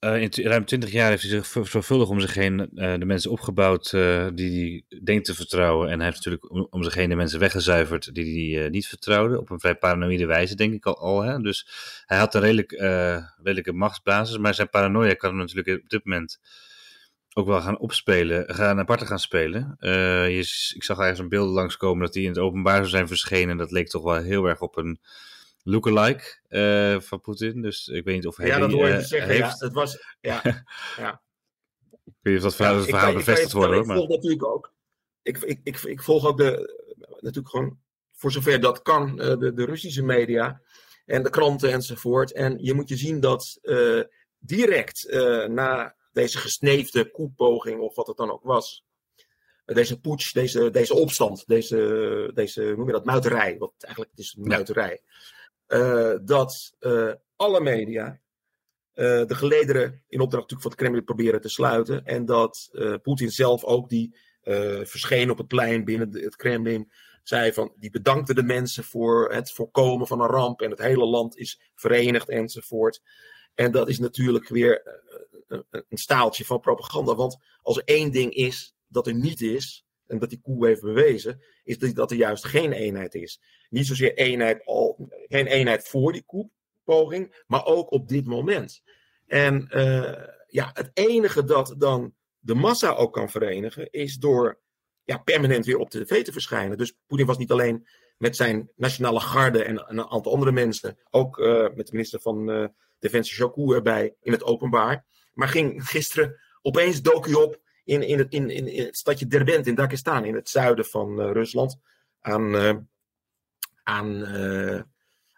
uh, 0.00 0.22
in 0.22 0.30
ruim 0.34 0.64
twintig 0.64 0.92
jaar 0.92 1.10
heeft 1.10 1.22
hij 1.22 1.30
zich 1.30 1.46
zorgvuldig 1.68 2.08
om 2.08 2.20
zich 2.20 2.34
heen 2.34 2.70
uh, 2.74 2.94
de 2.98 3.04
mensen 3.04 3.30
opgebouwd 3.30 3.92
uh, 3.92 4.26
die 4.34 4.84
hij 4.88 4.98
denkt 5.00 5.24
te 5.24 5.34
vertrouwen. 5.34 5.88
En 5.88 5.96
hij 5.96 6.04
heeft 6.04 6.16
natuurlijk 6.16 6.50
om, 6.50 6.66
om 6.70 6.82
zich 6.82 6.94
heen 6.94 7.08
de 7.08 7.14
mensen 7.16 7.38
weggezuiverd 7.38 8.14
die 8.14 8.58
hij 8.58 8.68
niet 8.68 8.88
vertrouwde. 8.88 9.40
Op 9.40 9.50
een 9.50 9.60
vrij 9.60 9.74
paranoïde 9.74 10.26
wijze, 10.26 10.54
denk 10.54 10.74
ik 10.74 10.86
al. 10.86 10.98
al 10.98 11.22
hè? 11.22 11.38
Dus 11.38 11.68
hij 12.06 12.18
had 12.18 12.34
een 12.34 12.40
redelijk, 12.40 12.70
redelijke 13.42 13.72
machtsbasis, 13.72 14.38
maar 14.38 14.54
zijn 14.54 14.70
paranoia 14.70 15.14
kan 15.14 15.30
hem 15.30 15.38
natuurlijk 15.38 15.82
op 15.82 15.88
dit 15.88 16.04
moment 16.04 16.38
ook 17.32 17.46
wel 17.46 17.60
gaan 17.60 17.78
opspelen, 17.78 18.54
gaan 18.54 18.78
apart 18.78 19.06
gaan 19.06 19.18
spelen. 19.18 19.76
je, 19.80 20.72
ik 20.74 20.84
zag 20.84 20.98
ergens 20.98 21.18
een 21.18 21.28
beeld 21.28 21.50
langskomen 21.50 22.04
dat 22.04 22.14
hij 22.14 22.22
in 22.22 22.28
het 22.28 22.38
openbaar 22.38 22.76
zou 22.76 22.88
zijn 22.88 23.08
verschenen. 23.08 23.56
Dat 23.56 23.70
leek 23.70 23.88
toch 23.88 24.02
wel 24.02 24.22
heel 24.22 24.44
erg 24.44 24.60
op 24.60 24.76
een 24.76 25.00
lookalike 25.66 26.38
uh, 26.48 27.00
van 27.00 27.20
Poetin. 27.20 27.62
Dus 27.62 27.88
ik 27.88 28.04
weet 28.04 28.14
niet 28.14 28.26
of 28.26 28.36
hij. 28.36 28.46
Ja, 28.46 28.58
dat 28.58 28.72
hoor 28.72 28.86
je 28.86 28.94
uh, 28.94 29.00
zeggen. 29.00 29.30
Heeft. 29.30 29.60
Ja, 29.60 29.66
het 29.66 29.72
was. 29.72 30.16
Ja, 30.20 30.40
ja. 30.96 31.22
ik 32.04 32.12
weet 32.20 32.34
niet 32.34 32.36
of 32.36 32.42
dat 32.42 32.54
verhaal, 32.54 32.76
ja, 32.76 32.82
verhaal 32.82 33.12
bevestigd 33.12 33.52
wordt. 33.52 33.74
Ik, 33.74 33.84
volg 33.84 34.08
natuurlijk 34.08 34.44
ook. 34.44 34.74
Ik, 35.22 35.38
ik, 35.38 35.60
ik, 35.62 35.82
ik 35.82 36.02
volg 36.02 36.26
ook 36.26 36.36
de. 36.36 36.74
Natuurlijk 37.20 37.48
gewoon. 37.48 37.78
Voor 38.12 38.32
zover 38.32 38.60
dat 38.60 38.82
kan, 38.82 39.08
uh, 39.10 39.38
de, 39.38 39.54
de 39.54 39.64
Russische 39.64 40.02
media. 40.02 40.60
En 41.04 41.22
de 41.22 41.30
kranten 41.30 41.72
enzovoort. 41.72 42.32
En 42.32 42.58
je 42.64 42.74
moet 42.74 42.88
je 42.88 42.96
zien 42.96 43.20
dat 43.20 43.58
direct 44.38 45.06
na 45.48 45.96
deze 46.12 46.38
gesneefde 46.38 47.10
koepoging, 47.10 47.80
of 47.80 47.94
wat 47.94 48.06
het 48.06 48.16
dan 48.16 48.30
ook 48.30 48.42
was. 48.42 48.84
Deze 49.64 50.00
putsch, 50.00 50.32
deze, 50.32 50.70
deze 50.70 50.94
opstand, 50.94 51.46
deze, 51.46 52.30
deze, 52.34 52.74
noem 52.76 52.86
je 52.86 52.92
dat, 52.92 53.04
muiterij. 53.04 53.58
Wat 53.58 53.72
eigenlijk 53.78 54.10
het 54.10 54.24
is 54.24 54.34
muiterij. 54.34 55.00
Ja 55.04 55.35
dat 56.24 56.74
uh, 56.80 57.12
alle 57.36 57.60
media 57.60 58.20
uh, 58.94 59.26
de 59.26 59.34
gelederen 59.34 60.02
in 60.08 60.20
opdracht 60.20 60.50
natuurlijk 60.50 60.62
van 60.62 60.70
het 60.70 60.80
Kremlin 60.80 61.04
proberen 61.04 61.40
te 61.40 61.48
sluiten. 61.48 62.04
En 62.04 62.24
dat 62.24 62.70
Poetin 63.02 63.30
zelf 63.30 63.64
ook, 63.64 63.88
die 63.88 64.16
verscheen 64.82 65.30
op 65.30 65.38
het 65.38 65.46
plein 65.46 65.84
binnen 65.84 66.10
het 66.12 66.36
Kremlin, 66.36 66.90
zei 67.22 67.52
van, 67.52 67.72
die 67.76 67.90
bedankte 67.90 68.34
de 68.34 68.42
mensen 68.42 68.84
voor 68.84 69.32
het 69.32 69.52
voorkomen 69.52 70.06
van 70.06 70.20
een 70.20 70.28
ramp 70.28 70.60
en 70.60 70.70
het 70.70 70.78
hele 70.78 71.06
land 71.06 71.36
is 71.36 71.60
verenigd 71.74 72.28
enzovoort. 72.28 73.02
En 73.54 73.72
dat 73.72 73.88
is 73.88 73.98
natuurlijk 73.98 74.48
weer 74.48 75.02
een 75.68 75.98
staaltje 75.98 76.44
van 76.44 76.60
propaganda. 76.60 77.14
Want 77.14 77.36
als 77.62 77.76
er 77.76 77.84
één 77.84 78.12
ding 78.12 78.34
is 78.34 78.74
dat 78.86 79.06
er 79.06 79.14
niet 79.14 79.40
is, 79.40 79.85
en 80.06 80.18
dat 80.18 80.30
die 80.30 80.40
koe 80.40 80.66
heeft 80.66 80.80
bewezen, 80.80 81.42
is 81.64 81.78
dat 81.78 82.10
er 82.10 82.16
juist 82.16 82.44
geen 82.44 82.72
eenheid 82.72 83.14
is. 83.14 83.40
Niet 83.68 83.86
zozeer 83.86 84.14
eenheid 84.14 84.64
al, 84.64 85.08
geen 85.28 85.46
eenheid 85.46 85.88
voor 85.88 86.12
die 86.12 86.24
koepoging, 86.26 87.44
maar 87.46 87.64
ook 87.64 87.90
op 87.92 88.08
dit 88.08 88.26
moment. 88.26 88.82
En 89.26 89.68
uh, 89.70 90.14
ja, 90.46 90.70
het 90.72 90.90
enige 90.92 91.44
dat 91.44 91.74
dan 91.78 92.14
de 92.38 92.54
massa 92.54 92.90
ook 92.92 93.12
kan 93.12 93.30
verenigen, 93.30 93.90
is 93.90 94.16
door 94.16 94.60
ja, 95.04 95.18
permanent 95.18 95.66
weer 95.66 95.78
op 95.78 95.90
de 95.90 96.04
tv 96.04 96.24
te 96.24 96.32
verschijnen. 96.32 96.78
Dus 96.78 96.94
Poetin 97.06 97.26
was 97.26 97.38
niet 97.38 97.50
alleen 97.50 97.86
met 98.16 98.36
zijn 98.36 98.70
nationale 98.76 99.20
garde 99.20 99.64
en 99.64 99.84
een 99.86 100.10
aantal 100.10 100.32
andere 100.32 100.52
mensen, 100.52 100.98
ook 101.10 101.38
uh, 101.38 101.62
met 101.74 101.86
de 101.86 101.92
minister 101.92 102.20
van 102.20 102.50
uh, 102.50 102.66
Defensie 102.98 103.34
Shoku 103.34 103.74
erbij 103.74 104.14
in 104.20 104.32
het 104.32 104.44
openbaar, 104.44 105.06
maar 105.32 105.48
ging 105.48 105.88
gisteren 105.88 106.40
opeens 106.62 107.02
dook 107.02 107.36
op 107.36 107.60
in, 107.86 108.02
in, 108.02 108.18
het, 108.18 108.32
in, 108.32 108.50
in, 108.50 108.84
het 108.84 108.96
stadje 108.96 109.26
Derbent 109.26 109.66
in 109.66 109.74
Dagestan, 109.74 110.24
in 110.24 110.34
het 110.34 110.48
zuiden 110.48 110.84
van 110.84 111.20
uh, 111.20 111.32
Rusland, 111.32 111.80
aan, 112.20 112.54
uh, 112.54 112.76
aan, 113.82 114.36
uh, 114.36 114.80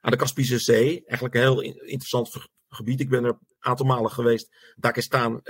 aan 0.01 0.11
de 0.11 0.17
Kaspische 0.17 0.59
Zee. 0.59 1.03
Eigenlijk 1.07 1.35
een 1.35 1.41
heel 1.41 1.61
interessant 1.61 2.49
gebied. 2.69 3.01
Ik 3.01 3.09
ben 3.09 3.25
er 3.25 3.31
een 3.31 3.39
aantal 3.59 3.87
malen 3.87 4.11
geweest. 4.11 4.75
Dagestan, 4.77 5.41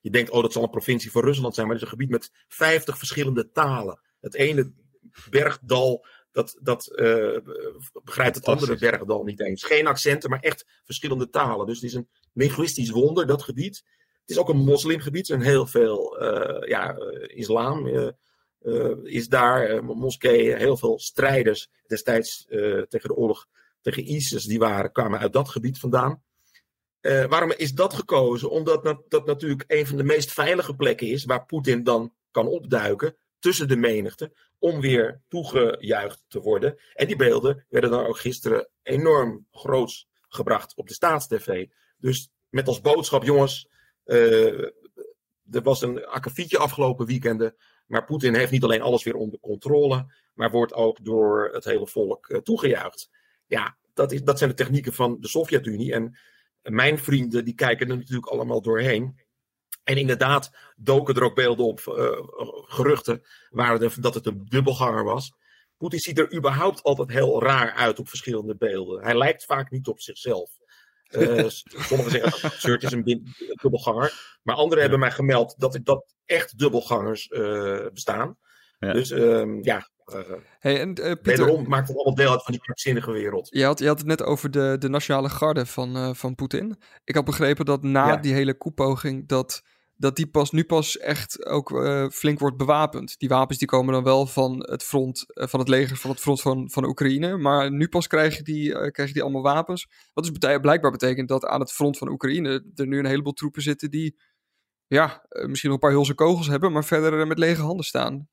je 0.00 0.10
denkt, 0.10 0.30
oh, 0.30 0.42
dat 0.42 0.52
zal 0.52 0.62
een 0.62 0.70
provincie 0.70 1.10
van 1.10 1.22
Rusland 1.22 1.54
zijn, 1.54 1.66
maar 1.66 1.76
het 1.76 1.84
is 1.84 1.90
een 1.90 1.98
gebied 1.98 2.12
met 2.12 2.30
50 2.48 2.98
verschillende 2.98 3.50
talen. 3.50 4.00
Het 4.20 4.34
ene 4.34 4.72
bergdal 5.30 6.06
dat, 6.36 6.58
dat 6.62 6.92
uh, 6.94 7.38
begrijpt 8.04 8.36
het 8.36 8.44
andere 8.44 8.78
bergdal 8.78 9.24
niet 9.24 9.40
eens. 9.40 9.64
Geen 9.64 9.86
accenten, 9.86 10.30
maar 10.30 10.40
echt 10.40 10.66
verschillende 10.84 11.28
talen. 11.28 11.66
Dus 11.66 11.74
het 11.74 11.84
is 11.84 11.94
een 11.94 12.08
linguistisch 12.32 12.90
wonder, 12.90 13.26
dat 13.26 13.42
gebied. 13.42 13.84
Is 14.26 14.38
ook 14.38 14.48
een 14.48 14.64
moslimgebied. 14.64 15.26
Zijn 15.26 15.40
heel 15.40 15.66
veel 15.66 16.22
uh, 16.22 16.68
ja, 16.68 16.96
uh, 16.98 17.38
islam 17.38 17.86
uh, 17.86 18.08
is 19.02 19.28
daar. 19.28 19.84
moskeeën, 19.84 20.56
heel 20.56 20.76
veel 20.76 20.98
strijders 20.98 21.70
destijds 21.86 22.44
tegen 22.88 23.08
de 23.08 23.14
oorlog 23.14 23.46
tegen 23.80 24.10
ISIS. 24.10 24.44
Die 24.44 24.58
waren, 24.58 24.92
kwamen 24.92 25.18
uit 25.18 25.32
dat 25.32 25.48
gebied 25.48 25.78
vandaan. 25.78 26.22
waarom 27.00 27.52
is 27.56 27.72
dat 27.72 27.94
gekozen? 27.94 28.50
Omdat 28.50 29.00
dat, 29.08 29.26
natuurlijk 29.26 29.64
een 29.66 29.86
van 29.86 29.96
de 29.96 30.02
meest 30.02 30.32
veilige 30.32 30.74
plekken 30.74 31.06
is. 31.06 31.24
Waar 31.24 31.46
Poetin 31.46 31.82
dan 31.82 32.12
kan 32.30 32.46
opduiken 32.46 33.16
tussen 33.38 33.68
de 33.68 33.76
menigte. 33.76 34.32
Om 34.58 34.80
weer 34.80 35.20
toegejuicht 35.28 36.22
te 36.28 36.40
worden. 36.40 36.78
En 36.94 37.06
die 37.06 37.16
beelden 37.16 37.64
werden 37.68 37.90
dan 37.90 38.06
ook 38.06 38.18
gisteren 38.18 38.68
enorm 38.82 39.46
groot 39.50 40.06
gebracht 40.28 40.76
op 40.76 40.88
de 40.88 40.94
staatstv. 40.94 41.66
Dus 41.98 42.30
met 42.48 42.68
als 42.68 42.80
boodschap, 42.80 43.24
jongens, 43.24 43.68
er 44.06 45.62
was 45.62 45.82
een 45.82 46.06
akkefietje 46.06 46.58
afgelopen 46.58 47.06
weekenden. 47.06 47.56
Maar 47.86 48.04
Poetin 48.04 48.34
heeft 48.34 48.50
niet 48.50 48.64
alleen 48.64 48.82
alles 48.82 49.04
weer 49.04 49.16
onder 49.16 49.40
controle, 49.40 50.12
maar 50.34 50.50
wordt 50.50 50.72
ook 50.72 51.04
door 51.04 51.50
het 51.52 51.64
hele 51.64 51.86
volk 51.86 52.28
uh, 52.28 52.38
toegejuicht. 52.38 53.10
Ja, 53.46 53.76
dat, 53.94 54.12
is, 54.12 54.22
dat 54.22 54.38
zijn 54.38 54.50
de 54.50 54.56
technieken 54.56 54.92
van 54.92 55.20
de 55.20 55.28
Sovjet-Unie. 55.28 55.92
En 55.92 56.18
mijn 56.62 56.98
vrienden 56.98 57.44
die 57.44 57.54
kijken 57.54 57.90
er 57.90 57.96
natuurlijk 57.96 58.26
allemaal 58.26 58.62
doorheen. 58.62 59.20
En 59.84 59.96
inderdaad 59.96 60.50
doken 60.76 61.14
er 61.14 61.22
ook 61.22 61.34
beelden 61.34 61.66
op, 61.66 61.80
uh, 61.80 62.18
geruchten, 62.66 63.22
waren 63.50 63.92
dat 64.00 64.14
het 64.14 64.26
een 64.26 64.44
dubbelganger 64.48 65.04
was. 65.04 65.32
Poetin 65.76 65.98
ziet 65.98 66.18
er 66.18 66.34
überhaupt 66.34 66.82
altijd 66.82 67.08
heel 67.08 67.42
raar 67.42 67.72
uit 67.72 67.98
op 67.98 68.08
verschillende 68.08 68.56
beelden. 68.56 69.02
Hij 69.02 69.18
lijkt 69.18 69.44
vaak 69.44 69.70
niet 69.70 69.86
op 69.86 70.00
zichzelf. 70.00 70.50
Uh, 71.10 71.44
sommigen 71.48 72.10
zeggen 72.10 72.50
shirt 72.50 72.82
is 72.82 72.92
een 72.92 73.34
dubbelganger. 73.62 74.38
Maar 74.42 74.56
anderen 74.56 74.80
hebben 74.82 75.00
mij 75.00 75.10
gemeld 75.10 75.54
dat, 75.58 75.78
dat 75.82 76.14
echt 76.24 76.58
dubbelgangers 76.58 77.30
uh, 77.30 77.86
bestaan. 77.92 78.36
Ja. 78.78 78.92
Dus 78.92 79.10
um, 79.10 79.64
ja, 79.64 79.88
uh, 80.14 80.20
hey, 80.58 80.80
en, 80.80 81.00
uh, 81.00 81.12
Pieter, 81.22 81.62
maakt 81.68 81.88
het 81.88 81.96
allemaal 81.96 82.14
deel 82.14 82.30
uit 82.30 82.42
van 82.42 82.52
die 82.52 82.62
krankzinnige 82.62 83.10
wereld. 83.10 83.48
Je 83.50 83.64
had, 83.64 83.78
je 83.78 83.86
had 83.86 83.98
het 83.98 84.06
net 84.06 84.22
over 84.22 84.50
de, 84.50 84.76
de 84.78 84.88
nationale 84.88 85.28
garde 85.28 85.66
van, 85.66 85.96
uh, 85.96 86.14
van 86.14 86.34
Poetin. 86.34 86.76
Ik 87.04 87.14
had 87.14 87.24
begrepen 87.24 87.64
dat 87.64 87.82
na 87.82 88.08
ja. 88.08 88.16
die 88.16 88.32
hele 88.32 88.54
koepoging 88.54 89.28
dat 89.28 89.62
dat 89.96 90.16
die 90.16 90.26
pas 90.26 90.50
nu 90.50 90.64
pas 90.64 90.98
echt 90.98 91.46
ook 91.46 91.70
uh, 91.70 92.08
flink 92.08 92.38
wordt 92.38 92.56
bewapend. 92.56 93.18
Die 93.18 93.28
wapens 93.28 93.58
die 93.58 93.68
komen 93.68 93.92
dan 93.92 94.02
wel 94.02 94.26
van 94.26 94.58
het 94.68 94.82
front, 94.82 95.24
uh, 95.28 95.46
van 95.46 95.60
het 95.60 95.68
leger 95.68 95.96
van 95.96 96.10
het 96.10 96.20
front 96.20 96.40
van, 96.40 96.70
van 96.70 96.84
Oekraïne. 96.84 97.36
Maar 97.36 97.72
nu 97.72 97.88
pas 97.88 98.06
krijg 98.06 98.36
je 98.36 98.42
die, 98.42 98.68
uh, 98.68 98.90
krijg 98.90 99.08
je 99.08 99.14
die 99.14 99.22
allemaal 99.22 99.42
wapens. 99.42 99.88
Wat 100.12 100.24
dus 100.24 100.58
blijkbaar 100.60 100.90
betekent 100.90 101.28
dat 101.28 101.44
aan 101.44 101.60
het 101.60 101.72
front 101.72 101.98
van 101.98 102.08
Oekraïne 102.08 102.64
er 102.74 102.86
nu 102.86 102.98
een 102.98 103.06
heleboel 103.06 103.32
troepen 103.32 103.62
zitten 103.62 103.90
die 103.90 104.18
ja, 104.86 105.26
misschien 105.28 105.70
nog 105.70 105.78
een 105.78 105.88
paar 105.88 105.96
hulse 105.96 106.14
kogels 106.14 106.46
hebben, 106.46 106.72
maar 106.72 106.84
verder 106.84 107.26
met 107.26 107.38
lege 107.38 107.62
handen 107.62 107.84
staan. 107.84 108.28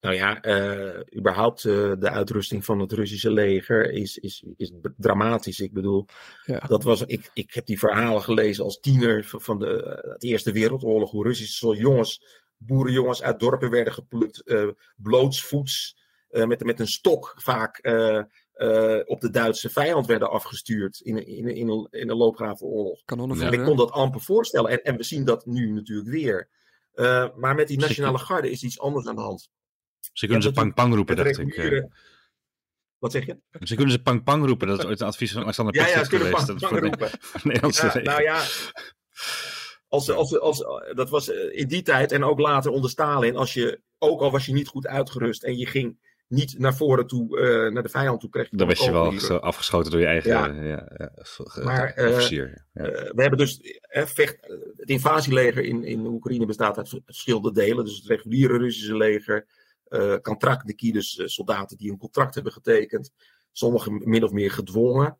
Nou 0.00 0.14
ja, 0.14 0.44
uh, 0.44 1.00
überhaupt 1.16 1.64
uh, 1.64 1.92
de 1.98 2.10
uitrusting 2.10 2.64
van 2.64 2.78
het 2.78 2.92
Russische 2.92 3.30
leger 3.30 3.90
is, 3.90 4.18
is, 4.18 4.44
is 4.56 4.72
dramatisch. 4.96 5.60
Ik 5.60 5.72
bedoel, 5.72 6.06
ja. 6.44 6.58
dat 6.58 6.82
was, 6.82 7.02
ik, 7.02 7.30
ik 7.34 7.54
heb 7.54 7.66
die 7.66 7.78
verhalen 7.78 8.22
gelezen 8.22 8.64
als 8.64 8.80
tiener 8.80 9.24
van, 9.28 9.58
de, 9.58 9.66
uh, 9.66 10.16
de 10.18 10.26
Eerste 10.26 10.52
Wereldoorlog. 10.52 11.10
Hoe 11.10 11.24
Russische 11.24 11.76
jongens, 11.76 12.40
boerenjongens 12.56 13.22
uit 13.22 13.40
dorpen 13.40 13.70
werden 13.70 13.92
geplukt, 13.92 14.42
blootsvoets, 14.96 16.00
met, 16.28 16.64
met 16.64 16.80
een 16.80 16.88
stok 16.88 17.34
vaak 17.36 17.76
op 19.04 19.20
de 19.20 19.30
Duitse 19.30 19.70
vijand 19.70 20.06
werden 20.06 20.30
afgestuurd 20.30 21.00
in, 21.00 21.26
in, 21.26 21.48
in, 21.48 21.56
in, 21.56 21.88
in 21.90 22.10
een 22.10 22.16
loopgravenoorlog. 22.16 23.02
En 23.04 23.52
ik 23.52 23.64
kon 23.64 23.76
dat 23.76 23.90
amper 23.90 24.20
voorstellen. 24.20 24.70
En, 24.70 24.82
en 24.82 24.96
we 24.96 25.02
zien 25.02 25.24
dat 25.24 25.46
nu 25.46 25.70
natuurlijk 25.72 26.08
weer. 26.08 26.48
maar 27.36 27.54
met 27.54 27.68
die 27.68 27.78
Nationale 27.78 28.18
Garde 28.18 28.50
is 28.50 28.62
iets 28.62 28.80
anders 28.80 29.06
aan 29.06 29.16
de 29.16 29.20
hand. 29.20 29.50
Ze 30.12 30.26
kunnen 30.26 30.42
ze 30.42 30.52
pang 30.52 30.74
pang 30.74 30.94
roepen, 30.94 31.16
dacht 31.16 31.38
ik. 31.38 31.54
Eh. 31.54 31.82
Wat 32.98 33.12
zeg 33.12 33.26
je? 33.26 33.38
Ze 33.60 33.74
kunnen 33.74 33.92
ze 33.92 34.02
pang 34.02 34.24
pang 34.24 34.46
roepen. 34.46 34.68
Dat 34.68 34.78
is 34.78 34.84
ooit 34.84 35.00
een 35.00 35.06
advies 35.06 35.32
van 35.32 35.42
Alexander 35.42 35.74
Ja, 35.74 35.86
ja, 35.86 36.04
ze 36.04 36.10
kunnen 36.10 36.30
pang 36.30 36.58
pang 36.58 36.78
roepen. 36.80 37.10
ja, 37.70 38.00
nou 38.02 38.22
ja, 38.22 38.44
als, 39.92 40.10
als, 40.10 40.38
als, 40.38 40.64
dat 40.94 41.10
was 41.10 41.30
eh, 41.30 41.58
in 41.58 41.68
die 41.68 41.82
tijd 41.82 42.12
en 42.12 42.24
ook 42.24 42.38
later 42.38 42.70
onder 42.70 42.90
Stalin. 42.90 43.36
Als 43.36 43.54
je, 43.54 43.80
ook 43.98 44.20
al 44.20 44.30
was 44.30 44.46
je 44.46 44.52
niet 44.52 44.68
goed 44.68 44.86
uitgerust 44.86 45.42
en 45.42 45.58
je 45.58 45.66
ging 45.66 45.98
niet 46.28 46.58
naar 46.58 46.76
voren 46.76 47.06
toe, 47.06 47.38
uh, 47.38 47.72
naar 47.72 47.82
de 47.82 47.88
vijand 47.88 48.20
toe, 48.20 48.30
kreeg 48.30 48.50
je 48.50 48.56
Dan 48.56 48.66
was 48.66 48.84
je 48.84 48.92
wel 48.92 49.20
zo 49.20 49.36
afgeschoten 49.36 49.90
door 49.90 50.00
je 50.00 50.06
eigen 50.06 50.30
ja. 50.30 50.46
Ja, 50.46 50.88
ja, 50.96 51.12
maar, 51.62 51.98
uh, 51.98 52.08
officier. 52.08 52.66
Uh, 52.74 52.84
we 52.84 53.12
hebben 53.22 53.38
dus 53.38 53.80
vecht, 53.92 54.36
het 54.76 54.88
invasieleger 54.88 55.64
in, 55.64 55.84
in 55.84 56.06
Oekraïne 56.06 56.46
bestaat 56.46 56.76
uit 56.76 57.00
verschillende 57.04 57.52
delen. 57.52 57.84
Dus 57.84 57.96
het 57.96 58.06
reguliere 58.06 58.58
Russische 58.58 58.96
leger, 58.96 59.46
uh, 59.92 60.16
contract, 60.16 60.78
dus 60.92 61.22
soldaten 61.24 61.76
die 61.76 61.90
een 61.90 61.98
contract 61.98 62.34
hebben 62.34 62.52
getekend. 62.52 63.10
Sommigen 63.52 64.02
min 64.04 64.24
of 64.24 64.32
meer 64.32 64.50
gedwongen. 64.50 65.18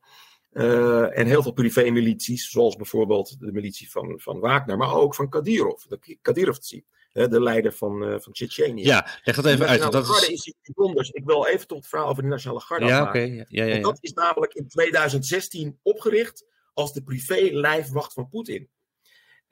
Uh, 0.53 1.19
en 1.19 1.27
heel 1.27 1.43
veel 1.43 1.53
privé-milities, 1.53 2.51
zoals 2.51 2.77
bijvoorbeeld 2.77 3.41
de 3.41 3.53
militie 3.53 3.91
van, 3.91 4.21
van 4.21 4.41
Wagner, 4.41 4.77
maar 4.77 4.95
ook 4.95 5.15
van 5.15 5.29
Kadyrov, 5.29 5.83
de 5.83 6.19
Kadyrovtsi, 6.23 6.85
de 7.13 7.43
leider 7.43 7.73
van, 7.73 8.03
uh, 8.03 8.19
van 8.19 8.33
Tsjetsjenië. 8.33 8.85
Ja, 8.85 9.07
leg 9.23 9.37
dat 9.37 9.47
even 9.47 9.67
uit. 9.67 9.83
De 9.83 9.89
dat 9.89 10.07
garde 10.07 10.33
is... 10.33 10.47
iets 10.47 10.59
bijzonders. 10.63 11.11
Ik 11.11 11.25
wil 11.25 11.47
even 11.47 11.67
tot 11.67 11.79
het 11.79 11.89
verhaal 11.89 12.09
over 12.09 12.23
de 12.23 12.29
Nationale 12.29 12.61
Garde 12.61 12.87
ja, 12.87 13.03
oké. 13.03 13.19
Ja, 13.19 13.45
ja, 13.49 13.65
ja, 13.65 13.81
Dat 13.81 13.99
is 14.01 14.13
namelijk 14.13 14.55
in 14.55 14.69
2016 14.69 15.79
opgericht 15.83 16.47
als 16.75 16.93
de 16.93 17.03
privé-lijfwacht 17.03 18.13
van 18.13 18.29
Poetin. 18.29 18.69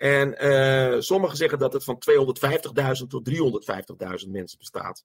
En 0.00 0.44
uh, 0.46 1.00
sommigen 1.00 1.36
zeggen 1.36 1.58
dat 1.58 1.72
het 1.72 1.84
van 1.84 2.02
250.000 3.02 3.06
tot 3.08 3.30
350.000 4.24 4.30
mensen 4.30 4.58
bestaat. 4.58 5.04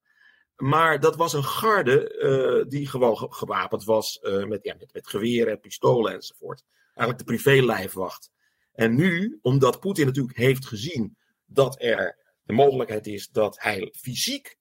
Maar 0.55 0.99
dat 0.99 1.15
was 1.15 1.33
een 1.33 1.43
garde 1.43 2.15
uh, 2.19 2.69
die 2.69 2.87
gewoon 2.87 3.33
gewapend 3.33 3.83
was 3.83 4.19
uh, 4.21 4.45
met, 4.45 4.63
ja, 4.63 4.75
met, 4.79 4.93
met 4.93 5.61
pistolen 5.61 6.13
enzovoort. 6.13 6.63
Eigenlijk 6.93 7.17
de 7.17 7.33
privé-lijfwacht. 7.33 8.31
En 8.73 8.95
nu, 8.95 9.39
omdat 9.41 9.79
Poetin 9.79 10.05
natuurlijk 10.05 10.37
heeft 10.37 10.65
gezien 10.65 11.17
dat 11.45 11.81
er 11.81 12.17
de 12.43 12.53
mogelijkheid 12.53 13.07
is 13.07 13.27
dat 13.27 13.61
hij 13.61 13.93
fysiek 13.97 14.57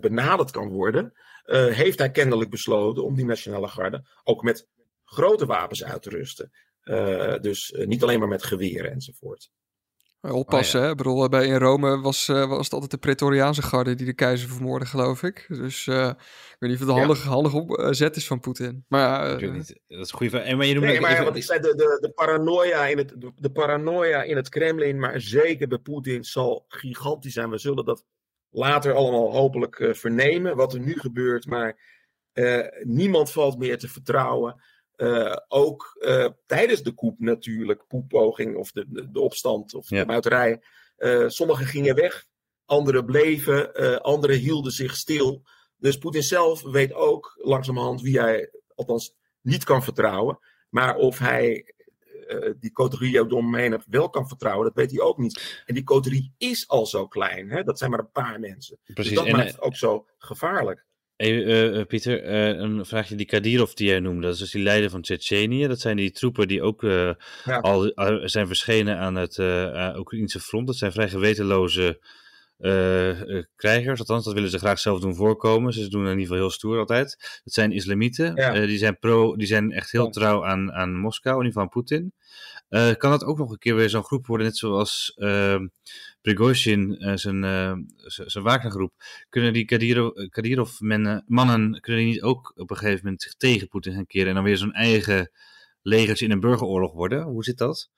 benaderd 0.00 0.50
kan 0.50 0.68
worden, 0.68 1.12
heeft 1.70 1.98
hij 1.98 2.10
kennelijk 2.10 2.50
besloten 2.50 3.04
om 3.04 3.14
die 3.14 3.24
nationale 3.24 3.68
garde 3.68 4.06
ook 4.22 4.42
met 4.42 4.68
grote 5.04 5.46
wapens 5.46 5.84
uit 5.84 6.02
te 6.02 6.10
rusten. 6.10 6.52
Dus 7.40 7.74
niet 7.86 8.02
alleen 8.02 8.18
maar 8.18 8.28
met 8.28 8.42
geweren 8.42 8.92
enzovoort. 8.92 9.50
Oppassen, 10.32 10.78
oh, 10.78 10.80
ja. 10.80 10.86
hè? 10.86 10.90
Ik 10.90 10.96
bedoel, 10.96 11.28
bij 11.28 11.46
in 11.46 11.56
Rome 11.56 12.00
was, 12.00 12.28
uh, 12.28 12.48
was 12.48 12.64
het 12.64 12.72
altijd 12.72 12.90
de 12.90 12.96
Pretoriaanse 12.96 13.62
garde 13.62 13.94
die 13.94 14.06
de 14.06 14.14
keizer 14.14 14.48
vermoordde, 14.48 14.88
geloof 14.88 15.22
ik. 15.22 15.46
Dus 15.48 15.86
uh, 15.86 16.06
ik 16.06 16.56
weet 16.58 16.70
niet 16.70 16.80
of 16.80 16.86
het 16.86 16.96
handig, 16.96 17.22
ja. 17.22 17.28
handig 17.28 17.54
opzet 17.54 18.16
is 18.16 18.26
van 18.26 18.40
Poetin. 18.40 18.84
Maar 18.88 19.32
ik 19.32 19.40
weet 19.40 19.52
niet. 19.52 19.80
Dat 19.86 19.98
is 20.00 20.10
een 20.10 20.16
goede 20.16 20.30
vraag. 20.30 20.56
Maar 20.56 20.66
je 20.66 20.78
nee, 20.80 21.00
maar 21.00 21.10
even... 21.10 21.24
wat 21.24 21.36
ik 21.36 21.42
zei, 21.42 21.60
de, 21.60 21.74
de, 21.74 21.98
de, 22.00 22.10
paranoia 22.10 22.86
in 22.86 22.98
het, 22.98 23.14
de, 23.18 23.32
de 23.36 23.50
paranoia 23.50 24.22
in 24.22 24.36
het 24.36 24.48
Kremlin, 24.48 24.98
maar 24.98 25.20
zeker 25.20 25.68
bij 25.68 25.78
Poetin, 25.78 26.24
zal 26.24 26.64
gigantisch 26.68 27.32
zijn. 27.32 27.50
We 27.50 27.58
zullen 27.58 27.84
dat 27.84 28.04
later 28.50 28.92
allemaal 28.92 29.32
hopelijk 29.32 29.78
uh, 29.78 29.94
vernemen, 29.94 30.56
wat 30.56 30.72
er 30.74 30.80
nu 30.80 30.98
gebeurt. 30.98 31.46
Maar 31.46 31.92
niemand 32.82 33.30
valt 33.30 33.58
meer 33.58 33.78
te 33.78 33.88
vertrouwen. 33.88 34.62
Uh, 34.96 35.36
ook 35.48 35.96
uh, 36.00 36.28
tijdens 36.46 36.82
de 36.82 36.92
koep 36.92 37.18
natuurlijk, 37.18 37.86
poepoging 37.86 38.56
of 38.56 38.72
de, 38.72 38.84
de, 38.88 39.10
de 39.10 39.20
opstand 39.20 39.74
of 39.74 39.90
ja. 39.90 40.00
de 40.00 40.06
muiterij. 40.06 40.62
Uh, 40.98 41.28
sommigen 41.28 41.66
gingen 41.66 41.94
weg, 41.94 42.26
anderen 42.64 43.04
bleven, 43.04 43.72
anderen 44.02 44.36
hielden 44.36 44.72
zich 44.72 44.96
stil. 44.96 45.42
Dus 45.76 45.98
Poetin 45.98 46.22
zelf 46.22 46.62
weet 46.62 46.92
ook 46.92 47.34
langzamerhand 47.36 48.00
wie 48.00 48.20
hij 48.20 48.50
althans 48.74 49.14
niet 49.40 49.64
kan 49.64 49.82
vertrouwen. 49.82 50.38
Maar 50.68 50.96
of 50.96 51.18
hij 51.18 51.74
die 52.60 52.72
coterie 52.72 53.20
op 53.20 53.28
de 53.28 53.34
omheen 53.34 53.82
wel 53.86 54.10
kan 54.10 54.28
vertrouwen, 54.28 54.66
dat 54.66 54.74
weet 54.74 54.90
hij 54.90 55.00
ook 55.00 55.18
niet. 55.18 55.62
En 55.66 55.74
die 55.74 55.84
coterie 55.84 56.34
is 56.38 56.68
al 56.68 56.86
zo 56.86 57.06
klein, 57.06 57.50
hè? 57.50 57.62
dat 57.62 57.78
zijn 57.78 57.90
maar 57.90 57.98
een 58.00 58.10
paar 58.10 58.40
mensen. 58.40 58.78
Dus 58.84 58.94
Precies. 58.94 59.12
Dus 59.12 59.22
dat 59.22 59.28
en, 59.28 59.36
maakt 59.36 59.50
het 59.50 59.60
ook 59.60 59.76
zo 59.76 60.06
gevaarlijk. 60.18 60.86
Hey, 61.24 61.32
uh, 61.32 61.84
Pieter, 61.86 62.24
uh, 62.24 62.60
een 62.60 62.86
vraagje. 62.86 63.14
Die 63.14 63.26
Kadirov 63.26 63.72
die 63.72 63.88
jij 63.88 64.00
noemde, 64.00 64.20
dat 64.20 64.32
is 64.32 64.38
dus 64.38 64.50
die 64.50 64.62
leider 64.62 64.90
van 64.90 65.02
Tsjetsjenië. 65.02 65.66
Dat 65.66 65.80
zijn 65.80 65.96
die 65.96 66.10
troepen 66.10 66.48
die 66.48 66.62
ook 66.62 66.82
uh, 66.82 67.10
ja. 67.44 67.58
al 67.58 67.92
zijn 68.24 68.46
verschenen 68.46 68.98
aan 68.98 69.14
het 69.14 69.38
Oekraïnse 69.98 70.40
front. 70.40 70.66
Dat 70.66 70.76
zijn 70.76 70.92
vrij 70.92 71.08
gewetenloze 71.08 72.00
krijgers. 73.56 73.98
Althans, 73.98 74.24
dat 74.24 74.34
willen 74.34 74.50
ze 74.50 74.58
graag 74.58 74.78
zelf 74.78 75.00
doen 75.00 75.14
voorkomen. 75.14 75.72
Ze 75.72 75.88
doen 75.88 76.02
in 76.02 76.08
ieder 76.08 76.22
geval 76.22 76.36
heel 76.36 76.50
stoer 76.50 76.78
altijd. 76.78 77.40
Dat 77.44 77.54
zijn 77.54 77.72
islamieten. 77.72 78.34
Ja. 78.34 78.66
die, 78.66 78.78
zijn 78.78 78.98
pro, 78.98 79.36
die 79.36 79.46
zijn 79.46 79.72
echt 79.72 79.90
heel 79.92 80.10
trouw 80.10 80.44
aan, 80.46 80.72
aan 80.72 80.94
Moskou, 80.94 81.36
in 81.36 81.46
ieder 81.46 81.60
geval 81.60 81.62
aan 81.62 81.82
Poetin. 81.82 82.12
Kan 82.74 83.10
dat 83.10 83.24
ook 83.24 83.38
nog 83.38 83.50
een 83.50 83.58
keer 83.58 83.76
weer 83.76 83.90
zo'n 83.90 84.04
groep 84.04 84.26
worden, 84.26 84.46
net 84.46 84.56
zoals 84.56 85.14
ehm, 85.16 85.66
Prigozhin, 86.24 86.96
uh, 86.98 87.16
zijn, 87.16 87.42
uh, 87.42 87.76
zijn 88.06 88.90
kunnen 89.28 89.52
die 89.52 89.64
Kadirov, 89.64 90.28
Kadirov 90.28 90.80
mannen, 91.26 91.80
kunnen 91.80 92.02
die 92.02 92.12
niet 92.12 92.22
ook 92.22 92.52
op 92.56 92.70
een 92.70 92.76
gegeven 92.76 93.00
moment 93.04 93.22
zich 93.22 93.34
tegen 93.34 93.68
Poetin 93.68 93.92
gaan 93.92 94.06
keren 94.06 94.28
en 94.28 94.34
dan 94.34 94.44
weer 94.44 94.56
zo'n 94.56 94.72
eigen 94.72 95.30
legertje 95.82 96.24
in 96.24 96.30
een 96.30 96.40
burgeroorlog 96.40 96.92
worden? 96.92 97.22
Hoe 97.22 97.44
zit 97.44 97.58
dat? 97.58 97.90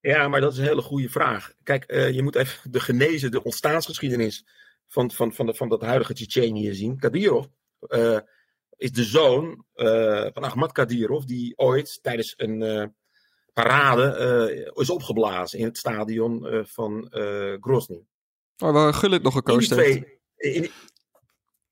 Ja, 0.00 0.28
maar 0.28 0.40
dat 0.40 0.52
is 0.52 0.58
een 0.58 0.64
hele 0.64 0.82
goede 0.82 1.08
vraag. 1.08 1.52
Kijk, 1.62 1.92
uh, 1.92 2.10
je 2.10 2.22
moet 2.22 2.36
even 2.36 2.72
de 2.72 2.80
genezen, 2.80 3.30
de 3.30 3.42
ontstaansgeschiedenis 3.42 4.46
van, 4.86 5.10
van, 5.10 5.32
van, 5.32 5.46
de, 5.46 5.54
van 5.54 5.68
dat 5.68 5.82
huidige 5.82 6.14
Tsjetsjenië 6.14 6.74
zien. 6.74 6.98
Kadirov 6.98 7.46
is 8.76 8.92
de 8.92 9.04
zoon 9.04 9.64
van 10.32 10.42
Ahmad 10.42 10.72
Kadirov, 10.72 11.24
die 11.24 11.58
ooit 11.58 11.98
tijdens 12.02 12.34
een 12.36 12.94
parade 13.52 14.18
uh, 14.54 14.70
is 14.74 14.90
opgeblazen 14.90 15.58
in 15.58 15.64
het 15.64 15.78
stadion 15.78 16.46
uh, 16.46 16.64
van 16.64 17.08
uh, 17.10 17.56
Grozny. 17.60 18.06
Oh, 18.58 18.72
waar 18.72 18.94
Gullit 18.94 19.22
nog 19.22 19.32
gekozen 19.32 19.78
heeft. 19.78 20.06
In 20.36 20.62
die, 20.62 20.70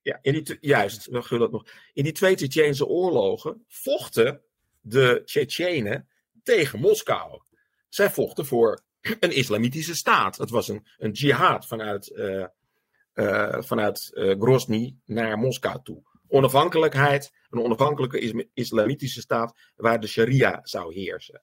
ja, 0.02 0.18
in 0.22 0.32
die, 0.32 0.58
juist, 0.60 1.06
waar 1.06 1.22
Gullit 1.22 1.50
nog. 1.50 1.64
In 1.92 2.04
die 2.04 2.12
twee 2.12 2.34
Tsjetsjeense 2.34 2.86
oorlogen 2.86 3.64
vochten 3.68 4.42
de 4.80 5.22
Tsjetsjenen 5.24 6.08
tegen 6.42 6.80
Moskou. 6.80 7.40
Zij 7.88 8.10
vochten 8.10 8.46
voor 8.46 8.82
een 9.20 9.32
islamitische 9.32 9.94
staat. 9.94 10.36
Het 10.36 10.50
was 10.50 10.68
een, 10.68 10.86
een 10.98 11.10
jihad 11.10 11.66
vanuit, 11.66 12.12
vanuit 13.58 14.10
Grozny 14.12 14.96
naar 15.04 15.38
Moskou 15.38 15.80
toe. 15.82 16.02
Onafhankelijkheid, 16.28 17.32
een 17.50 17.62
onafhankelijke 17.62 18.48
islamitische 18.54 19.20
staat 19.20 19.58
waar 19.76 20.00
de 20.00 20.06
sharia 20.06 20.60
zou 20.62 20.94
heersen. 20.94 21.42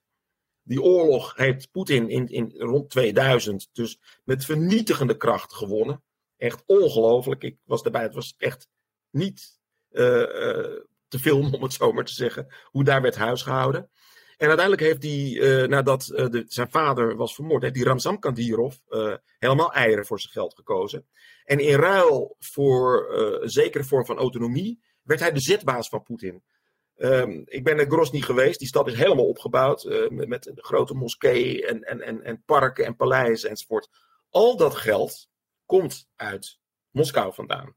Die 0.68 0.82
oorlog 0.82 1.36
heeft 1.36 1.72
Poetin 1.72 2.10
in, 2.10 2.28
in 2.28 2.54
rond 2.58 2.90
2000 2.90 3.70
dus 3.74 4.00
met 4.24 4.46
vernietigende 4.46 5.18
kracht 5.18 5.54
gewonnen. 5.54 6.04
Echt 6.38 6.64
ongelooflijk. 6.66 7.44
Ik 7.44 7.58
was 7.64 7.84
daarbij. 7.84 8.02
Het 8.02 8.14
was 8.14 8.36
echt 8.38 8.70
niet 9.10 9.60
uh, 9.92 10.06
uh, 10.06 10.80
te 11.08 11.20
filmen, 11.20 11.54
om 11.58 11.64
het 11.64 11.74
zo 11.74 11.92
maar 11.92 12.06
te 12.06 12.14
zeggen, 12.14 12.48
hoe 12.64 12.84
daar 12.84 13.02
werd 13.02 13.16
huisgehouden. 13.16 13.90
En 14.38 14.48
uiteindelijk 14.48 14.86
heeft 14.88 15.04
hij, 15.04 15.62
uh, 15.62 15.68
nadat 15.68 16.04
zijn 16.48 16.70
vader 16.70 17.16
was 17.16 17.36
vermoord, 17.36 17.62
heeft 17.62 17.74
die 17.74 17.84
Ramzan 17.84 18.20
Kadyrov 18.20 18.76
helemaal 19.40 19.74
eieren 19.74 20.06
voor 20.06 20.20
zijn 20.20 20.34
geld 20.34 20.56
gekozen. 20.56 21.08
En 21.44 21.60
in 21.60 21.76
ruil 21.76 22.36
voor 22.40 23.14
een 23.42 23.50
zekere 23.50 23.84
vorm 23.84 24.06
van 24.06 24.18
autonomie 24.18 24.80
werd 25.04 25.20
hij 25.20 25.32
de 25.32 25.40
zetbaas 25.40 25.90
van 25.90 26.04
Poetin. 26.04 26.44
Ehm, 26.98 27.42
ik 27.46 27.64
ben 27.64 27.76
naar 27.76 27.86
Grozny 27.86 28.22
geweest. 28.22 28.60
Die 28.60 28.68
stad 28.68 28.88
is 28.88 28.96
helemaal 28.96 29.28
opgebouwd 29.28 29.84
uh, 29.84 30.10
met, 30.10 30.28
met, 30.28 30.48
een 30.48 30.58
grote 30.58 30.94
moskee 30.94 31.66
en, 31.68 31.84
en, 31.84 32.02
en, 32.02 32.24
en 32.24 32.44
parken 32.44 32.86
en 32.86 32.96
paleizen 32.96 33.50
enzovoort. 33.50 33.90
Al 34.30 34.58
dat 34.58 34.76
geld 34.76 35.30
komt 35.66 36.10
uit 36.16 36.60
Moskou 36.92 37.34
vandaan. 37.34 37.76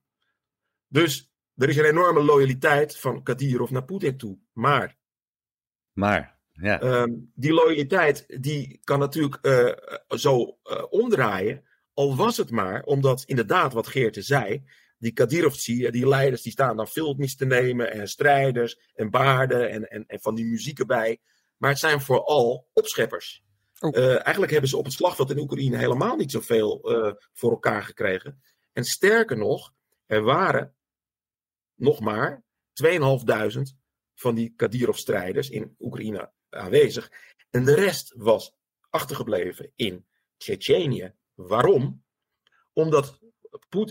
Dus 0.87 1.33
er 1.57 1.69
is 1.69 1.77
een 1.77 1.85
enorme 1.85 2.23
loyaliteit 2.23 2.97
van 2.97 3.23
Kadyrov 3.23 3.71
naar 3.71 3.85
Poetin 3.85 4.17
toe. 4.17 4.39
Maar. 4.53 4.99
Maar. 5.93 6.39
Ja. 6.53 6.81
Ehm, 6.81 7.11
die 7.35 7.53
loyaliteit 7.53 8.43
die 8.43 8.81
kan 8.85 8.99
natuurlijk 8.99 9.39
uh, 9.43 9.73
zo 10.09 10.59
uh, 10.65 10.85
omdraaien. 10.91 11.65
Al 11.95 12.17
was 12.17 12.37
het 12.37 12.51
maar 12.51 12.83
omdat 12.83 13.23
inderdaad, 13.27 13.73
wat 13.73 13.87
Geerte 13.87 14.23
zei, 14.23 14.65
die 15.01 15.13
Kadyrovci, 15.13 15.91
die 15.91 16.09
leiders, 16.09 16.43
die 16.43 16.53
staan 16.53 16.77
dan 16.77 16.89
filmpjes 16.89 17.37
te 17.37 17.45
nemen 17.45 17.93
en 17.93 18.09
strijders 18.09 18.79
en 18.95 19.11
baarden 19.11 19.71
en, 19.71 19.91
en, 19.91 20.07
en 20.07 20.21
van 20.21 20.35
die 20.35 20.45
muziek 20.45 20.79
erbij. 20.79 21.21
Maar 21.57 21.71
het 21.71 21.79
zijn 21.79 22.01
vooral 22.01 22.69
opscheppers. 22.73 23.43
Oh. 23.81 23.97
Uh, 23.97 24.13
eigenlijk 24.13 24.51
hebben 24.51 24.71
ze 24.71 24.77
op 24.77 24.85
het 24.85 24.93
slagveld 24.93 25.31
in 25.31 25.39
Oekraïne 25.39 25.77
helemaal 25.77 26.17
niet 26.17 26.31
zoveel 26.31 26.93
uh, 26.93 27.13
voor 27.33 27.51
elkaar 27.51 27.83
gekregen. 27.83 28.43
En 28.73 28.85
sterker 28.85 29.37
nog, 29.37 29.73
er 30.07 30.23
waren 30.23 30.75
nog 31.75 32.01
maar 32.01 32.45
2.500 32.85 32.97
van 34.15 34.35
die 34.35 34.53
Kadyrov-strijders 34.57 35.51
in 35.51 35.75
Oekraïne 35.79 36.33
aanwezig. 36.49 37.13
En 37.51 37.65
de 37.65 37.75
rest 37.75 38.15
was 38.17 38.55
achtergebleven 38.91 39.73
in 39.77 40.07
Tsjetsjenië. 40.37 41.15
Waarom? 41.35 42.05
Omdat, 42.73 43.20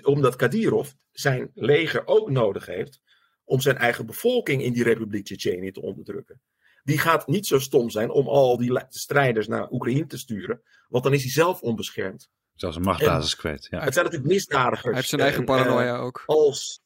omdat 0.04 0.36
Kadyrov 0.36 0.92
zijn 1.12 1.52
leger 1.54 2.08
ook 2.08 2.30
nodig 2.30 2.66
heeft 2.66 3.02
om 3.44 3.62
zijn 3.62 3.78
eigen 3.78 4.06
bevolking 4.06 4.64
in 4.64 4.74
die 4.74 4.84
Republiek 4.84 5.26
Tsjetsjenië 5.26 5.72
te 5.72 5.82
onderdrukken. 5.82 6.42
Die 6.84 6.98
gaat 6.98 7.28
niet 7.28 7.48
zo 7.48 7.60
stom 7.60 7.90
zijn 7.90 8.10
om 8.10 8.28
al 8.28 8.58
die 8.58 8.82
strijders 8.90 9.48
naar 9.48 9.72
Oekraïne 9.72 10.06
te 10.06 10.18
sturen, 10.18 10.62
want 10.88 11.04
dan 11.04 11.14
is 11.14 11.22
hij 11.22 11.32
zelf 11.32 11.62
onbeschermd. 11.62 12.30
Zelfs 12.56 12.76
een 12.76 12.82
machtsbasis 12.82 13.36
kwijt. 13.36 13.68
Ja. 13.70 13.80
Het 13.84 13.94
zijn 13.94 14.06
natuurlijk 14.06 14.34
misdadigers. 14.34 14.84
Hij 14.84 14.94
heeft 14.94 15.10
zijn 15.10 15.22
eigen 15.22 15.46
paranoia 15.46 15.96
uh, 15.96 16.02
ook. 16.02 16.24
Als, 16.26 16.82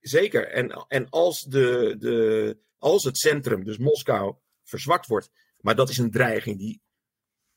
zeker. 0.00 0.48
En, 0.48 0.84
en 0.88 1.08
als, 1.08 1.42
de, 1.42 1.96
de, 1.98 2.58
als 2.78 3.04
het 3.04 3.18
centrum, 3.18 3.64
dus 3.64 3.78
Moskou, 3.78 4.34
verzwakt 4.64 5.06
wordt. 5.06 5.30
Maar 5.60 5.74
dat 5.74 5.88
is 5.88 5.98
een 5.98 6.10
dreiging 6.10 6.58
die 6.58 6.82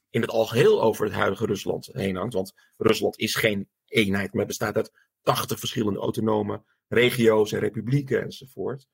in 0.09 0.21
het 0.21 0.29
algeheel 0.29 0.81
over 0.81 1.05
het 1.05 1.13
huidige 1.13 1.45
Rusland 1.45 1.89
heen 1.91 2.15
hangt. 2.15 2.33
Want 2.33 2.53
Rusland 2.77 3.17
is 3.17 3.35
geen 3.35 3.69
eenheid, 3.85 4.33
maar 4.33 4.45
bestaat 4.45 4.75
uit 4.75 4.91
80 5.21 5.59
verschillende 5.59 5.99
autonome 5.99 6.63
regio's 6.87 7.51
en 7.51 7.59
republieken 7.59 8.21
enzovoort. 8.21 8.87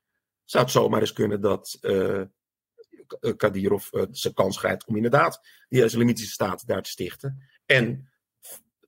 Zou 0.43 0.63
het 0.63 0.73
zomaar 0.73 0.99
eens 0.99 1.13
kunnen 1.13 1.41
dat 1.41 1.77
uh, 1.81 2.21
Kadyrov 3.37 3.93
uh, 3.93 4.03
zijn 4.11 4.33
kans 4.33 4.57
grijpt 4.57 4.85
om 4.85 4.95
inderdaad 4.95 5.47
die 5.69 5.83
islamitische 5.83 6.31
staat 6.31 6.67
daar 6.67 6.81
te 6.81 6.89
stichten. 6.89 7.47
En 7.65 8.09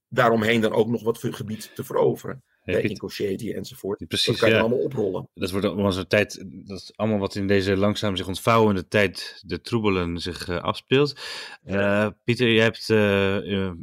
daaromheen 0.07 0.61
dan 0.61 0.73
ook 0.73 0.87
nog 0.87 1.03
wat 1.03 1.17
gebied 1.21 1.75
te 1.75 1.83
veroveren 1.83 2.43
Incocheti 2.75 3.51
enzovoort. 3.51 4.07
Precies, 4.07 4.25
dat 4.25 4.37
kan 4.37 4.49
je 4.49 4.59
allemaal 4.59 4.79
oprollen. 4.79 5.29
Dat 5.33 5.51
wordt 5.51 5.67
onze 5.67 6.07
tijd, 6.07 6.45
dat 6.47 6.77
is 6.77 6.91
allemaal 6.95 7.19
wat 7.19 7.35
in 7.35 7.47
deze 7.47 7.77
langzaam 7.77 8.15
zich 8.15 8.27
ontvouwende 8.27 8.87
tijd, 8.87 9.43
de 9.45 9.61
troebelen 9.61 10.19
zich 10.19 10.47
uh, 10.47 10.61
afspeelt. 10.61 11.19
Uh, 11.65 12.07
Pieter, 12.23 12.47
je 12.47 12.61
hebt, 12.61 12.89
uh, 12.89 12.97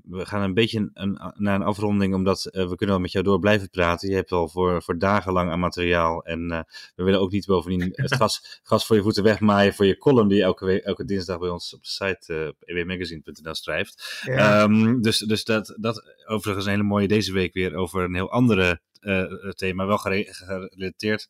we 0.04 0.26
gaan 0.26 0.42
een 0.42 0.54
beetje 0.54 0.90
een, 0.94 1.32
naar 1.34 1.54
een 1.54 1.62
afronding, 1.62 2.14
omdat 2.14 2.42
we 2.42 2.74
kunnen 2.76 2.88
wel 2.88 2.98
met 2.98 3.12
jou 3.12 3.24
door 3.24 3.38
blijven 3.38 3.70
praten. 3.70 4.08
Je 4.08 4.14
hebt 4.14 4.32
al 4.32 4.48
voor, 4.48 4.82
voor 4.82 4.98
dagenlang 4.98 5.50
aan 5.50 5.60
materiaal 5.60 6.24
en 6.24 6.66
we 6.94 7.04
willen 7.04 7.20
ook 7.20 7.32
niet 7.32 7.46
bovendien 7.46 7.92
het 7.92 8.14
gas, 8.14 8.60
gas 8.62 8.86
voor 8.86 8.96
je 8.96 9.02
voeten 9.02 9.22
wegmaaien 9.22 9.74
voor 9.74 9.86
je 9.86 9.98
column 9.98 10.28
die 10.28 10.38
je 10.38 10.44
elke, 10.44 10.64
week, 10.64 10.82
elke 10.82 11.04
dinsdag 11.04 11.38
bij 11.38 11.48
ons 11.48 11.74
op 11.74 11.82
de 11.82 11.88
site 11.88 12.54
ewmagazine.nl 12.64 13.54
schrijft. 13.54 14.22
Ja. 14.26 14.62
Um, 14.62 15.02
dus 15.02 15.18
dus 15.18 15.44
dat, 15.44 15.74
dat 15.80 16.02
overigens 16.26 16.66
een 16.66 16.72
hele 16.72 16.82
mooie 16.82 17.08
deze 17.08 17.32
week 17.32 17.52
weer 17.52 17.74
over 17.74 18.02
een 18.02 18.14
heel 18.14 18.30
andere 18.30 18.73
uh, 19.04 19.50
thema, 19.50 19.86
wel 19.86 19.98
gerelateerd, 19.98 21.28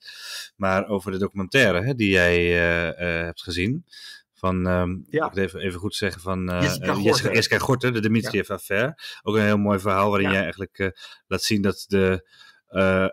maar 0.56 0.88
over 0.88 1.12
de 1.12 1.18
documentaire 1.18 1.82
hè, 1.82 1.94
die 1.94 2.10
jij 2.10 2.52
uh, 2.98 3.24
hebt 3.24 3.42
gezien. 3.42 3.84
Van, 4.34 4.66
um, 4.66 5.04
ja. 5.10 5.26
ik 5.26 5.36
even, 5.36 5.60
even 5.60 5.80
goed 5.80 5.94
zeggen, 5.94 6.20
van 6.20 6.50
uh, 6.50 6.62
Jessica, 6.62 7.30
Jessica 7.30 7.58
Gorter, 7.58 7.92
de 7.92 8.00
Dmitriev-affaire. 8.00 8.98
Ook 9.22 9.36
een 9.36 9.42
heel 9.42 9.58
mooi 9.58 9.78
verhaal 9.78 10.10
waarin 10.10 10.28
ja. 10.28 10.34
jij 10.34 10.42
eigenlijk 10.42 10.92
laat 11.26 11.42
zien 11.42 11.62
dat 11.62 11.84
de, 11.88 12.28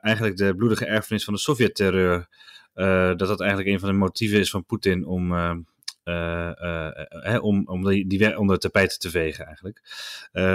eigenlijk 0.01 0.37
de 0.37 0.55
bloedige 0.55 0.85
erfenis 0.85 1.23
van 1.23 1.33
de 1.33 1.39
Sovjet-terreur, 1.39 2.27
dat 2.73 3.19
dat 3.19 3.39
eigenlijk 3.39 3.69
een 3.69 3.79
van 3.79 3.89
de 3.89 3.95
motieven 3.95 4.39
is 4.39 4.49
van 4.49 4.65
Poetin 4.65 5.05
om 5.05 5.33
uh, 6.03 7.37
om, 7.41 7.67
om 7.67 7.83
die, 7.83 8.07
die 8.07 8.37
onder 8.37 8.53
het 8.53 8.61
tapijt 8.61 8.99
te 8.99 9.09
vegen 9.09 9.45
eigenlijk. 9.45 9.81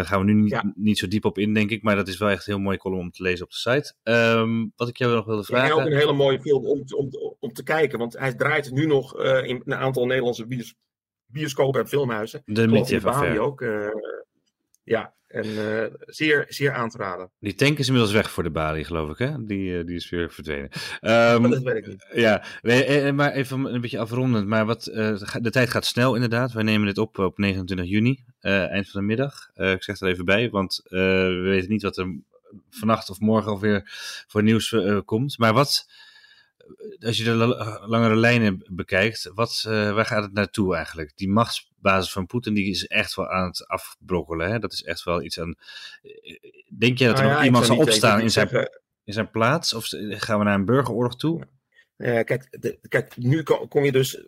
Gaan 0.06 0.20
we 0.20 0.24
nu 0.24 0.35
niet, 0.35 0.50
ja. 0.50 0.72
niet 0.74 0.98
zo 0.98 1.09
diep 1.09 1.24
op 1.24 1.38
in, 1.38 1.54
denk 1.54 1.70
ik. 1.70 1.82
Maar 1.82 1.96
dat 1.96 2.09
is 2.09 2.18
wel 2.18 2.30
echt 2.30 2.46
een 2.46 2.54
heel 2.54 2.62
mooi 2.62 2.76
column 2.76 3.00
om 3.00 3.11
te 3.11 3.22
lezen 3.22 3.44
op 3.44 3.50
de 3.50 3.56
site. 3.56 3.94
Um, 4.02 4.72
wat 4.76 4.88
ik 4.88 4.96
jou 4.96 5.14
nog 5.14 5.26
wilde 5.26 5.44
vragen... 5.44 5.76
Ja, 5.76 5.82
ook 5.82 5.87
een 5.87 5.96
hele 5.96 6.12
mooie 6.12 6.40
film 6.40 6.66
om, 6.66 6.85
om, 6.96 7.11
om 7.40 7.52
te 7.52 7.62
kijken. 7.62 7.98
Want 7.98 8.18
hij 8.18 8.35
draait 8.35 8.70
nu 8.70 8.87
nog 8.87 9.22
in 9.22 9.62
een 9.64 9.74
aantal 9.74 10.06
Nederlandse 10.06 10.46
bios, 10.46 10.74
bioscopen 11.26 11.80
en 11.80 11.88
filmhuizen. 11.88 12.42
De 12.44 12.68
Mitjev 12.68 13.04
ook. 13.38 13.64
Ja, 14.87 15.14
en 15.27 15.46
uh, 15.46 15.85
zeer, 16.01 16.44
zeer 16.49 16.72
aan 16.72 16.88
te 16.88 16.99
raden. 16.99 17.31
Die 17.38 17.55
tank 17.55 17.79
is 17.79 17.87
inmiddels 17.87 18.14
weg 18.14 18.31
voor 18.31 18.42
de 18.42 18.51
balie, 18.51 18.85
geloof 18.85 19.11
ik, 19.11 19.18
hè? 19.18 19.44
Die, 19.44 19.79
uh, 19.79 19.85
die 19.85 19.96
is 19.96 20.11
weer 20.11 20.31
verdwenen. 20.31 20.70
Um, 21.01 21.51
dat 21.51 21.62
weet 21.62 21.77
ik 21.77 21.87
niet. 21.87 22.07
Ja, 22.12 22.44
eh, 22.62 23.12
maar 23.12 23.33
even 23.33 23.75
een 23.75 23.81
beetje 23.81 23.99
afrondend. 23.99 24.46
Maar 24.46 24.66
wat, 24.66 24.87
uh, 24.87 25.20
de 25.40 25.51
tijd 25.51 25.70
gaat 25.70 25.85
snel 25.85 26.14
inderdaad. 26.14 26.53
Wij 26.53 26.62
nemen 26.62 26.87
dit 26.87 26.99
op 26.99 27.18
op 27.18 27.38
29 27.38 27.87
juni, 27.87 28.25
eind 28.40 28.90
van 28.90 29.01
de 29.01 29.07
middag. 29.07 29.51
ik 29.55 29.83
zeg 29.83 30.01
er 30.01 30.09
even 30.09 30.25
bij, 30.25 30.51
want 30.51 30.81
we 30.85 31.40
weten 31.42 31.70
niet 31.70 31.83
wat 31.83 31.96
er 31.96 32.16
vannacht 32.70 33.11
of 33.11 33.20
morgen 33.20 33.51
alweer 33.51 33.83
voor 34.27 34.42
nieuws 34.42 34.77
komt. 35.05 35.38
Maar 35.38 35.53
wat 35.53 35.87
als 37.00 37.16
je 37.16 37.24
de 37.24 37.35
langere 37.87 38.16
lijnen 38.16 38.62
bekijkt, 38.70 39.31
wat, 39.35 39.64
uh, 39.68 39.94
waar 39.94 40.07
gaat 40.07 40.22
het 40.22 40.33
naartoe 40.33 40.74
eigenlijk? 40.74 41.12
Die 41.14 41.29
machtsbasis 41.29 42.12
van 42.12 42.26
Poetin 42.26 42.55
die 42.55 42.70
is 42.70 42.87
echt 42.87 43.14
wel 43.14 43.29
aan 43.29 43.46
het 43.46 43.66
afbrokkelen. 43.68 44.50
Hè? 44.50 44.59
Dat 44.59 44.72
is 44.72 44.83
echt 44.83 45.05
wel 45.05 45.22
iets 45.22 45.40
aan. 45.40 45.55
Denk 46.79 46.98
je 46.98 47.07
dat 47.07 47.18
er 47.18 47.20
nou 47.20 47.29
ja, 47.29 47.35
nog 47.35 47.44
iemand 47.44 47.66
zal 47.66 47.76
opstaan 47.76 48.20
in 48.20 48.31
zijn, 48.31 48.70
in 49.05 49.12
zijn 49.12 49.31
plaats? 49.31 49.74
Of 49.74 49.87
gaan 50.09 50.38
we 50.38 50.44
naar 50.44 50.55
een 50.55 50.64
burgeroorlog 50.64 51.16
toe? 51.16 51.46
Ja, 51.96 52.22
kijk, 52.22 52.46
de, 52.61 52.79
kijk, 52.88 53.16
nu 53.16 53.42
kom 53.42 53.85
je 53.85 53.92
dus 53.92 54.20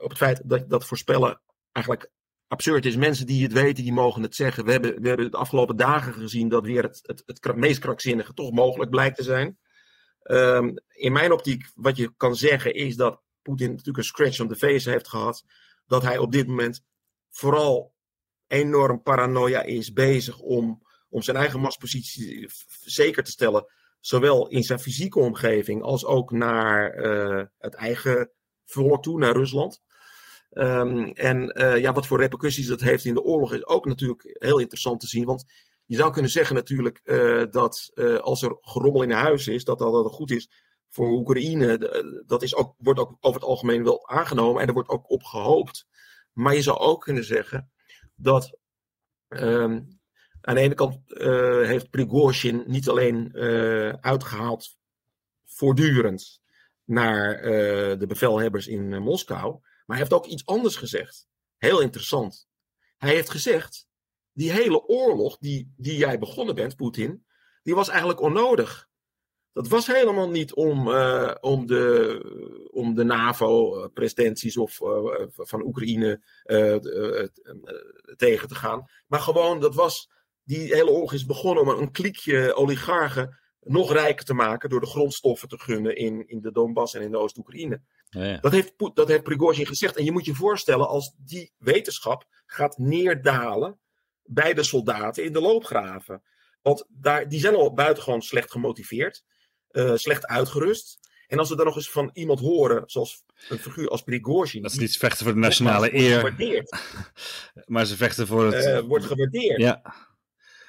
op 0.00 0.08
het 0.08 0.18
feit 0.18 0.40
dat 0.44 0.70
dat 0.70 0.86
voorspellen 0.86 1.40
eigenlijk 1.72 2.10
absurd 2.48 2.86
is. 2.86 2.96
Mensen 2.96 3.26
die 3.26 3.42
het 3.42 3.52
weten, 3.52 3.84
die 3.84 3.92
mogen 3.92 4.22
het 4.22 4.34
zeggen. 4.34 4.64
We 4.64 4.72
hebben, 4.72 5.00
we 5.02 5.08
hebben 5.08 5.30
de 5.30 5.36
afgelopen 5.36 5.76
dagen 5.76 6.12
gezien 6.12 6.48
dat 6.48 6.64
weer 6.64 6.82
het, 6.82 7.00
het, 7.02 7.22
het 7.26 7.56
meest 7.56 7.78
krankzinnige 7.78 8.34
toch 8.34 8.52
mogelijk 8.52 8.90
blijkt 8.90 9.16
te 9.16 9.22
zijn. 9.22 9.58
Um, 10.24 10.74
in 10.88 11.12
mijn 11.12 11.32
optiek, 11.32 11.70
wat 11.74 11.96
je 11.96 12.12
kan 12.16 12.36
zeggen, 12.36 12.74
is 12.74 12.96
dat 12.96 13.20
Poetin 13.42 13.70
natuurlijk 13.70 13.98
een 13.98 14.04
scratch 14.04 14.40
on 14.40 14.48
the 14.48 14.56
face 14.56 14.90
heeft 14.90 15.08
gehad. 15.08 15.44
Dat 15.86 16.02
hij 16.02 16.18
op 16.18 16.32
dit 16.32 16.46
moment 16.46 16.84
vooral 17.30 17.94
enorm 18.46 19.02
paranoia 19.02 19.62
is 19.62 19.92
bezig 19.92 20.38
om, 20.38 20.82
om 21.08 21.22
zijn 21.22 21.36
eigen 21.36 21.60
machtspositie 21.60 22.50
zeker 22.80 23.22
te 23.22 23.30
stellen. 23.30 23.66
Zowel 24.00 24.48
in 24.48 24.62
zijn 24.62 24.80
fysieke 24.80 25.18
omgeving 25.18 25.82
als 25.82 26.04
ook 26.04 26.30
naar 26.30 27.04
uh, 27.04 27.44
het 27.58 27.74
eigen 27.74 28.30
volk 28.64 29.02
toe, 29.02 29.18
naar 29.18 29.32
Rusland. 29.32 29.82
Um, 30.52 31.12
en 31.12 31.60
uh, 31.60 31.78
ja, 31.78 31.92
wat 31.92 32.06
voor 32.06 32.20
repercussies 32.20 32.66
dat 32.66 32.80
heeft 32.80 33.04
in 33.04 33.14
de 33.14 33.22
oorlog 33.22 33.54
is 33.54 33.66
ook 33.66 33.86
natuurlijk 33.86 34.36
heel 34.38 34.58
interessant 34.58 35.00
te 35.00 35.06
zien. 35.06 35.24
Want 35.24 35.44
je 35.90 35.96
zou 35.96 36.12
kunnen 36.12 36.30
zeggen 36.30 36.54
natuurlijk 36.54 37.00
uh, 37.04 37.44
dat 37.50 37.90
uh, 37.94 38.18
als 38.18 38.42
er 38.42 38.58
gerommel 38.60 39.02
in 39.02 39.10
huis 39.10 39.46
is, 39.48 39.64
dat 39.64 39.78
dat, 39.78 39.92
dat 39.92 40.12
goed 40.12 40.30
is 40.30 40.50
voor 40.88 41.10
Oekraïne. 41.10 42.22
Dat 42.26 42.42
is 42.42 42.54
ook, 42.54 42.74
wordt 42.78 43.00
ook 43.00 43.16
over 43.20 43.40
het 43.40 43.48
algemeen 43.48 43.84
wel 43.84 44.08
aangenomen 44.08 44.62
en 44.62 44.68
er 44.68 44.74
wordt 44.74 44.88
ook 44.88 45.10
op 45.10 45.22
gehoopt. 45.22 45.86
Maar 46.32 46.54
je 46.54 46.62
zou 46.62 46.78
ook 46.78 47.02
kunnen 47.02 47.24
zeggen 47.24 47.70
dat 48.14 48.58
um, 49.28 50.00
aan 50.40 50.54
de 50.54 50.60
ene 50.60 50.74
kant 50.74 50.98
heeft 51.66 51.90
Prigozhin 51.90 52.64
niet 52.66 52.88
alleen 52.88 53.34
uitgehaald 54.00 54.76
voortdurend 55.44 56.40
naar 56.84 57.42
de 57.98 58.06
bevelhebbers 58.08 58.66
in 58.66 59.02
Moskou, 59.02 59.52
maar 59.52 59.96
hij 59.96 59.98
heeft 59.98 60.12
ook 60.12 60.26
iets 60.26 60.46
anders 60.46 60.76
gezegd. 60.76 61.26
Heel 61.56 61.80
interessant. 61.80 62.48
Hij 62.96 63.14
heeft 63.14 63.30
gezegd 63.30 63.88
die 64.40 64.52
hele 64.52 64.86
oorlog 64.86 65.38
die, 65.38 65.72
die 65.76 65.96
jij 65.96 66.18
begonnen 66.18 66.54
bent, 66.54 66.76
Poetin, 66.76 67.24
die 67.62 67.74
was 67.74 67.88
eigenlijk 67.88 68.20
onnodig. 68.20 68.88
Dat 69.52 69.68
was 69.68 69.86
helemaal 69.86 70.30
niet 70.30 70.54
om, 70.54 70.88
uh, 70.88 71.34
om, 71.40 71.66
de, 71.66 72.68
om 72.72 72.94
de 72.94 73.04
NAVO-presidenties 73.04 74.56
of 74.56 74.80
uh, 74.80 75.26
van 75.36 75.62
Oekraïne 75.62 76.22
uh, 76.44 76.76
tegen 78.16 78.48
te 78.48 78.54
gaan. 78.54 78.84
Maar 79.06 79.20
gewoon, 79.20 79.60
dat 79.60 79.74
was, 79.74 80.10
die 80.44 80.74
hele 80.74 80.90
oorlog 80.90 81.12
is 81.12 81.26
begonnen 81.26 81.62
om 81.62 81.68
een 81.68 81.92
kliekje 81.92 82.54
oligarchen 82.54 83.38
nog 83.60 83.92
rijker 83.92 84.24
te 84.24 84.34
maken 84.34 84.70
door 84.70 84.80
de 84.80 84.86
grondstoffen 84.86 85.48
te 85.48 85.58
gunnen 85.58 85.96
in, 85.96 86.28
in 86.28 86.40
de 86.40 86.52
Donbass 86.52 86.94
en 86.94 87.02
in 87.02 87.10
de 87.10 87.18
Oost-Oekraïne. 87.18 87.80
Ja, 88.10 88.36
Dat, 88.36 88.52
heeft, 88.52 88.74
dat 88.94 89.08
heeft 89.08 89.22
Prigozhin 89.22 89.66
gezegd. 89.66 89.96
En 89.96 90.04
je 90.04 90.12
moet 90.12 90.24
je 90.24 90.34
voorstellen 90.34 90.88
als 90.88 91.14
die 91.16 91.52
wetenschap 91.58 92.24
gaat 92.46 92.78
neerdalen 92.78 93.78
bij 94.24 94.54
de 94.54 94.62
soldaten 94.62 95.24
in 95.24 95.32
de 95.32 95.40
loopgraven. 95.40 96.22
Want 96.62 96.84
daar, 96.88 97.28
die 97.28 97.40
zijn 97.40 97.54
al 97.54 97.72
buitengewoon 97.72 98.22
slecht 98.22 98.50
gemotiveerd, 98.50 99.24
uh, 99.70 99.96
slecht 99.96 100.26
uitgerust. 100.26 100.98
En 101.26 101.38
als 101.38 101.48
we 101.48 101.56
dan 101.56 101.66
nog 101.66 101.76
eens 101.76 101.90
van 101.90 102.10
iemand 102.12 102.40
horen, 102.40 102.82
zoals 102.86 103.24
een 103.48 103.58
figuur 103.58 103.88
als 103.88 104.02
Prigozhin... 104.02 104.62
Dat 104.62 104.72
ze 104.72 104.80
niet 104.80 104.98
vechten 104.98 105.24
voor 105.24 105.34
de 105.34 105.40
nationale 105.40 105.94
eer. 105.94 106.34
maar 107.66 107.86
ze 107.86 107.96
vechten 107.96 108.26
voor 108.26 108.44
het... 108.52 108.66
Uh, 108.66 108.78
wordt 108.78 109.04
gewaardeerd. 109.04 109.60
Ja. 109.60 109.94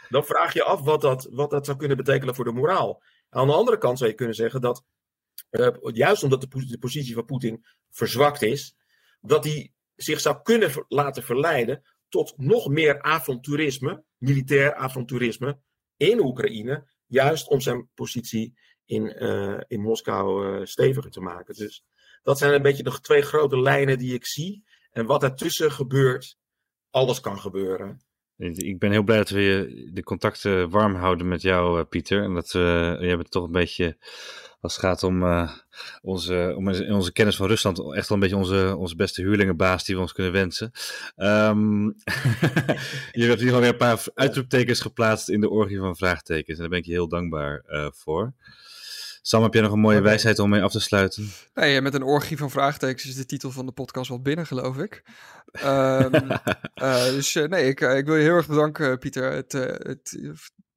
Dan 0.10 0.26
vraag 0.26 0.54
je 0.54 0.64
af 0.64 0.82
wat 0.82 1.02
dat, 1.02 1.28
wat 1.32 1.49
dat 1.49 1.66
zou 1.66 1.78
kunnen 1.78 1.97
betekenen 1.97 2.36
voor 2.36 2.45
de 2.45 2.52
moraal. 2.52 3.04
Aan 3.30 3.47
de 3.47 3.54
andere 3.54 3.78
kant 3.78 3.97
zou 3.97 4.10
je 4.10 4.16
kunnen 4.16 4.36
zeggen 4.36 4.62
dat, 4.62 4.84
uh, 5.52 5.68
juist 5.82 6.24
omdat 6.24 6.41
de, 6.41 6.66
de 6.66 6.78
positie 6.80 7.14
van 7.14 7.26
Poetin 7.26 7.66
verzwakt 7.89 8.41
is, 8.41 8.76
dat 9.22 9.43
hij 9.43 9.72
zich 9.95 10.20
zou 10.20 10.41
kunnen 10.43 10.86
laten 10.88 11.24
verleiden 11.24 11.84
tot 12.12 12.38
nog 12.38 12.68
meer 12.68 13.01
avonturisme, 13.01 14.03
militair 14.18 14.76
avonturisme, 14.76 15.59
in 15.97 16.20
Oekraïne, 16.20 16.88
juist 17.05 17.47
om 17.47 17.62
zijn 17.62 17.89
positie 17.93 18.57
in, 18.86 19.24
uh, 19.24 19.59
in 19.68 19.82
Moskou 19.82 20.59
uh, 20.59 20.66
steviger 20.66 21.12
te 21.12 21.22
maken. 21.22 21.55
Dus 21.55 21.86
dat 22.24 22.38
zijn 22.38 22.53
een 22.53 22.62
beetje 22.62 22.84
de 22.84 22.99
twee 22.99 23.22
grote 23.22 23.62
lijnen 23.62 23.97
die 23.97 24.14
ik 24.14 24.26
zie. 24.26 24.64
En 24.91 25.05
wat 25.05 25.24
ertussen 25.24 25.72
gebeurt, 25.72 26.38
alles 26.89 27.20
kan 27.20 27.39
gebeuren. 27.39 28.01
Ik 28.42 28.80
ben 28.80 28.92
heel 28.92 29.04
blij 29.04 29.18
dat 29.18 29.30
we 29.30 29.89
de 29.94 30.04
contacten 30.04 30.70
warm 30.70 30.96
houden 30.96 31.28
met 31.28 31.42
jou, 31.42 31.80
uh, 31.80 31.86
Pieter. 31.89 32.24
En 32.24 32.34
dat 32.34 32.52
we, 32.52 32.98
jij 33.00 33.16
bent 33.16 33.32
toch 33.32 33.46
een 33.46 33.52
beetje, 33.52 33.98
als 34.60 34.76
het 34.76 34.86
gaat 34.86 35.04
om, 35.04 35.24
uh, 35.24 35.52
onze, 36.02 36.54
om 36.58 36.68
onze 36.68 37.12
kennis 37.12 37.36
van 37.36 37.48
Rusland, 37.48 37.80
echt 37.80 38.10
wel 38.10 38.18
een 38.18 38.24
beetje 38.24 38.38
onze, 38.38 38.76
onze 38.78 38.96
beste 38.96 39.22
huurlingenbaas 39.22 39.86
die 39.86 39.96
we 39.96 40.02
ons 40.02 40.14
kunnen 40.14 40.32
wensen. 40.32 40.72
Um, 41.18 41.86
je 43.12 43.26
hebt 43.26 43.42
hier 43.42 43.54
alweer 43.54 43.70
een 43.70 43.78
paar 43.78 44.04
uitroeptekens 44.14 44.80
geplaatst 44.80 45.30
in 45.30 45.42
de 45.42 45.50
orgie 45.50 45.80
van 45.80 45.96
vraagtekens. 45.96 46.56
En 46.56 46.62
daar 46.62 46.70
ben 46.70 46.80
ik 46.80 46.86
je 46.86 46.92
heel 46.92 47.08
dankbaar 47.08 47.64
voor. 47.94 48.34
Sam, 49.22 49.43
heb 49.43 49.53
jij 49.53 49.61
nog 49.61 49.72
een 49.72 49.80
mooie 49.80 49.97
okay. 49.97 50.09
wijsheid 50.09 50.39
om 50.39 50.49
mee 50.49 50.61
af 50.61 50.72
te 50.72 50.80
sluiten? 50.80 51.30
Nee, 51.53 51.82
met 51.82 51.93
een 51.93 52.03
orgie 52.03 52.38
van 52.38 52.49
vraagtekens 52.49 53.05
is 53.05 53.15
de 53.15 53.26
titel 53.26 53.51
van 53.51 53.65
de 53.65 53.72
podcast 53.72 54.09
wel 54.09 54.22
binnen, 54.22 54.45
geloof 54.45 54.78
ik. 54.78 55.03
Um, 55.65 56.13
uh, 56.76 57.03
dus 57.15 57.36
uh, 57.36 57.47
nee, 57.47 57.67
ik, 57.67 57.80
ik, 57.80 58.05
wil 58.05 58.15
je 58.15 58.24
heel 58.24 58.36
erg 58.36 58.47
bedanken, 58.47 58.99
Pieter. 58.99 59.32
Het, 59.32 59.51
het, 59.51 60.17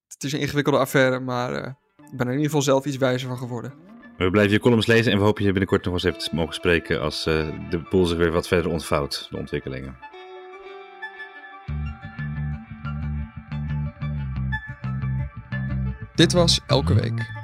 het 0.08 0.24
is 0.24 0.32
een 0.32 0.40
ingewikkelde 0.40 0.78
affaire, 0.78 1.20
maar 1.20 1.52
ik 1.96 2.16
ben 2.16 2.26
er 2.26 2.32
in 2.32 2.38
ieder 2.38 2.44
geval 2.44 2.62
zelf 2.62 2.84
iets 2.84 2.96
wijzer 2.96 3.28
van 3.28 3.38
geworden. 3.38 3.72
We 4.16 4.30
blijven 4.30 4.52
je 4.52 4.60
columns 4.60 4.86
lezen 4.86 5.12
en 5.12 5.18
we 5.18 5.24
hopen 5.24 5.44
je 5.44 5.50
binnenkort 5.50 5.84
nog 5.84 5.94
eens 5.94 6.04
even 6.04 6.36
mogen 6.36 6.54
spreken 6.54 7.00
als 7.00 7.24
de 7.24 7.86
boel 7.90 8.04
zich 8.04 8.18
weer 8.18 8.32
wat 8.32 8.48
verder 8.48 8.70
ontvouwt, 8.70 9.26
de 9.30 9.36
ontwikkelingen. 9.36 9.96
Dit 16.14 16.32
was 16.32 16.60
Elke 16.66 16.94
Week, 16.94 17.43